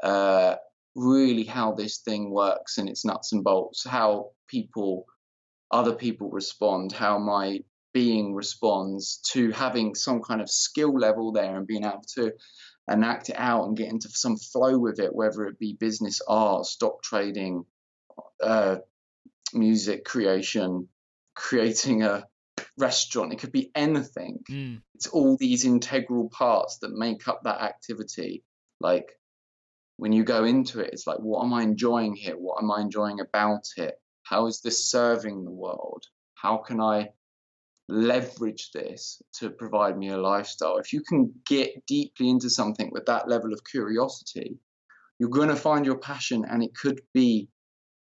uh, 0.00 0.54
really 0.94 1.42
how 1.42 1.72
this 1.72 1.98
thing 1.98 2.30
works 2.30 2.78
and 2.78 2.88
its 2.88 3.04
nuts 3.04 3.32
and 3.32 3.42
bolts, 3.42 3.84
how 3.84 4.30
people, 4.46 5.06
other 5.72 5.92
people 5.92 6.30
respond, 6.30 6.92
how 6.92 7.18
my 7.18 7.58
being 7.92 8.32
responds 8.32 9.16
to 9.32 9.50
having 9.50 9.96
some 9.96 10.22
kind 10.22 10.40
of 10.40 10.48
skill 10.48 10.96
level 10.96 11.32
there 11.32 11.56
and 11.56 11.66
being 11.66 11.82
able 11.82 12.04
to 12.14 12.30
enact 12.88 13.30
it 13.30 13.36
out 13.36 13.64
and 13.64 13.76
get 13.76 13.90
into 13.90 14.08
some 14.08 14.36
flow 14.36 14.78
with 14.78 15.00
it, 15.00 15.12
whether 15.12 15.46
it 15.46 15.58
be 15.58 15.76
business, 15.80 16.20
art, 16.28 16.64
stock 16.64 17.02
trading, 17.02 17.64
uh, 18.40 18.76
music 19.52 20.04
creation, 20.04 20.86
creating 21.34 22.04
a 22.04 22.24
restaurant. 22.78 23.32
It 23.32 23.38
could 23.38 23.52
be 23.52 23.70
anything. 23.74 24.40
Mm. 24.50 24.82
It's 24.94 25.06
all 25.06 25.36
these 25.36 25.64
integral 25.64 26.28
parts 26.30 26.78
that 26.78 26.92
make 26.92 27.28
up 27.28 27.42
that 27.44 27.62
activity. 27.62 28.44
Like 28.80 29.18
when 29.96 30.12
you 30.12 30.24
go 30.24 30.44
into 30.44 30.80
it, 30.80 30.90
it's 30.92 31.06
like, 31.06 31.18
what 31.18 31.44
am 31.44 31.52
I 31.52 31.62
enjoying 31.62 32.14
here? 32.14 32.36
What 32.36 32.62
am 32.62 32.70
I 32.70 32.80
enjoying 32.80 33.20
about 33.20 33.66
it? 33.76 33.94
How 34.24 34.46
is 34.46 34.60
this 34.60 34.90
serving 34.90 35.44
the 35.44 35.50
world? 35.50 36.04
How 36.34 36.58
can 36.58 36.80
I 36.80 37.10
leverage 37.88 38.70
this 38.72 39.20
to 39.34 39.50
provide 39.50 39.96
me 39.96 40.08
a 40.08 40.18
lifestyle? 40.18 40.78
If 40.78 40.92
you 40.92 41.02
can 41.02 41.32
get 41.46 41.86
deeply 41.86 42.30
into 42.30 42.50
something 42.50 42.90
with 42.92 43.06
that 43.06 43.28
level 43.28 43.52
of 43.52 43.64
curiosity, 43.64 44.58
you're 45.18 45.30
going 45.30 45.48
to 45.48 45.56
find 45.56 45.86
your 45.86 45.98
passion, 45.98 46.44
and 46.48 46.62
it 46.62 46.74
could 46.74 47.00
be 47.12 47.48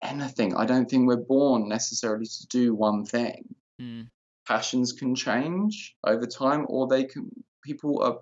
anything. 0.02 0.56
I 0.56 0.64
don't 0.64 0.88
think 0.88 1.06
we're 1.06 1.16
born 1.16 1.68
necessarily 1.68 2.26
to 2.26 2.46
do 2.48 2.74
one 2.74 3.04
thing. 3.04 3.54
Mm. 3.80 4.08
Passions 4.46 4.92
can 4.92 5.14
change 5.14 5.96
over 6.04 6.26
time, 6.26 6.66
or 6.68 6.86
they 6.86 7.04
can. 7.04 7.30
People 7.62 8.02
are 8.02 8.18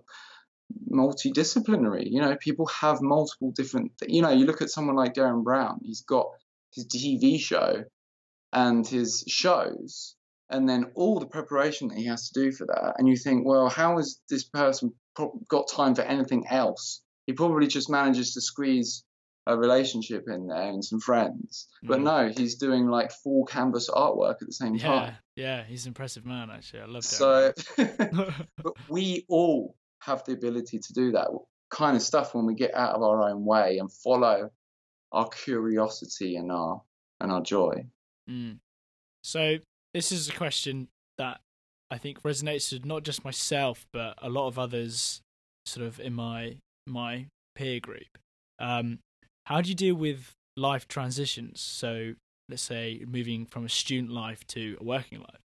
multidisciplinary. 0.90 2.04
You 2.06 2.20
know, 2.20 2.36
people 2.36 2.66
have 2.66 3.02
multiple 3.02 3.52
different. 3.52 3.92
Th- 3.98 4.12
you 4.12 4.22
know, 4.22 4.30
you 4.30 4.46
look 4.46 4.62
at 4.62 4.70
someone 4.70 4.96
like 4.96 5.14
Derren 5.14 5.44
Brown. 5.44 5.80
He's 5.82 6.02
got 6.02 6.28
his 6.74 6.86
TV 6.86 7.38
show 7.40 7.84
and 8.52 8.86
his 8.86 9.24
shows, 9.28 10.14
and 10.50 10.68
then 10.68 10.92
all 10.94 11.18
the 11.18 11.26
preparation 11.26 11.88
that 11.88 11.98
he 11.98 12.06
has 12.06 12.30
to 12.30 12.40
do 12.40 12.52
for 12.52 12.66
that. 12.66 12.94
And 12.98 13.08
you 13.08 13.16
think, 13.16 13.46
well, 13.46 13.68
how 13.68 13.96
has 13.96 14.20
this 14.28 14.44
person 14.44 14.92
pro- 15.14 15.38
got 15.48 15.68
time 15.68 15.94
for 15.94 16.02
anything 16.02 16.44
else? 16.48 17.02
He 17.26 17.32
probably 17.32 17.66
just 17.66 17.90
manages 17.90 18.34
to 18.34 18.40
squeeze 18.40 19.04
a 19.46 19.56
relationship 19.56 20.28
in 20.28 20.46
there 20.46 20.68
and 20.68 20.84
some 20.84 21.00
friends. 21.00 21.68
But 21.82 21.98
Mm. 22.00 22.04
no, 22.04 22.28
he's 22.28 22.54
doing 22.56 22.86
like 22.86 23.10
full 23.10 23.44
canvas 23.44 23.90
artwork 23.90 24.40
at 24.40 24.46
the 24.46 24.52
same 24.52 24.74
Yeah, 24.76 24.86
time. 24.86 25.16
yeah, 25.36 25.64
he's 25.64 25.84
an 25.86 25.90
impressive 25.90 26.24
man. 26.24 26.50
Actually, 26.50 26.82
I 26.82 26.86
love 26.86 27.02
that. 27.02 27.58
So, 27.76 28.34
but 28.62 28.74
we 28.88 29.24
all 29.28 29.74
have 30.00 30.24
the 30.24 30.32
ability 30.32 30.78
to 30.78 30.92
do 30.92 31.12
that 31.12 31.28
kind 31.70 31.96
of 31.96 32.02
stuff 32.02 32.34
when 32.34 32.46
we 32.46 32.54
get 32.54 32.74
out 32.74 32.94
of 32.94 33.02
our 33.02 33.28
own 33.28 33.44
way 33.44 33.78
and 33.78 33.90
follow 33.92 34.50
our 35.12 35.28
curiosity 35.28 36.36
and 36.36 36.50
our 36.52 36.82
and 37.20 37.30
our 37.32 37.40
joy. 37.42 37.86
Mm. 38.28 38.58
So 39.24 39.58
this 39.94 40.10
is 40.12 40.28
a 40.28 40.32
question 40.32 40.88
that 41.18 41.40
I 41.90 41.98
think 41.98 42.22
resonates 42.22 42.72
with 42.72 42.84
not 42.84 43.02
just 43.04 43.24
myself 43.24 43.86
but 43.92 44.14
a 44.18 44.28
lot 44.28 44.46
of 44.48 44.58
others, 44.58 45.20
sort 45.66 45.86
of 45.86 45.98
in 46.00 46.14
my 46.14 46.56
my 46.86 47.26
peer 47.54 47.80
group. 47.80 48.06
Um, 48.58 48.98
how 49.44 49.60
do 49.60 49.68
you 49.68 49.74
deal 49.74 49.94
with 49.94 50.34
life 50.56 50.88
transitions? 50.88 51.60
So 51.60 52.14
let's 52.48 52.62
say 52.62 53.04
moving 53.06 53.46
from 53.46 53.64
a 53.64 53.68
student 53.68 54.12
life 54.12 54.46
to 54.48 54.76
a 54.80 54.84
working 54.84 55.20
life. 55.20 55.40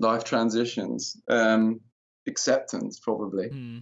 Life 0.00 0.24
transitions, 0.24 1.16
um, 1.28 1.80
acceptance, 2.26 2.98
probably. 2.98 3.48
Hmm. 3.48 3.78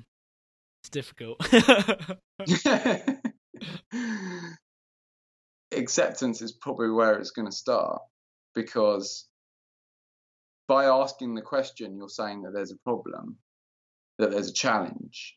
It's 0.83 0.91
difficult. 0.91 1.41
acceptance 5.73 6.43
is 6.43 6.53
probably 6.53 6.91
where 6.91 7.15
it's 7.19 7.31
going 7.31 7.47
to 7.47 7.57
start 7.57 8.03
because 8.55 9.27
by 10.69 10.85
asking 10.85 11.35
the 11.35 11.43
question, 11.43 11.97
you're 11.97 12.09
saying 12.09 12.43
that 12.43 12.53
there's 12.53 12.73
a 12.73 12.79
problem, 12.85 13.39
that 14.19 14.31
there's 14.31 14.49
a 14.49 14.55
challenge. 14.55 15.37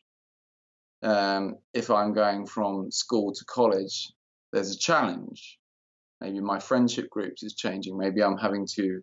Um, 1.02 1.56
if 1.74 1.90
I'm 1.90 2.12
going 2.14 2.46
from 2.46 2.90
school 2.90 3.32
to 3.32 3.44
college, 3.44 4.12
there's 4.52 4.74
a 4.74 4.78
challenge. 4.78 5.58
Maybe 6.20 6.40
my 6.40 6.58
friendship 6.58 7.10
groups 7.10 7.42
is 7.42 7.54
changing. 7.54 7.98
Maybe 7.98 8.22
I'm 8.22 8.38
having 8.38 8.66
to 8.76 9.02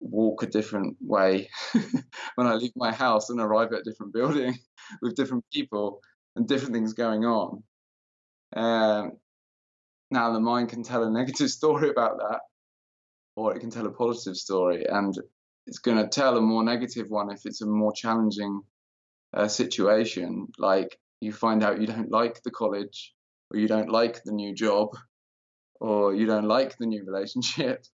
walk 0.00 0.42
a 0.42 0.46
different 0.46 0.96
way 1.00 1.48
when 2.36 2.46
I 2.46 2.54
leave 2.54 2.72
my 2.76 2.92
house 2.92 3.30
and 3.30 3.40
arrive 3.40 3.72
at 3.72 3.80
a 3.80 3.82
different 3.82 4.12
building 4.12 4.56
with 5.02 5.16
different 5.16 5.44
people 5.52 6.00
and 6.36 6.46
different 6.46 6.74
things 6.74 6.92
going 6.92 7.24
on. 7.24 7.62
Um, 8.54 9.12
now, 10.10 10.32
the 10.32 10.40
mind 10.40 10.70
can 10.70 10.82
tell 10.82 11.02
a 11.02 11.10
negative 11.10 11.50
story 11.60 11.90
about 11.90 12.18
that, 12.18 12.40
or 13.36 13.54
it 13.54 13.60
can 13.60 13.70
tell 13.70 13.86
a 13.86 13.90
positive 13.90 14.36
story, 14.36 14.86
and 14.86 15.14
it's 15.66 15.80
going 15.80 15.98
to 15.98 16.08
tell 16.08 16.36
a 16.38 16.40
more 16.40 16.64
negative 16.64 17.10
one 17.10 17.30
if 17.30 17.44
it's 17.44 17.60
a 17.60 17.66
more 17.66 17.92
challenging 17.92 18.62
uh, 19.34 19.48
situation. 19.48 20.46
Like 20.58 20.98
you 21.20 21.32
find 21.32 21.62
out 21.62 21.80
you 21.80 21.86
don't 21.86 22.10
like 22.10 22.42
the 22.42 22.50
college, 22.50 23.14
or 23.50 23.58
you 23.58 23.68
don't 23.68 23.90
like 23.90 24.22
the 24.24 24.32
new 24.32 24.54
job, 24.54 24.96
or 25.80 26.14
you 26.14 26.26
don't 26.26 26.48
like 26.48 26.76
the 26.78 26.86
new 26.86 27.04
relationship. 27.04 27.84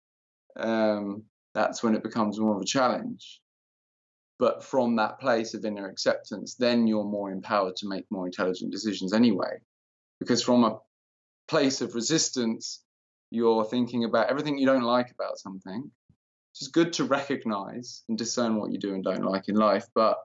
Um, 0.59 1.27
that's 1.55 1.81
when 1.81 1.95
it 1.95 2.03
becomes 2.03 2.41
more 2.41 2.57
of 2.57 2.61
a 2.61 2.67
challenge. 2.67 3.41
But 4.41 4.65
from 4.65 4.97
that 4.97 5.21
place 5.21 5.55
of 5.55 5.65
inner 5.65 5.89
acceptance, 5.89 6.57
then 6.57 6.89
you're 6.89 7.05
more 7.05 7.31
empowered 7.31 7.77
to 7.77 7.89
make 7.89 8.05
more 8.11 8.27
intelligent 8.27 8.73
decisions 8.73 9.13
anyway. 9.13 9.61
Because 10.19 10.43
from 10.43 10.65
a 10.65 10.81
place 11.47 11.83
of 11.83 11.95
resistance, 11.95 12.83
you're 13.31 13.65
thinking 13.65 14.05
about 14.05 14.29
everything 14.29 14.59
you 14.59 14.67
don't 14.67 14.83
like 14.83 15.13
about 15.13 15.39
something. 15.39 15.91
Is 16.61 16.69
good 16.69 16.95
to 16.95 17.05
recognize 17.05 18.03
and 18.09 18.19
discern 18.19 18.57
what 18.57 18.73
you 18.73 18.79
do 18.79 18.93
and 18.93 19.05
don't 19.05 19.25
like 19.25 19.49
in 19.49 19.55
life, 19.55 19.87
but 19.95 20.19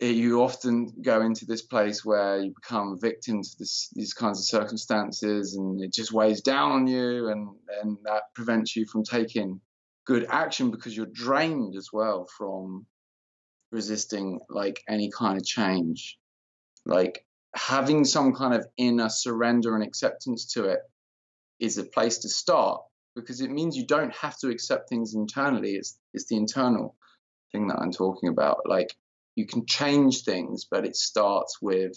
you 0.00 0.42
often 0.42 0.92
go 1.02 1.20
into 1.20 1.44
this 1.44 1.62
place 1.62 2.04
where 2.04 2.40
you 2.40 2.52
become 2.54 2.98
victim 3.00 3.42
to 3.42 3.50
this, 3.58 3.90
these 3.94 4.14
kinds 4.14 4.38
of 4.38 4.44
circumstances 4.44 5.54
and 5.54 5.80
it 5.80 5.92
just 5.92 6.12
weighs 6.12 6.40
down 6.40 6.72
on 6.72 6.86
you 6.86 7.28
and, 7.28 7.48
and 7.82 7.98
that 8.04 8.22
prevents 8.34 8.74
you 8.74 8.86
from 8.86 9.04
taking 9.04 9.60
good 10.04 10.26
action 10.28 10.70
because 10.70 10.96
you're 10.96 11.06
drained 11.06 11.76
as 11.76 11.90
well 11.92 12.26
from 12.36 12.86
resisting 13.70 14.40
like 14.48 14.82
any 14.88 15.10
kind 15.10 15.38
of 15.38 15.44
change. 15.44 16.18
Like 16.84 17.24
having 17.54 18.04
some 18.04 18.34
kind 18.34 18.54
of 18.54 18.66
inner 18.76 19.08
surrender 19.08 19.74
and 19.74 19.84
acceptance 19.84 20.52
to 20.54 20.64
it 20.64 20.80
is 21.60 21.78
a 21.78 21.84
place 21.84 22.18
to 22.18 22.28
start 22.28 22.82
because 23.14 23.40
it 23.40 23.50
means 23.50 23.76
you 23.76 23.86
don't 23.86 24.14
have 24.14 24.38
to 24.38 24.48
accept 24.48 24.88
things 24.88 25.14
internally. 25.14 25.74
It's 25.74 25.98
it's 26.14 26.26
the 26.26 26.36
internal 26.36 26.96
thing 27.52 27.68
that 27.68 27.78
i'm 27.78 27.92
talking 27.92 28.28
about. 28.28 28.58
Like 28.64 28.96
you 29.36 29.46
can 29.46 29.64
change 29.66 30.22
things 30.22 30.66
but 30.70 30.84
it 30.84 30.96
starts 30.96 31.58
with 31.60 31.96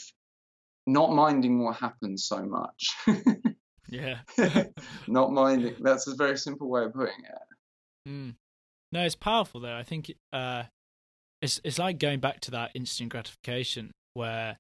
not 0.88 1.12
minding 1.12 1.64
what 1.64 1.76
happens 1.78 2.26
so 2.26 2.44
much 2.44 2.96
yeah. 3.90 4.20
not 5.08 5.32
minding 5.32 5.76
that's 5.82 6.08
a 6.08 6.16
very 6.16 6.38
simple 6.38 6.70
way 6.70 6.84
of 6.84 6.94
putting 6.94 7.24
it 7.24 7.56
Mm. 8.08 8.36
No, 8.92 9.04
it's 9.04 9.16
powerful 9.16 9.60
though. 9.60 9.76
I 9.76 9.84
think 9.84 10.14
uh, 10.32 10.64
it's 11.42 11.60
it's 11.64 11.80
like 11.80 12.00
going 12.00 12.20
back 12.20 12.40
to 12.42 12.52
that 12.52 12.72
instant 12.76 13.10
gratification 13.10 13.92
where 14.14 14.58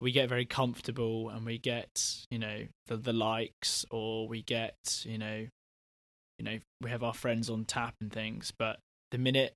we 0.00 0.12
get 0.12 0.28
very 0.28 0.44
comfortable 0.44 1.28
and 1.28 1.44
we 1.46 1.58
get 1.58 2.24
you 2.30 2.38
know 2.38 2.66
the 2.86 2.96
the 2.96 3.12
likes 3.12 3.84
or 3.90 4.28
we 4.28 4.42
get 4.42 5.02
you 5.04 5.18
know 5.18 5.46
you 6.38 6.44
know 6.44 6.58
we 6.80 6.90
have 6.90 7.02
our 7.02 7.14
friends 7.14 7.48
on 7.48 7.64
tap 7.64 7.94
and 8.00 8.12
things, 8.12 8.52
but 8.58 8.78
the 9.10 9.18
minute 9.18 9.54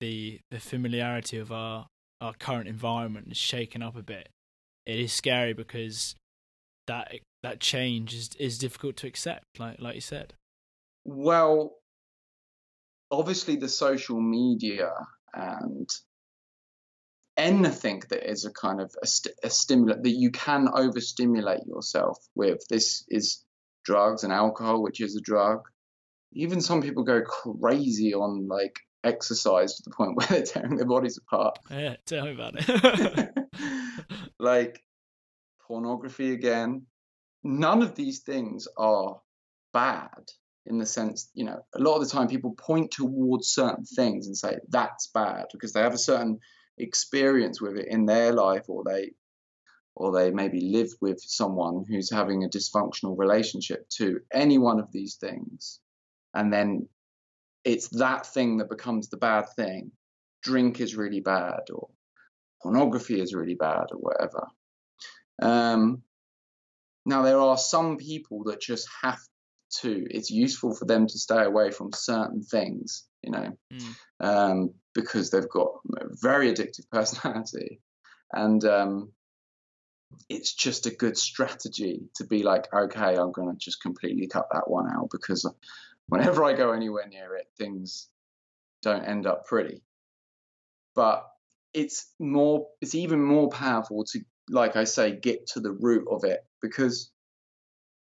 the 0.00 0.40
the 0.50 0.60
familiarity 0.60 1.38
of 1.38 1.50
our 1.50 1.86
our 2.24 2.32
current 2.32 2.68
environment 2.68 3.28
is 3.30 3.36
shaken 3.36 3.82
up 3.82 3.96
a 3.96 4.02
bit, 4.02 4.30
it 4.86 4.98
is 4.98 5.12
scary 5.12 5.52
because 5.52 6.16
that 6.86 7.12
that 7.42 7.60
change 7.60 8.14
is 8.14 8.30
is 8.38 8.58
difficult 8.58 8.96
to 8.96 9.06
accept. 9.06 9.44
Like 9.58 9.78
like 9.78 9.94
you 9.94 10.00
said. 10.00 10.32
Well, 11.04 11.76
obviously, 13.10 13.56
the 13.56 13.68
social 13.68 14.20
media 14.20 14.90
and 15.34 15.88
anything 17.36 18.02
that 18.08 18.30
is 18.30 18.44
a 18.46 18.52
kind 18.52 18.80
of 18.80 18.94
a, 19.02 19.06
st- 19.06 19.34
a 19.42 19.50
stimulant 19.50 20.04
that 20.04 20.10
you 20.10 20.30
can 20.30 20.68
overstimulate 20.68 21.66
yourself 21.66 22.16
with. 22.34 22.60
This 22.70 23.04
is 23.08 23.44
drugs 23.84 24.24
and 24.24 24.32
alcohol, 24.32 24.82
which 24.82 25.00
is 25.02 25.14
a 25.14 25.20
drug. 25.20 25.60
Even 26.32 26.62
some 26.62 26.80
people 26.80 27.04
go 27.04 27.20
crazy 27.20 28.14
on 28.14 28.48
like 28.48 28.80
exercise 29.04 29.76
to 29.76 29.82
the 29.84 29.90
point 29.90 30.16
where 30.16 30.26
they're 30.26 30.42
tearing 30.42 30.76
their 30.76 30.86
bodies 30.86 31.18
apart. 31.18 31.58
Yeah, 31.70 31.96
tell 32.06 32.24
me 32.24 32.32
about 32.32 32.54
it. 32.56 33.30
like 34.38 34.82
pornography 35.66 36.32
again. 36.32 36.86
None 37.42 37.82
of 37.82 37.94
these 37.94 38.20
things 38.20 38.66
are 38.76 39.20
bad 39.72 40.30
in 40.66 40.78
the 40.78 40.86
sense, 40.86 41.30
you 41.34 41.44
know, 41.44 41.60
a 41.74 41.78
lot 41.78 41.96
of 41.96 42.02
the 42.02 42.08
time 42.08 42.28
people 42.28 42.52
point 42.52 42.90
towards 42.90 43.48
certain 43.48 43.84
things 43.84 44.26
and 44.26 44.36
say 44.36 44.56
that's 44.68 45.08
bad 45.08 45.44
because 45.52 45.72
they 45.72 45.82
have 45.82 45.92
a 45.92 45.98
certain 45.98 46.38
experience 46.78 47.60
with 47.60 47.76
it 47.76 47.86
in 47.88 48.06
their 48.06 48.32
life 48.32 48.64
or 48.68 48.82
they 48.84 49.12
or 49.96 50.10
they 50.10 50.30
maybe 50.30 50.60
live 50.60 50.88
with 51.00 51.20
someone 51.20 51.84
who's 51.88 52.10
having 52.10 52.42
a 52.42 52.48
dysfunctional 52.48 53.16
relationship 53.16 53.88
to 53.88 54.20
any 54.32 54.58
one 54.58 54.80
of 54.80 54.90
these 54.90 55.16
things 55.16 55.78
and 56.32 56.52
then 56.52 56.88
it's 57.64 57.88
that 57.88 58.26
thing 58.26 58.58
that 58.58 58.68
becomes 58.68 59.08
the 59.08 59.16
bad 59.16 59.46
thing. 59.56 59.90
Drink 60.42 60.80
is 60.80 60.96
really 60.96 61.20
bad 61.20 61.60
or 61.72 61.88
pornography 62.62 63.20
is 63.20 63.34
really 63.34 63.54
bad 63.54 63.86
or 63.92 63.98
whatever. 63.98 64.46
Um, 65.40 66.02
now 67.06 67.22
there 67.22 67.38
are 67.38 67.58
some 67.58 67.96
people 67.96 68.44
that 68.44 68.60
just 68.60 68.88
have 69.02 69.18
to 69.80 70.06
it's 70.10 70.30
useful 70.30 70.74
for 70.74 70.84
them 70.84 71.06
to 71.06 71.18
stay 71.18 71.42
away 71.42 71.70
from 71.70 71.92
certain 71.92 72.42
things 72.42 73.04
you 73.24 73.32
know 73.32 73.50
mm. 73.72 73.94
um, 74.20 74.70
because 74.94 75.30
they've 75.30 75.48
got 75.48 75.68
a 75.96 76.06
very 76.22 76.52
addictive 76.52 76.88
personality. 76.92 77.80
And 78.32 78.64
um, 78.64 79.12
it's 80.28 80.54
just 80.54 80.86
a 80.86 80.94
good 80.94 81.16
strategy 81.16 82.02
to 82.14 82.24
be 82.24 82.42
like 82.42 82.72
okay 82.72 83.16
i'm 83.16 83.32
going 83.32 83.50
to 83.50 83.56
just 83.58 83.82
completely 83.82 84.26
cut 84.26 84.46
that 84.52 84.68
one 84.70 84.88
out 84.92 85.08
because 85.10 85.44
whenever 86.08 86.44
i 86.44 86.52
go 86.52 86.72
anywhere 86.72 87.06
near 87.08 87.36
it 87.36 87.46
things 87.58 88.08
don't 88.84 89.04
end 89.04 89.26
up 89.26 89.46
pretty. 89.46 89.82
But 90.94 91.26
it's 91.72 92.12
more 92.20 92.68
it's 92.80 92.94
even 92.94 93.20
more 93.20 93.48
powerful 93.48 94.04
to 94.04 94.20
like 94.48 94.76
i 94.76 94.84
say 94.84 95.16
get 95.16 95.48
to 95.48 95.60
the 95.60 95.72
root 95.72 96.06
of 96.08 96.22
it. 96.22 96.40
Because 96.62 97.10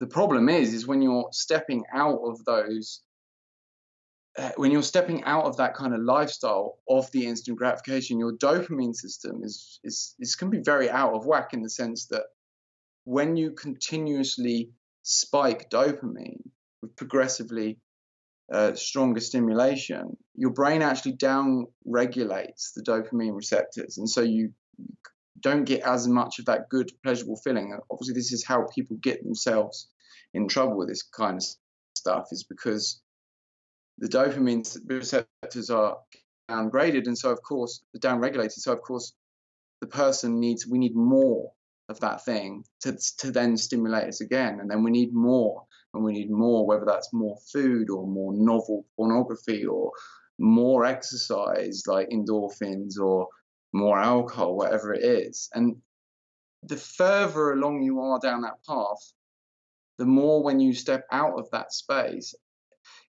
the 0.00 0.06
problem 0.06 0.48
is 0.48 0.74
is 0.74 0.86
when 0.86 1.00
you're 1.00 1.28
stepping 1.32 1.84
out 1.94 2.20
of 2.24 2.44
those 2.44 3.00
uh, 4.36 4.50
when 4.56 4.70
you're 4.70 4.82
stepping 4.82 5.22
out 5.24 5.44
of 5.44 5.58
that 5.58 5.74
kind 5.74 5.94
of 5.94 6.00
lifestyle 6.00 6.78
of 6.88 7.10
the 7.12 7.26
instant 7.26 7.56
gratification 7.56 8.18
your 8.18 8.32
dopamine 8.32 8.94
system 8.94 9.42
is 9.44 9.78
is 9.84 10.14
is 10.18 10.34
can 10.34 10.50
be 10.50 10.58
very 10.58 10.90
out 10.90 11.14
of 11.14 11.26
whack 11.26 11.52
in 11.52 11.62
the 11.62 11.70
sense 11.70 12.06
that 12.06 12.24
when 13.04 13.36
you 13.36 13.52
continuously 13.52 14.70
spike 15.02 15.70
dopamine 15.70 16.42
with 16.80 16.96
progressively 16.96 17.78
uh, 18.50 18.74
stronger 18.74 19.20
stimulation, 19.20 20.16
your 20.34 20.50
brain 20.50 20.82
actually 20.82 21.12
down 21.12 21.66
regulates 21.84 22.72
the 22.72 22.82
dopamine 22.82 23.34
receptors, 23.36 23.98
and 23.98 24.08
so 24.08 24.22
you 24.22 24.52
don't 25.40 25.64
get 25.64 25.82
as 25.82 26.06
much 26.06 26.38
of 26.38 26.46
that 26.46 26.68
good 26.70 26.90
pleasurable 27.02 27.36
feeling. 27.36 27.76
Obviously, 27.90 28.14
this 28.14 28.32
is 28.32 28.44
how 28.44 28.66
people 28.74 28.96
get 29.02 29.22
themselves 29.22 29.88
in 30.34 30.48
trouble 30.48 30.76
with 30.76 30.88
this 30.88 31.02
kind 31.02 31.36
of 31.36 31.44
stuff 31.96 32.28
is 32.32 32.44
because 32.44 33.00
the 33.98 34.08
dopamine 34.08 34.64
receptors 34.86 35.70
are 35.70 35.98
downgraded, 36.50 37.06
and 37.06 37.16
so 37.16 37.30
of 37.30 37.42
course 37.42 37.82
the 37.92 38.00
downregulated. 38.00 38.52
So 38.52 38.72
of 38.72 38.82
course 38.82 39.12
the 39.80 39.86
person 39.86 40.40
needs 40.40 40.66
we 40.66 40.78
need 40.78 40.94
more 40.94 41.52
of 41.88 42.00
that 42.00 42.24
thing 42.24 42.64
to 42.80 42.96
to 43.18 43.30
then 43.30 43.56
stimulate 43.56 44.08
us 44.08 44.20
again, 44.20 44.60
and 44.60 44.70
then 44.70 44.82
we 44.82 44.90
need 44.90 45.12
more, 45.12 45.64
and 45.94 46.04
we 46.04 46.12
need 46.12 46.30
more, 46.30 46.66
whether 46.66 46.84
that's 46.86 47.12
more 47.12 47.36
food 47.52 47.90
or 47.90 48.06
more 48.06 48.32
novel 48.34 48.86
pornography 48.96 49.64
or 49.66 49.92
more 50.38 50.84
exercise 50.84 51.82
like 51.86 52.08
endorphins 52.10 52.98
or 52.98 53.28
more 53.72 53.98
alcohol, 53.98 54.56
whatever 54.56 54.92
it 54.92 55.04
is, 55.04 55.48
and 55.54 55.76
the 56.62 56.76
further 56.76 57.52
along 57.52 57.82
you 57.82 58.00
are 58.00 58.18
down 58.20 58.42
that 58.42 58.64
path, 58.66 59.12
the 59.98 60.04
more 60.04 60.42
when 60.42 60.60
you 60.60 60.72
step 60.72 61.04
out 61.10 61.38
of 61.38 61.50
that 61.50 61.72
space, 61.72 62.34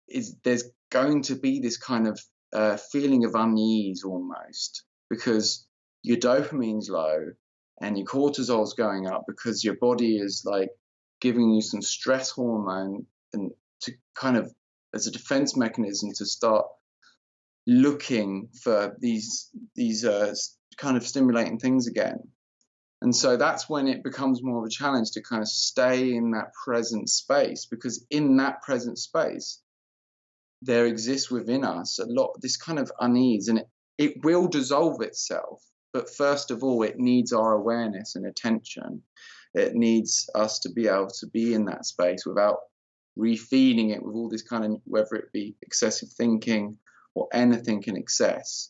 is 0.08 0.36
there's 0.44 0.64
going 0.90 1.22
to 1.24 1.36
be 1.36 1.60
this 1.60 1.78
kind 1.78 2.08
of 2.08 2.20
uh, 2.54 2.78
feeling 2.78 3.26
of 3.26 3.36
unease 3.36 4.04
almost 4.04 4.84
because 5.10 5.68
your 6.04 6.18
dopamine's 6.18 6.90
low 6.90 7.26
and 7.82 7.98
your 7.98 8.08
cortisol's 8.08 8.74
going 8.74 9.08
up 9.08 9.24
because 9.28 9.64
your 9.64 9.76
body 9.76 10.18
is 10.18 10.44
like 10.46 10.70
giving 11.22 11.52
you 11.52 11.62
some 11.62 11.82
stress 11.82 12.30
hormone 12.30 13.06
and 13.34 13.52
to 13.82 13.94
kind 14.16 14.38
of 14.38 14.54
as 14.94 15.08
a 15.08 15.12
defense 15.12 15.56
mechanism 15.56 16.12
to 16.16 16.26
start 16.26 16.66
looking 17.68 18.50
for 18.62 18.96
these 19.00 19.50
these 19.76 20.06
uh, 20.06 20.34
kind 20.78 20.98
of 20.98 21.06
stimulating 21.06 21.60
things 21.60 21.88
again 21.88 22.20
and 23.02 23.16
so 23.16 23.38
that's 23.38 23.70
when 23.70 23.88
it 23.88 24.04
becomes 24.04 24.42
more 24.42 24.60
of 24.60 24.66
a 24.66 24.70
challenge 24.70 25.12
to 25.12 25.22
kind 25.22 25.42
of 25.42 25.48
stay 25.48 26.16
in 26.16 26.32
that 26.32 26.54
present 26.54 27.10
space 27.10 27.66
because 27.66 28.06
in 28.10 28.38
that 28.38 28.62
present 28.62 28.98
space, 28.98 29.62
there 30.62 30.86
exists 30.86 31.30
within 31.30 31.64
us 31.64 32.00
a 32.00 32.06
lot 32.06 32.42
this 32.42 32.58
kind 32.58 32.80
of 32.80 32.92
unease 33.00 33.48
and 33.48 33.60
it, 33.60 33.70
it 33.98 34.24
will 34.24 34.48
dissolve 34.48 35.02
itself. 35.02 35.62
But 35.94 36.10
first 36.10 36.52
of 36.52 36.64
all, 36.64 36.84
it 36.84 36.98
needs 36.98 37.32
our 37.32 37.54
awareness 37.54 38.16
and 38.16 38.26
attention. 38.26 39.04
It 39.56 39.74
needs 39.74 40.30
us 40.36 40.60
to 40.60 40.70
be 40.70 40.88
able 40.88 41.10
to 41.20 41.28
be 41.28 41.54
in 41.54 41.66
that 41.66 41.86
space 41.86 42.26
without 42.26 42.60
refeeding 43.18 43.96
it 43.96 44.04
with 44.04 44.16
all 44.16 44.30
this 44.30 44.42
kind 44.42 44.66
of, 44.66 44.82
whether 44.84 45.16
it 45.16 45.32
be 45.32 45.56
excessive 45.62 46.10
thinking 46.10 46.78
or 47.14 47.28
anything 47.34 47.84
in 47.88 47.96
excess. 47.96 48.70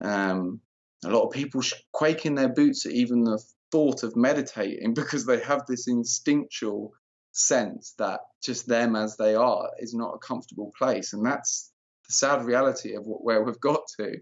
Um, 0.00 0.60
a 1.04 1.10
lot 1.10 1.26
of 1.26 1.32
people 1.32 1.62
quake 1.92 2.24
in 2.24 2.34
their 2.34 2.48
boots 2.48 2.86
at 2.86 2.92
even 2.92 3.24
the 3.24 3.42
thought 3.70 4.02
of 4.02 4.16
meditating 4.16 4.94
because 4.94 5.26
they 5.26 5.40
have 5.40 5.66
this 5.66 5.86
instinctual 5.86 6.92
sense 7.32 7.94
that 7.98 8.20
just 8.42 8.66
them 8.66 8.96
as 8.96 9.16
they 9.16 9.34
are 9.34 9.70
is 9.78 9.94
not 9.94 10.14
a 10.14 10.26
comfortable 10.26 10.72
place. 10.78 11.12
And 11.12 11.24
that's 11.24 11.70
the 12.08 12.14
sad 12.14 12.44
reality 12.44 12.94
of 12.94 13.04
what, 13.04 13.22
where 13.22 13.42
we've 13.42 13.60
got 13.60 13.82
to. 13.98 14.16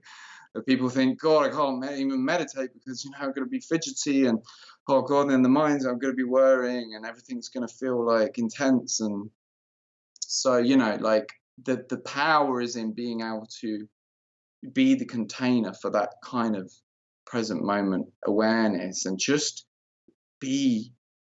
People 0.62 0.88
think, 0.88 1.20
God, 1.20 1.46
I 1.46 1.50
can't 1.50 1.84
even 1.98 2.24
meditate 2.24 2.72
because 2.72 3.04
you 3.04 3.10
know 3.10 3.18
I'm 3.20 3.32
going 3.32 3.44
to 3.44 3.50
be 3.50 3.60
fidgety, 3.60 4.26
and 4.26 4.38
oh 4.88 5.02
God, 5.02 5.30
then 5.30 5.42
the 5.42 5.48
mind's 5.48 5.84
I'm 5.84 5.98
going 5.98 6.12
to 6.12 6.16
be 6.16 6.24
worrying, 6.24 6.94
and 6.94 7.04
everything's 7.04 7.48
going 7.48 7.66
to 7.66 7.74
feel 7.74 8.04
like 8.04 8.38
intense. 8.38 9.00
And 9.00 9.30
so 10.20 10.58
you 10.58 10.76
know, 10.76 10.96
like 11.00 11.28
the 11.64 11.84
the 11.88 11.98
power 11.98 12.60
is 12.60 12.76
in 12.76 12.92
being 12.92 13.20
able 13.20 13.48
to 13.60 13.88
be 14.72 14.94
the 14.94 15.04
container 15.04 15.74
for 15.74 15.90
that 15.90 16.14
kind 16.24 16.56
of 16.56 16.72
present 17.26 17.62
moment 17.62 18.06
awareness 18.26 19.06
and 19.06 19.18
just 19.18 19.66
be 20.40 20.92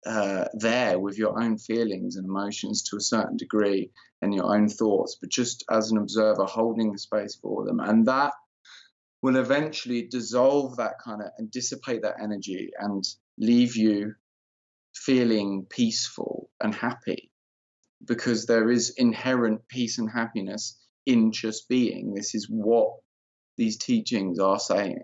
uh, 0.05 0.45
there 0.53 0.99
with 0.99 1.17
your 1.17 1.41
own 1.41 1.57
feelings 1.57 2.15
and 2.15 2.25
emotions 2.25 2.83
to 2.83 2.97
a 2.97 3.01
certain 3.01 3.35
degree 3.37 3.91
and 4.21 4.33
your 4.33 4.55
own 4.55 4.69
thoughts, 4.69 5.17
but 5.19 5.29
just 5.29 5.65
as 5.69 5.91
an 5.91 5.97
observer 5.97 6.45
holding 6.45 6.91
the 6.91 6.99
space 6.99 7.35
for 7.35 7.65
them. 7.65 7.79
And 7.79 8.05
that 8.07 8.33
will 9.27 9.35
eventually 9.35 10.03
dissolve 10.03 10.77
that 10.77 10.93
kind 11.03 11.21
of 11.21 11.27
and 11.37 11.51
dissipate 11.51 12.01
that 12.01 12.15
energy 12.23 12.69
and 12.79 13.03
leave 13.37 13.75
you 13.75 14.13
feeling 14.95 15.65
peaceful 15.69 16.49
and 16.61 16.73
happy 16.73 17.29
because 18.05 18.45
there 18.45 18.71
is 18.71 18.93
inherent 18.95 19.67
peace 19.67 19.97
and 19.97 20.09
happiness 20.09 20.79
in 21.05 21.33
just 21.33 21.67
being. 21.67 22.13
This 22.13 22.35
is 22.35 22.47
what 22.49 22.87
these 23.57 23.75
teachings 23.75 24.39
are 24.39 24.59
saying 24.59 25.03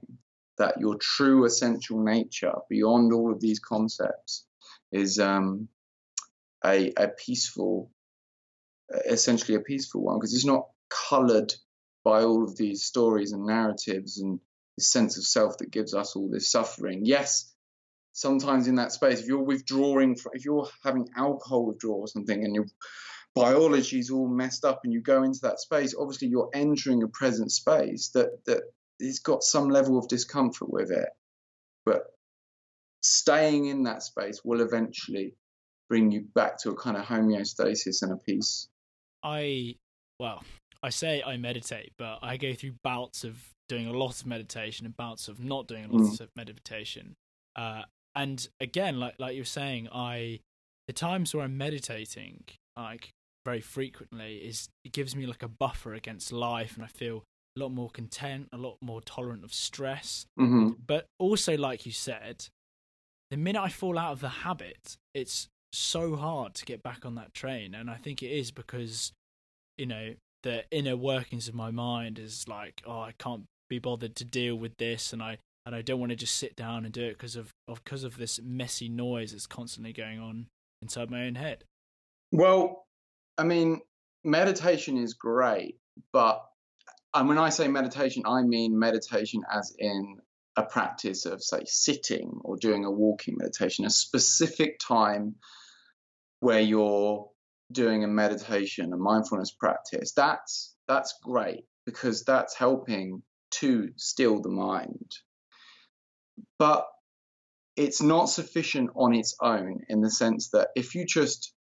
that 0.58 0.80
your 0.80 0.96
true 1.02 1.44
essential 1.44 2.02
nature, 2.02 2.54
beyond 2.70 3.12
all 3.12 3.30
of 3.30 3.42
these 3.42 3.60
concepts, 3.60 4.46
is 4.94 5.20
um, 5.20 5.68
a, 6.66 6.94
a 6.96 7.10
peaceful, 7.10 7.92
essentially 9.06 9.58
a 9.58 9.60
peaceful 9.60 10.02
one, 10.02 10.18
because 10.18 10.34
it's 10.34 10.46
not 10.46 10.68
colored 10.90 11.54
by 12.04 12.24
all 12.24 12.44
of 12.44 12.58
these 12.58 12.84
stories 12.84 13.32
and 13.32 13.46
narratives 13.46 14.20
and 14.20 14.40
the 14.78 14.84
sense 14.84 15.18
of 15.18 15.26
self 15.26 15.58
that 15.60 15.72
gives 15.72 15.94
us 15.94 16.16
all 16.16 16.30
this 16.30 16.52
suffering. 16.52 17.02
Yes, 17.06 17.54
sometimes 18.14 18.68
in 18.68 18.76
that 18.76 18.92
space, 18.92 19.22
if 19.22 19.28
you're 19.28 19.44
withdrawing, 19.44 20.18
if 20.34 20.46
you're 20.46 20.68
having 20.84 21.10
alcohol 21.16 21.66
withdrawal 21.66 22.02
or 22.02 22.08
something, 22.08 22.44
and 22.44 22.56
your 22.56 22.66
biology 23.36 24.00
is 24.00 24.10
all 24.10 24.28
messed 24.28 24.66
up, 24.66 24.82
and 24.84 24.94
you 24.94 25.02
go 25.02 25.24
into 25.24 25.42
that 25.44 25.60
space, 25.60 25.96
obviously 25.98 26.28
you're 26.28 26.50
entering 26.54 27.04
a 27.04 27.08
present 27.08 27.52
space 27.52 28.10
that 28.10 28.46
that 28.46 28.64
it's 29.00 29.20
got 29.20 29.44
some 29.44 29.70
level 29.70 29.98
of 29.98 30.08
discomfort 30.08 30.72
with 30.72 30.92
it, 30.92 31.10
but 31.86 32.04
staying 33.02 33.66
in 33.66 33.84
that 33.84 34.02
space 34.02 34.42
will 34.44 34.62
eventually 34.62 35.36
bring 35.90 36.12
you 36.12 36.22
back 36.22 36.58
to 36.58 36.70
a 36.70 36.76
kind 36.76 36.96
of 36.96 37.06
homeostasis 37.06 38.02
and 38.02 38.14
a 38.14 38.16
peace. 38.16 38.68
I, 39.22 39.76
well, 40.20 40.44
I 40.84 40.90
say 40.90 41.24
I 41.26 41.38
meditate, 41.38 41.94
but 41.98 42.20
I 42.22 42.38
go 42.38 42.54
through 42.54 42.74
bouts 42.84 43.24
of 43.24 43.38
doing 43.70 43.88
a 43.88 43.94
lot 43.94 44.20
of 44.20 44.28
meditation 44.28 44.86
and 44.86 44.96
bouts 44.96 45.28
of 45.30 45.44
not 45.44 45.68
doing 45.68 45.86
a 45.86 45.92
lot 45.92 46.02
mm. 46.02 46.20
of 46.20 46.30
meditation. 46.36 47.16
Uh, 47.56 47.84
and 48.16 48.48
again, 48.60 49.00
like 49.00 49.16
like 49.18 49.34
you 49.34 49.42
were 49.42 49.46
saying, 49.46 49.88
I 49.92 50.42
the 50.88 50.94
times 50.94 51.34
where 51.34 51.44
I'm 51.44 51.58
meditating, 51.58 52.44
like 52.78 53.10
very 53.46 53.62
frequently, 53.62 54.38
is 54.38 54.70
it 54.84 54.92
gives 54.92 55.16
me 55.16 55.26
like 55.26 55.42
a 55.42 55.48
buffer 55.48 55.94
against 55.94 56.32
life, 56.32 56.76
and 56.76 56.84
I 56.84 56.88
feel 56.88 57.24
a 57.56 57.60
lot 57.60 57.70
more 57.70 57.90
content, 57.90 58.50
a 58.52 58.58
lot 58.58 58.78
more 58.82 59.02
tolerant 59.02 59.44
of 59.44 59.54
stress. 59.54 60.26
Mm-hmm. 60.40 60.72
But 60.86 61.06
also, 61.20 61.56
like 61.58 61.86
you 61.86 61.92
said, 61.92 62.48
the 63.32 63.38
minute 63.38 63.62
I 63.62 63.70
fall 63.70 63.98
out 63.98 64.12
of 64.12 64.20
the 64.20 64.30
habit, 64.30 64.98
it's 65.14 65.48
so 65.72 66.16
hard 66.16 66.54
to 66.56 66.66
get 66.66 66.84
back 66.84 67.06
on 67.06 67.16
that 67.16 67.34
train. 67.34 67.74
And 67.74 67.90
I 67.90 67.96
think 67.96 68.22
it 68.22 68.32
is 68.32 68.52
because, 68.52 69.12
you 69.78 69.86
know, 69.86 70.14
the 70.44 70.64
inner 70.72 70.96
workings 70.96 71.48
of 71.48 71.56
my 71.56 71.72
mind 71.72 72.20
is 72.20 72.48
like, 72.48 72.82
oh, 72.86 73.02
I 73.02 73.14
can't 73.18 73.44
be 73.70 73.80
bothered 73.80 74.16
to 74.18 74.26
deal 74.26 74.56
with 74.56 74.78
this, 74.78 75.14
and 75.14 75.22
I 75.22 75.38
and 75.66 75.74
I 75.74 75.82
don't 75.82 76.00
want 76.00 76.12
to 76.12 76.16
just 76.16 76.38
sit 76.38 76.56
down 76.56 76.86
and 76.86 76.94
do 76.94 77.04
it 77.04 77.14
because 77.14 77.36
of 77.36 77.52
because 77.68 78.04
of 78.04 78.18
this 78.18 78.40
messy 78.44 78.90
noise 78.90 79.32
that's 79.32 79.48
constantly 79.48 79.94
going 79.94 80.20
on 80.20 80.48
inside 80.82 81.10
my 81.10 81.26
own 81.26 81.36
head. 81.36 81.64
Well, 82.32 82.86
I 83.38 83.44
mean, 83.44 83.82
meditation 84.24 84.98
is 84.98 85.14
great, 85.14 85.78
but 86.12 86.46
and 87.14 87.28
when 87.28 87.38
I 87.38 87.50
say 87.50 87.68
meditation, 87.68 88.24
I 88.26 88.42
mean 88.42 88.78
meditation 88.78 89.44
as 89.52 89.74
in 89.78 90.18
a 90.56 90.64
practice 90.64 91.26
of, 91.26 91.44
say, 91.44 91.64
sitting 91.66 92.40
or 92.44 92.58
doing 92.58 92.86
a 92.86 92.92
walking 92.92 93.36
meditation, 93.38 93.86
a 93.86 93.90
specific 93.90 94.80
time 94.80 95.36
where 96.40 96.60
you're 96.60 97.30
doing 97.74 98.04
a 98.04 98.08
meditation, 98.08 98.94
a 98.94 98.98
mindfulness 98.98 99.52
practice. 99.52 100.14
That's 100.14 100.76
that's 100.88 101.16
great 101.24 101.66
because 101.86 102.24
that's 102.24 102.56
helping 102.56 103.24
to 103.52 103.90
still 103.98 104.42
the 104.42 104.50
mind. 104.50 105.12
But 106.58 106.86
it's 107.76 108.02
not 108.02 108.26
sufficient 108.26 108.92
on 108.96 109.14
its 109.14 109.36
own 109.42 109.82
in 109.90 110.02
the 110.02 110.10
sense 110.10 110.50
that 110.52 110.70
if 110.76 110.96
you 110.96 111.06
just 111.06 111.54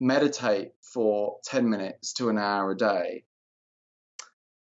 meditate 0.00 0.72
for 0.82 1.38
10 1.46 1.68
minutes 1.68 2.12
to 2.14 2.28
an 2.28 2.38
hour 2.38 2.72
a 2.72 2.76
day, 2.76 3.24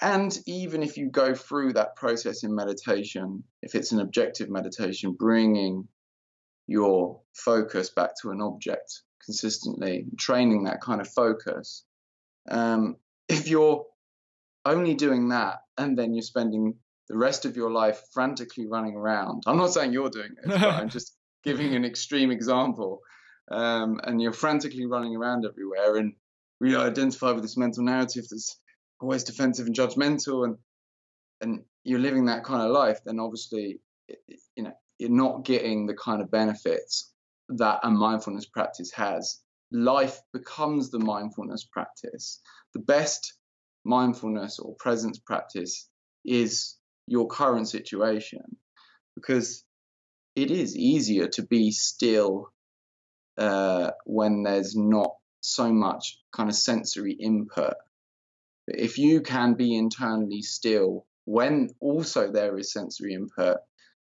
and 0.02 0.38
even 0.46 0.84
if 0.84 0.98
you 0.98 1.10
go 1.10 1.34
through 1.34 1.74
that 1.74 1.96
process 1.96 2.44
in 2.44 2.54
meditation, 2.54 3.44
if 3.62 3.74
it's 3.74 3.94
an 3.94 4.02
objective 4.02 4.50
meditation, 4.50 5.14
bringing 5.14 5.88
your 6.68 7.22
focus 7.34 7.90
back 7.90 8.12
to 8.22 8.32
an 8.32 8.42
object 8.42 9.02
consistently, 9.26 10.06
training 10.18 10.64
that 10.64 10.82
kind 10.82 11.02
of 11.02 11.08
focus, 11.08 11.84
um, 12.50 12.98
if 13.30 13.48
you're 13.48 13.86
only 14.66 14.94
doing 14.94 15.30
that 15.30 15.60
and 15.78 15.98
then 15.98 16.14
you're 16.14 16.22
spending 16.22 16.76
the 17.10 17.18
rest 17.18 17.46
of 17.46 17.56
your 17.58 17.72
life 17.72 18.02
frantically 18.14 18.68
running 18.68 18.96
around, 18.96 19.44
I'm 19.46 19.58
not 19.58 19.74
saying 19.74 19.94
you're 19.94 20.10
doing 20.10 20.32
it, 20.32 20.48
but 20.48 20.64
I'm 20.64 20.90
just 20.98 21.16
giving 21.44 21.76
an 21.76 21.84
extreme 21.84 22.32
example, 22.32 23.02
um, 23.52 24.00
and 24.04 24.22
you're 24.22 24.32
frantically 24.34 24.86
running 24.86 25.16
around 25.16 25.46
everywhere 25.46 25.98
and 25.98 26.14
we 26.64 26.78
identify 26.78 27.32
with 27.32 27.44
this 27.44 27.58
mental 27.58 27.84
narrative 27.84 28.24
that's 28.30 28.58
always 29.02 29.26
defensive 29.26 29.68
and 29.68 29.76
judgmental 29.76 30.46
and 30.46 30.58
and 31.42 31.64
you're 31.84 32.00
living 32.00 32.26
that 32.26 32.46
kind 32.46 32.62
of 32.62 32.72
life 32.72 33.00
then 33.06 33.20
obviously 33.20 33.82
you 34.56 34.64
know 34.64 34.72
you're 34.98 35.10
not 35.10 35.44
getting 35.44 35.86
the 35.86 35.94
kind 35.94 36.22
of 36.22 36.32
benefits 36.32 37.13
that 37.58 37.80
a 37.84 37.90
mindfulness 37.90 38.46
practice 38.46 38.92
has 38.94 39.40
life 39.72 40.22
becomes 40.32 40.92
the 40.92 41.00
mindfulness 41.00 41.66
practice. 41.66 42.42
The 42.74 42.80
best 42.80 43.34
mindfulness 43.84 44.60
or 44.60 44.76
presence 44.80 45.20
practice 45.20 45.90
is 46.24 46.78
your 47.08 47.28
current 47.28 47.68
situation 47.68 48.58
because 49.16 49.66
it 50.36 50.52
is 50.52 50.78
easier 50.78 51.28
to 51.28 51.44
be 51.44 51.72
still 51.72 52.50
uh, 53.38 53.92
when 54.06 54.44
there's 54.44 54.76
not 54.76 55.12
so 55.42 55.72
much 55.72 56.20
kind 56.32 56.50
of 56.50 56.56
sensory 56.56 57.14
input. 57.14 57.74
If 58.68 58.98
you 58.98 59.22
can 59.22 59.56
be 59.56 59.76
internally 59.76 60.42
still 60.42 61.06
when 61.26 61.70
also 61.80 62.32
there 62.32 62.58
is 62.58 62.72
sensory 62.72 63.14
input, 63.14 63.58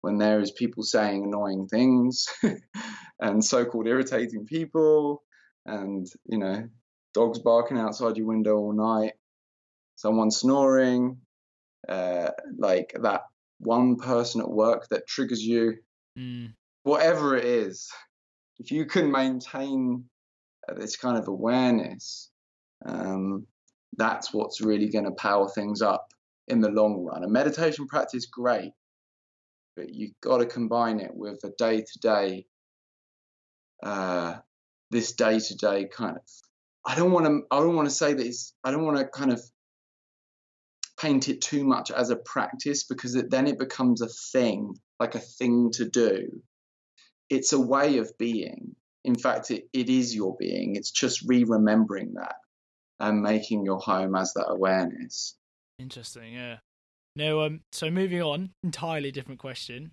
when 0.01 0.19
there 0.19 0.41
is 0.41 0.51
people 0.51 0.83
saying 0.83 1.25
annoying 1.25 1.67
things 1.69 2.27
and 3.21 3.45
so-called 3.45 3.87
irritating 3.87 4.47
people 4.47 5.23
and 5.65 6.07
you 6.27 6.39
know 6.39 6.69
dogs 7.15 7.39
barking 7.39 7.79
outside 7.79 8.17
your 8.17 8.27
window 8.27 8.57
all 8.57 8.73
night 8.73 9.13
someone 9.97 10.31
snoring 10.31 11.19
uh, 11.89 12.31
like 12.59 12.95
that 13.03 13.23
one 13.59 13.97
person 13.97 14.41
at 14.41 14.51
work 14.51 14.87
that 14.91 15.07
triggers 15.07 15.43
you 15.43 15.75
mm. 16.19 16.53
whatever 16.83 17.37
it 17.37 17.45
is 17.45 17.91
if 18.59 18.71
you 18.71 18.85
can 18.85 19.11
maintain 19.11 20.05
this 20.77 20.97
kind 20.97 21.17
of 21.17 21.29
awareness 21.29 22.31
um, 22.85 23.47
that's 23.97 24.33
what's 24.33 24.61
really 24.61 24.89
going 24.89 25.05
to 25.05 25.13
power 25.13 25.49
things 25.49 25.81
up 25.83 26.13
in 26.49 26.61
the 26.61 26.71
long 26.71 27.05
run. 27.05 27.25
A 27.25 27.29
meditation 27.29 27.87
practice, 27.87 28.27
great, 28.27 28.73
but 29.77 29.93
you've 29.93 30.19
got 30.21 30.39
to 30.39 30.47
combine 30.47 31.01
it 31.01 31.13
with 31.15 31.45
a 31.45 31.51
day 31.59 31.83
to 31.83 31.99
day, 32.01 32.47
this 34.91 35.13
day 35.13 35.39
to 35.39 35.55
day 35.57 35.87
kind 35.87 36.17
of. 36.17 36.23
I 36.87 36.95
don't 36.95 37.13
want 37.13 37.27
to. 37.27 37.43
I 37.51 37.59
don't 37.59 37.77
want 37.77 37.89
to 37.89 37.95
say 37.95 38.15
that 38.15 38.27
it's. 38.27 38.55
I 38.65 38.71
don't 38.71 38.85
want 38.85 38.99
to 38.99 39.07
kind 39.07 39.33
of 39.33 39.43
paint 41.01 41.29
it 41.29 41.41
too 41.41 41.65
much 41.65 41.91
as 41.91 42.11
a 42.11 42.17
practice 42.17 42.85
because 42.85 43.15
it, 43.17 43.31
then 43.31 43.47
it 43.47 43.59
becomes 43.59 44.01
a 44.01 44.09
thing, 44.33 44.75
like 44.99 45.15
a 45.15 45.21
thing 45.21 45.71
to 45.73 45.89
do. 45.89 46.43
It's 47.29 47.53
a 47.53 47.61
way 47.61 47.99
of 47.99 48.17
being. 48.19 48.77
In 49.05 49.17
fact, 49.17 49.51
it, 49.51 49.69
it 49.73 49.89
is 49.89 50.15
your 50.15 50.37
being. 50.39 50.77
It's 50.77 50.91
just 50.91 51.23
re 51.27 51.45
remembering 51.45 52.15
that 52.15 52.37
and 52.99 53.21
making 53.21 53.65
your 53.65 53.79
home 53.79 54.17
as 54.17 54.33
that 54.35 54.49
awareness. 54.49 55.37
Interesting, 55.79 56.33
yeah. 56.33 56.57
No, 57.17 57.41
um, 57.41 57.63
so 57.73 57.91
moving 57.91 58.23
on, 58.23 58.51
entirely 58.63 59.11
different 59.11 59.41
question. 59.41 59.93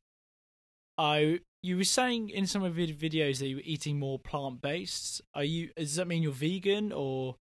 I 0.98 1.40
you 1.64 1.78
were 1.78 1.86
saying 1.86 2.30
in 2.30 2.46
some 2.46 2.64
of 2.64 2.78
your 2.78 2.90
videos 2.90 3.40
that 3.40 3.48
you 3.48 3.56
were 3.56 3.64
eating 3.66 3.98
more 3.98 4.20
plant 4.20 4.62
based. 4.62 5.22
Are 5.34 5.44
you? 5.44 5.70
Does 5.78 5.96
that 5.96 6.08
mean 6.08 6.22
you're 6.22 6.34
vegan, 6.34 6.92
or 6.92 7.38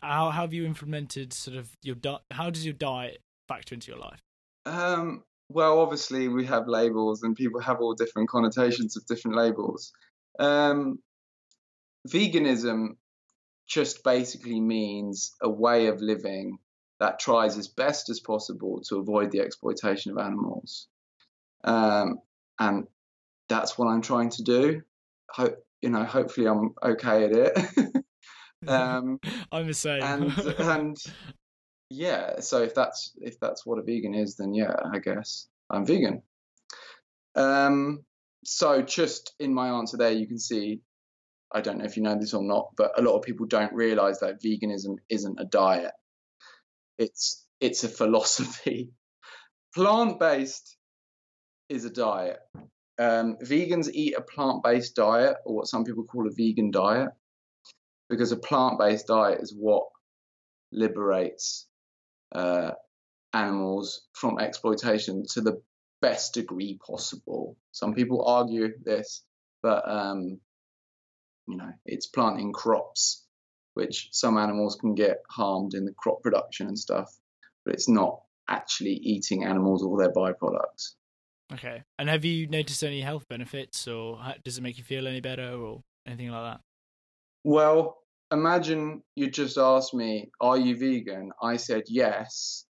how, 0.00 0.30
how 0.30 0.42
have 0.42 0.54
you 0.54 0.64
implemented 0.64 1.32
sort 1.32 1.56
of 1.56 1.68
your 1.82 1.96
diet? 1.96 2.22
How 2.30 2.48
does 2.48 2.64
your 2.64 2.72
diet 2.72 3.18
factor 3.48 3.74
into 3.74 3.90
your 3.90 4.00
life? 4.00 4.20
Um, 4.64 5.24
well, 5.48 5.80
obviously 5.80 6.28
we 6.28 6.46
have 6.46 6.68
labels, 6.68 7.24
and 7.24 7.34
people 7.34 7.60
have 7.60 7.80
all 7.80 7.94
different 7.94 8.28
connotations 8.28 8.96
of 8.96 9.04
different 9.06 9.36
labels. 9.36 9.92
Um, 10.38 11.00
veganism 12.08 12.90
just 13.66 14.04
basically 14.04 14.60
means 14.60 15.32
a 15.42 15.50
way 15.50 15.88
of 15.88 16.00
living 16.00 16.58
that 17.00 17.18
tries 17.18 17.56
as 17.56 17.66
best 17.66 18.10
as 18.10 18.20
possible 18.20 18.82
to 18.88 18.98
avoid 18.98 19.30
the 19.32 19.40
exploitation 19.40 20.12
of 20.12 20.18
animals. 20.18 20.86
Um, 21.64 22.18
and 22.58 22.86
that's 23.48 23.76
what 23.76 23.86
I'm 23.86 24.02
trying 24.02 24.30
to 24.30 24.42
do. 24.42 24.82
Hope 25.30 25.56
you 25.82 25.90
know. 25.90 26.04
Hopefully, 26.04 26.46
I'm 26.46 26.74
okay 26.82 27.24
at 27.24 27.32
it. 27.32 28.04
um, 28.68 29.18
I'm 29.52 29.66
the 29.66 29.74
same. 29.74 30.02
and 30.02 30.38
and 30.58 30.96
yeah, 31.88 32.40
so 32.40 32.62
if 32.62 32.74
that's 32.74 33.12
if 33.20 33.40
that's 33.40 33.64
what 33.64 33.78
a 33.78 33.82
vegan 33.82 34.14
is, 34.14 34.36
then 34.36 34.54
yeah, 34.54 34.74
I 34.92 34.98
guess 34.98 35.48
I'm 35.70 35.86
vegan. 35.86 36.22
Um, 37.34 38.04
so 38.44 38.82
just 38.82 39.34
in 39.38 39.54
my 39.54 39.68
answer 39.68 39.96
there, 39.96 40.12
you 40.12 40.26
can 40.26 40.38
see 40.38 40.80
I 41.52 41.60
don't 41.60 41.78
know 41.78 41.84
if 41.84 41.96
you 41.96 42.02
know 42.02 42.16
this 42.18 42.34
or 42.34 42.42
not, 42.42 42.70
but 42.76 42.98
a 42.98 43.02
lot 43.02 43.16
of 43.16 43.22
people 43.22 43.46
don't 43.46 43.72
realize 43.72 44.20
that 44.20 44.42
veganism 44.42 44.96
isn't 45.08 45.40
a 45.40 45.44
diet. 45.44 45.92
It's 47.00 47.46
it's 47.60 47.82
a 47.82 47.88
philosophy. 47.88 48.90
Plant-based 49.74 50.76
is 51.70 51.86
a 51.86 51.90
diet. 51.90 52.40
Um, 52.98 53.38
vegans 53.42 53.88
eat 53.90 54.14
a 54.16 54.20
plant-based 54.20 54.94
diet, 54.94 55.36
or 55.46 55.56
what 55.56 55.66
some 55.66 55.84
people 55.84 56.04
call 56.04 56.26
a 56.26 56.30
vegan 56.30 56.70
diet, 56.70 57.08
because 58.10 58.32
a 58.32 58.36
plant-based 58.36 59.06
diet 59.06 59.40
is 59.40 59.54
what 59.56 59.84
liberates 60.72 61.66
uh, 62.32 62.72
animals 63.32 64.02
from 64.12 64.38
exploitation 64.38 65.24
to 65.32 65.40
the 65.40 65.62
best 66.02 66.34
degree 66.34 66.78
possible. 66.86 67.56
Some 67.72 67.94
people 67.94 68.26
argue 68.26 68.74
this, 68.84 69.22
but 69.62 69.88
um, 69.88 70.38
you 71.48 71.56
know, 71.56 71.72
it's 71.86 72.08
planting 72.08 72.52
crops, 72.52 73.24
which 73.74 74.08
some 74.12 74.36
animals 74.36 74.76
can 74.80 74.94
get 74.94 75.18
harmed 75.28 75.74
in 75.74 75.84
the 75.84 75.92
crop 75.92 76.22
production 76.22 76.66
and 76.66 76.78
stuff, 76.78 77.10
but 77.64 77.74
it's 77.74 77.88
not 77.88 78.20
actually 78.48 78.92
eating 78.92 79.44
animals 79.44 79.82
or 79.82 79.98
their 79.98 80.12
byproducts. 80.12 80.94
Okay. 81.52 81.82
And 81.98 82.08
have 82.08 82.24
you 82.24 82.46
noticed 82.46 82.82
any 82.82 83.00
health 83.00 83.28
benefits, 83.28 83.88
or 83.88 84.20
does 84.44 84.58
it 84.58 84.62
make 84.62 84.78
you 84.78 84.84
feel 84.84 85.06
any 85.08 85.20
better, 85.20 85.52
or 85.52 85.82
anything 86.06 86.30
like 86.30 86.54
that? 86.54 86.60
Well, 87.44 87.98
imagine 88.30 89.02
you 89.16 89.30
just 89.30 89.58
asked 89.58 89.94
me, 89.94 90.30
"Are 90.40 90.58
you 90.58 90.76
vegan?" 90.76 91.32
I 91.42 91.56
said 91.56 91.84
yes, 91.88 92.66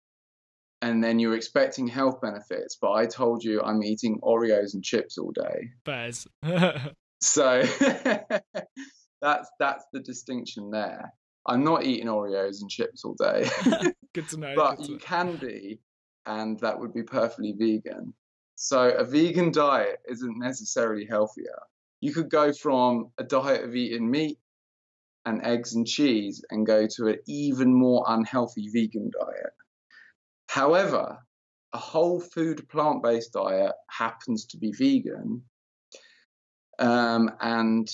and 0.81 1.03
then 1.03 1.19
you're 1.19 1.35
expecting 1.35 1.87
health 1.87 2.21
benefits, 2.21 2.77
but 2.81 2.91
I 2.91 3.05
told 3.05 3.43
you 3.43 3.61
I'm 3.61 3.83
eating 3.83 4.19
Oreos 4.21 4.73
and 4.73 4.83
chips 4.83 5.17
all 5.17 5.31
day. 5.31 5.71
Bears. 5.83 6.27
So 7.21 7.61
that's 9.21 9.49
that's 9.59 9.85
the 9.93 9.99
distinction 9.99 10.71
there. 10.71 11.13
I'm 11.45 11.63
not 11.63 11.83
eating 11.83 12.07
Oreos 12.07 12.61
and 12.61 12.69
chips 12.69 13.03
all 13.03 13.15
day, 13.15 13.49
Good 14.13 14.29
to 14.29 14.37
know. 14.37 14.53
but 14.55 14.77
to 14.79 14.83
you 14.83 14.93
know. 14.93 14.99
can 14.99 15.35
be, 15.37 15.79
and 16.25 16.59
that 16.59 16.79
would 16.79 16.93
be 16.93 17.03
perfectly 17.03 17.53
vegan. 17.57 18.13
So 18.55 18.89
a 18.89 19.05
vegan 19.05 19.51
diet 19.51 19.99
isn't 20.07 20.37
necessarily 20.37 21.05
healthier. 21.05 21.59
You 22.01 22.13
could 22.13 22.29
go 22.29 22.51
from 22.53 23.11
a 23.17 23.23
diet 23.23 23.63
of 23.63 23.75
eating 23.75 24.09
meat 24.09 24.37
and 25.25 25.45
eggs 25.45 25.75
and 25.75 25.87
cheese 25.87 26.43
and 26.49 26.65
go 26.65 26.87
to 26.95 27.07
an 27.07 27.19
even 27.27 27.73
more 27.73 28.05
unhealthy 28.07 28.69
vegan 28.73 29.11
diet. 29.17 29.53
However, 30.47 31.19
a 31.73 31.77
whole 31.77 32.19
food 32.19 32.67
plant 32.69 33.03
based 33.03 33.33
diet 33.33 33.73
happens 33.89 34.45
to 34.47 34.57
be 34.57 34.71
vegan. 34.71 35.43
Um, 36.79 37.31
and 37.41 37.87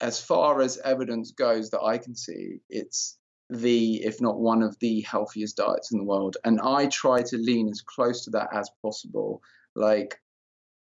as 0.00 0.20
far 0.20 0.60
as 0.60 0.78
evidence 0.78 1.32
goes 1.32 1.70
that 1.70 1.82
I 1.82 1.98
can 1.98 2.14
see, 2.14 2.60
it's 2.68 3.18
the, 3.50 4.04
if 4.04 4.20
not 4.20 4.38
one 4.38 4.62
of 4.62 4.76
the 4.80 5.00
healthiest 5.00 5.56
diets 5.56 5.92
in 5.92 5.98
the 5.98 6.04
world. 6.04 6.36
And 6.44 6.60
I 6.60 6.86
try 6.86 7.22
to 7.22 7.36
lean 7.36 7.68
as 7.68 7.80
close 7.80 8.24
to 8.24 8.30
that 8.30 8.48
as 8.52 8.70
possible. 8.82 9.40
Like, 9.74 10.20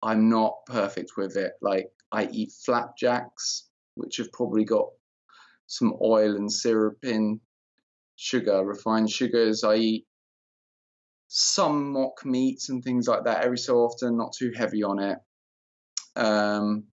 I'm 0.02 0.30
not 0.30 0.66
perfect 0.66 1.12
with 1.18 1.36
it. 1.38 1.54
Like, 1.62 1.90
I 2.12 2.28
eat 2.32 2.52
flapjacks, 2.66 3.68
which 3.96 4.18
have 4.18 4.32
probably 4.32 4.66
got 4.66 4.88
some 5.68 5.94
oil 6.02 6.36
and 6.36 6.52
syrup 6.52 6.98
in, 7.04 7.40
sugar, 8.16 8.64
refined 8.64 9.10
sugars. 9.10 9.64
I 9.64 9.76
eat 9.76 10.08
some 11.28 11.94
mock 11.94 12.26
meats 12.26 12.70
and 12.70 12.84
things 12.84 13.08
like 13.08 13.24
that 13.24 13.44
every 13.44 13.58
so 13.58 13.78
often, 13.80 14.18
not 14.18 14.34
too 14.34 14.52
heavy 14.56 14.84
on 14.84 15.00
it. 15.00 15.18
Um, 16.16 16.86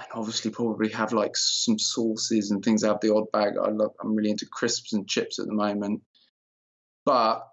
and 0.00 0.08
obviously, 0.14 0.50
probably 0.50 0.88
have 0.90 1.12
like 1.12 1.36
some 1.36 1.78
sauces 1.78 2.50
and 2.50 2.64
things. 2.64 2.82
out 2.82 2.88
have 2.88 3.00
the 3.00 3.14
odd 3.14 3.30
bag. 3.32 3.54
I 3.62 3.68
love. 3.68 3.92
I'm 4.00 4.14
really 4.14 4.30
into 4.30 4.46
crisps 4.50 4.94
and 4.94 5.06
chips 5.06 5.38
at 5.38 5.46
the 5.46 5.52
moment, 5.52 6.00
but 7.04 7.46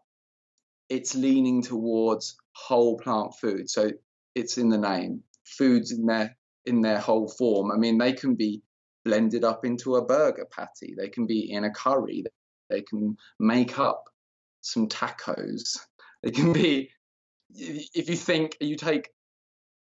it's 0.89 1.13
leaning 1.13 1.61
towards 1.61 2.37
whole 2.53 2.97
plant 2.97 3.33
food. 3.39 3.69
So 3.69 3.91
it's 4.33 4.57
in 4.57 4.69
the 4.69 4.77
name. 4.77 5.23
Foods 5.45 5.91
in 5.91 6.05
their 6.05 6.37
in 6.65 6.81
their 6.81 6.99
whole 6.99 7.27
form. 7.27 7.71
I 7.71 7.77
mean, 7.77 7.97
they 7.97 8.13
can 8.13 8.35
be 8.35 8.61
blended 9.03 9.43
up 9.43 9.65
into 9.65 9.95
a 9.95 10.05
burger 10.05 10.47
patty. 10.49 10.95
They 10.97 11.09
can 11.09 11.27
be 11.27 11.51
in 11.51 11.65
a 11.65 11.71
curry. 11.71 12.23
They 12.69 12.81
can 12.81 13.17
make 13.39 13.77
up 13.79 14.05
some 14.61 14.87
tacos. 14.87 15.79
They 16.23 16.31
can 16.31 16.51
be, 16.51 16.89
if 17.49 18.09
you 18.09 18.15
think, 18.15 18.57
you 18.59 18.75
take 18.75 19.09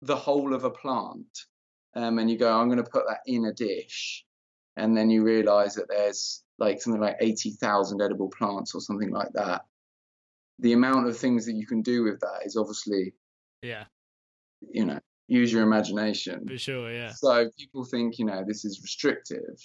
the 0.01 0.15
whole 0.15 0.53
of 0.53 0.65
a 0.65 0.69
plant 0.69 1.45
um, 1.95 2.19
and 2.19 2.29
you 2.29 2.37
go, 2.37 2.51
I'm 2.51 2.67
going 2.67 2.83
to 2.83 2.89
put 2.89 3.03
that 3.07 3.19
in 3.25 3.45
a 3.45 3.53
dish. 3.53 4.25
And 4.75 4.97
then 4.97 5.09
you 5.09 5.23
realize 5.23 5.75
that 5.75 5.87
there's 5.87 6.43
like 6.57 6.81
something 6.81 7.01
like 7.01 7.17
80,000 7.19 8.01
edible 8.01 8.29
plants 8.29 8.73
or 8.73 8.81
something 8.81 9.11
like 9.11 9.31
that. 9.33 9.61
The 10.59 10.73
amount 10.73 11.07
of 11.07 11.17
things 11.17 11.45
that 11.45 11.53
you 11.53 11.67
can 11.67 11.81
do 11.81 12.03
with 12.03 12.19
that 12.21 12.41
is 12.45 12.57
obviously, 12.57 13.13
Yeah, 13.61 13.85
you 14.61 14.85
know, 14.85 14.99
use 15.27 15.51
your 15.51 15.63
imagination. 15.63 16.47
for 16.47 16.57
sure. 16.57 16.91
Yeah. 16.91 17.11
So 17.11 17.49
people 17.57 17.83
think, 17.83 18.17
you 18.17 18.25
know, 18.25 18.43
this 18.47 18.65
is 18.65 18.81
restrictive. 18.81 19.57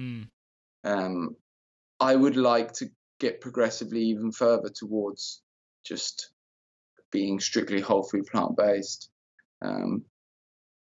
Mm. 0.00 0.28
Um, 0.84 1.36
I 2.00 2.14
would 2.14 2.36
like 2.36 2.72
to 2.74 2.86
get 3.20 3.40
progressively 3.40 4.02
even 4.02 4.32
further 4.32 4.68
towards 4.74 5.42
just 5.84 6.30
being 7.10 7.38
strictly 7.38 7.80
whole 7.80 8.02
food 8.02 8.26
plant 8.26 8.56
based. 8.56 9.10
Um, 9.62 10.04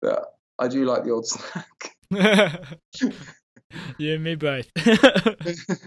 but 0.02 0.26
I 0.60 0.68
do 0.68 0.86
like 0.86 1.04
the 1.04 1.14
odd 1.14 1.26
snack. 1.26 1.96
you 3.98 4.14
and 4.14 4.24
me 4.24 4.36
both. 4.36 4.70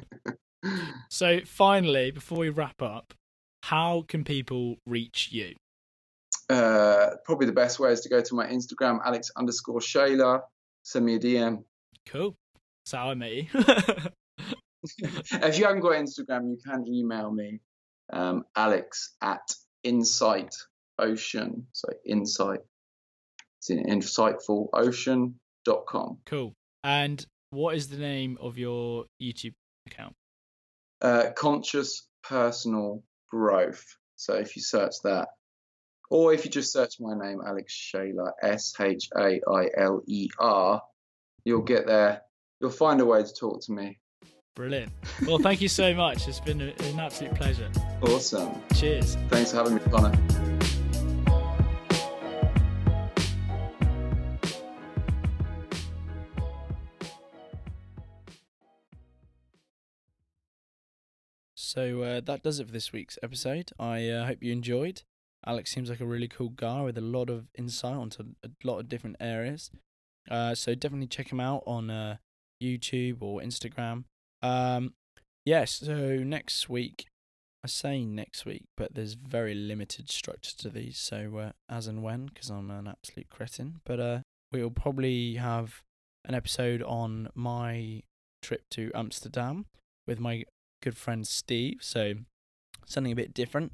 so, 1.10 1.40
finally, 1.44 2.10
before 2.10 2.38
we 2.38 2.48
wrap 2.48 2.82
up, 2.82 3.14
how 3.62 4.04
can 4.08 4.24
people 4.24 4.78
reach 4.86 5.30
you? 5.32 5.54
uh, 6.48 7.10
probably 7.24 7.46
the 7.46 7.52
best 7.52 7.78
way 7.78 7.92
is 7.92 8.00
to 8.02 8.08
go 8.08 8.20
to 8.20 8.34
my 8.34 8.46
Instagram, 8.46 9.00
Alex 9.04 9.30
underscore 9.36 9.80
Shailer. 9.80 10.42
Send 10.82 11.06
me 11.06 11.14
a 11.14 11.18
DM. 11.18 11.64
Cool. 12.06 12.36
That's 12.84 12.92
how 12.92 13.10
I 13.10 13.14
met 13.14 13.32
you. 13.32 13.46
if 13.54 15.58
you 15.58 15.64
haven't 15.64 15.80
got 15.80 15.92
Instagram, 15.92 16.50
you 16.50 16.58
can 16.64 16.86
email 16.86 17.32
me, 17.32 17.60
um, 18.12 18.44
Alex 18.54 19.14
at 19.22 19.54
Insight 19.82 20.54
Ocean. 20.98 21.66
So 21.72 21.88
insight. 22.04 22.60
It's 23.66 23.70
in 23.70 23.82
insightfulocean.com. 23.86 26.18
cool. 26.26 26.52
And 26.82 27.24
what 27.50 27.76
is 27.76 27.88
the 27.88 27.96
name 27.96 28.36
of 28.40 28.58
your 28.58 29.06
YouTube 29.22 29.54
account? 29.86 30.14
Uh, 31.00 31.30
conscious 31.34 32.06
personal 32.22 33.02
growth. 33.30 33.82
So 34.16 34.34
if 34.34 34.54
you 34.56 34.62
search 34.62 34.96
that, 35.04 35.28
or 36.10 36.34
if 36.34 36.44
you 36.44 36.50
just 36.50 36.72
search 36.72 36.96
my 37.00 37.14
name, 37.16 37.40
Alex 37.44 37.72
Shailer, 37.72 38.32
S 38.42 38.74
H 38.78 39.08
A 39.16 39.40
I 39.48 39.70
L 39.76 40.02
E 40.06 40.28
R, 40.38 40.82
you'll 41.44 41.62
get 41.62 41.86
there. 41.86 42.20
You'll 42.60 42.70
find 42.70 43.00
a 43.00 43.06
way 43.06 43.22
to 43.22 43.34
talk 43.34 43.62
to 43.62 43.72
me. 43.72 43.98
Brilliant. 44.54 44.92
Well, 45.26 45.38
thank 45.38 45.62
you 45.62 45.68
so 45.68 45.94
much. 45.94 46.28
It's 46.28 46.40
been 46.40 46.60
an 46.60 47.00
absolute 47.00 47.34
pleasure. 47.34 47.70
Awesome. 48.02 48.60
Cheers. 48.74 49.16
Thanks 49.28 49.50
for 49.50 49.56
having 49.56 49.74
me, 49.74 49.80
Connor. 49.90 50.12
So 61.74 62.02
uh, 62.02 62.20
that 62.20 62.44
does 62.44 62.60
it 62.60 62.66
for 62.66 62.72
this 62.72 62.92
week's 62.92 63.18
episode. 63.20 63.72
I 63.80 64.08
uh, 64.08 64.26
hope 64.26 64.44
you 64.44 64.52
enjoyed. 64.52 65.02
Alex 65.44 65.72
seems 65.72 65.90
like 65.90 65.98
a 65.98 66.06
really 66.06 66.28
cool 66.28 66.50
guy 66.50 66.82
with 66.82 66.96
a 66.96 67.00
lot 67.00 67.28
of 67.28 67.48
insight 67.58 67.96
onto 67.96 68.22
a 68.44 68.48
lot 68.62 68.78
of 68.78 68.88
different 68.88 69.16
areas. 69.18 69.72
Uh, 70.30 70.54
so 70.54 70.76
definitely 70.76 71.08
check 71.08 71.32
him 71.32 71.40
out 71.40 71.64
on 71.66 71.90
uh, 71.90 72.18
YouTube 72.62 73.22
or 73.22 73.40
Instagram. 73.40 74.04
Um, 74.40 74.92
yes. 75.44 75.82
so 75.84 76.18
next 76.18 76.68
week, 76.68 77.06
I 77.64 77.66
say 77.66 78.04
next 78.04 78.46
week, 78.46 78.66
but 78.76 78.94
there's 78.94 79.14
very 79.14 79.54
limited 79.54 80.08
structure 80.08 80.56
to 80.58 80.70
these. 80.70 80.96
So 80.96 81.38
uh, 81.38 81.52
as 81.68 81.88
and 81.88 82.04
when, 82.04 82.26
because 82.26 82.50
I'm 82.50 82.70
an 82.70 82.86
absolute 82.86 83.30
cretin. 83.30 83.80
But 83.84 83.98
uh, 83.98 84.18
we'll 84.52 84.70
probably 84.70 85.34
have 85.34 85.82
an 86.24 86.36
episode 86.36 86.84
on 86.84 87.30
my 87.34 88.04
trip 88.42 88.62
to 88.70 88.92
Amsterdam 88.94 89.66
with 90.06 90.20
my 90.20 90.44
good 90.84 90.96
friend 90.96 91.26
Steve. 91.26 91.78
So 91.80 92.14
something 92.86 93.12
a 93.12 93.16
bit 93.16 93.34
different. 93.34 93.72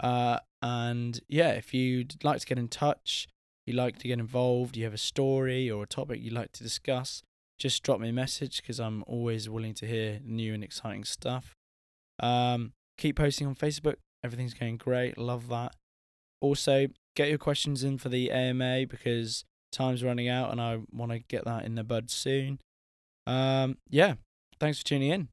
Uh, 0.00 0.38
and 0.60 1.20
yeah, 1.28 1.50
if 1.50 1.72
you'd 1.72 2.22
like 2.24 2.40
to 2.40 2.46
get 2.46 2.58
in 2.58 2.68
touch, 2.68 3.28
you'd 3.66 3.76
like 3.76 3.98
to 3.98 4.08
get 4.08 4.18
involved, 4.18 4.76
you 4.76 4.84
have 4.84 4.94
a 4.94 4.98
story 4.98 5.70
or 5.70 5.84
a 5.84 5.86
topic 5.86 6.20
you'd 6.20 6.32
like 6.32 6.52
to 6.52 6.62
discuss, 6.62 7.22
just 7.58 7.82
drop 7.82 8.00
me 8.00 8.08
a 8.08 8.12
message 8.12 8.60
because 8.60 8.78
I'm 8.78 9.04
always 9.06 9.48
willing 9.48 9.74
to 9.74 9.86
hear 9.86 10.20
new 10.24 10.54
and 10.54 10.64
exciting 10.64 11.04
stuff. 11.04 11.54
Um, 12.20 12.72
keep 12.96 13.16
posting 13.16 13.46
on 13.46 13.54
Facebook. 13.54 13.96
Everything's 14.24 14.54
going 14.54 14.76
great. 14.76 15.18
Love 15.18 15.48
that. 15.48 15.74
Also, 16.40 16.88
get 17.16 17.28
your 17.28 17.38
questions 17.38 17.82
in 17.84 17.98
for 17.98 18.08
the 18.08 18.30
AMA 18.30 18.86
because 18.86 19.44
time's 19.72 20.02
running 20.04 20.28
out 20.28 20.50
and 20.50 20.60
I 20.60 20.78
want 20.92 21.12
to 21.12 21.18
get 21.18 21.44
that 21.44 21.64
in 21.64 21.74
the 21.74 21.84
bud 21.84 22.10
soon. 22.10 22.60
Um, 23.26 23.76
yeah, 23.90 24.14
thanks 24.58 24.78
for 24.78 24.84
tuning 24.84 25.10
in. 25.10 25.26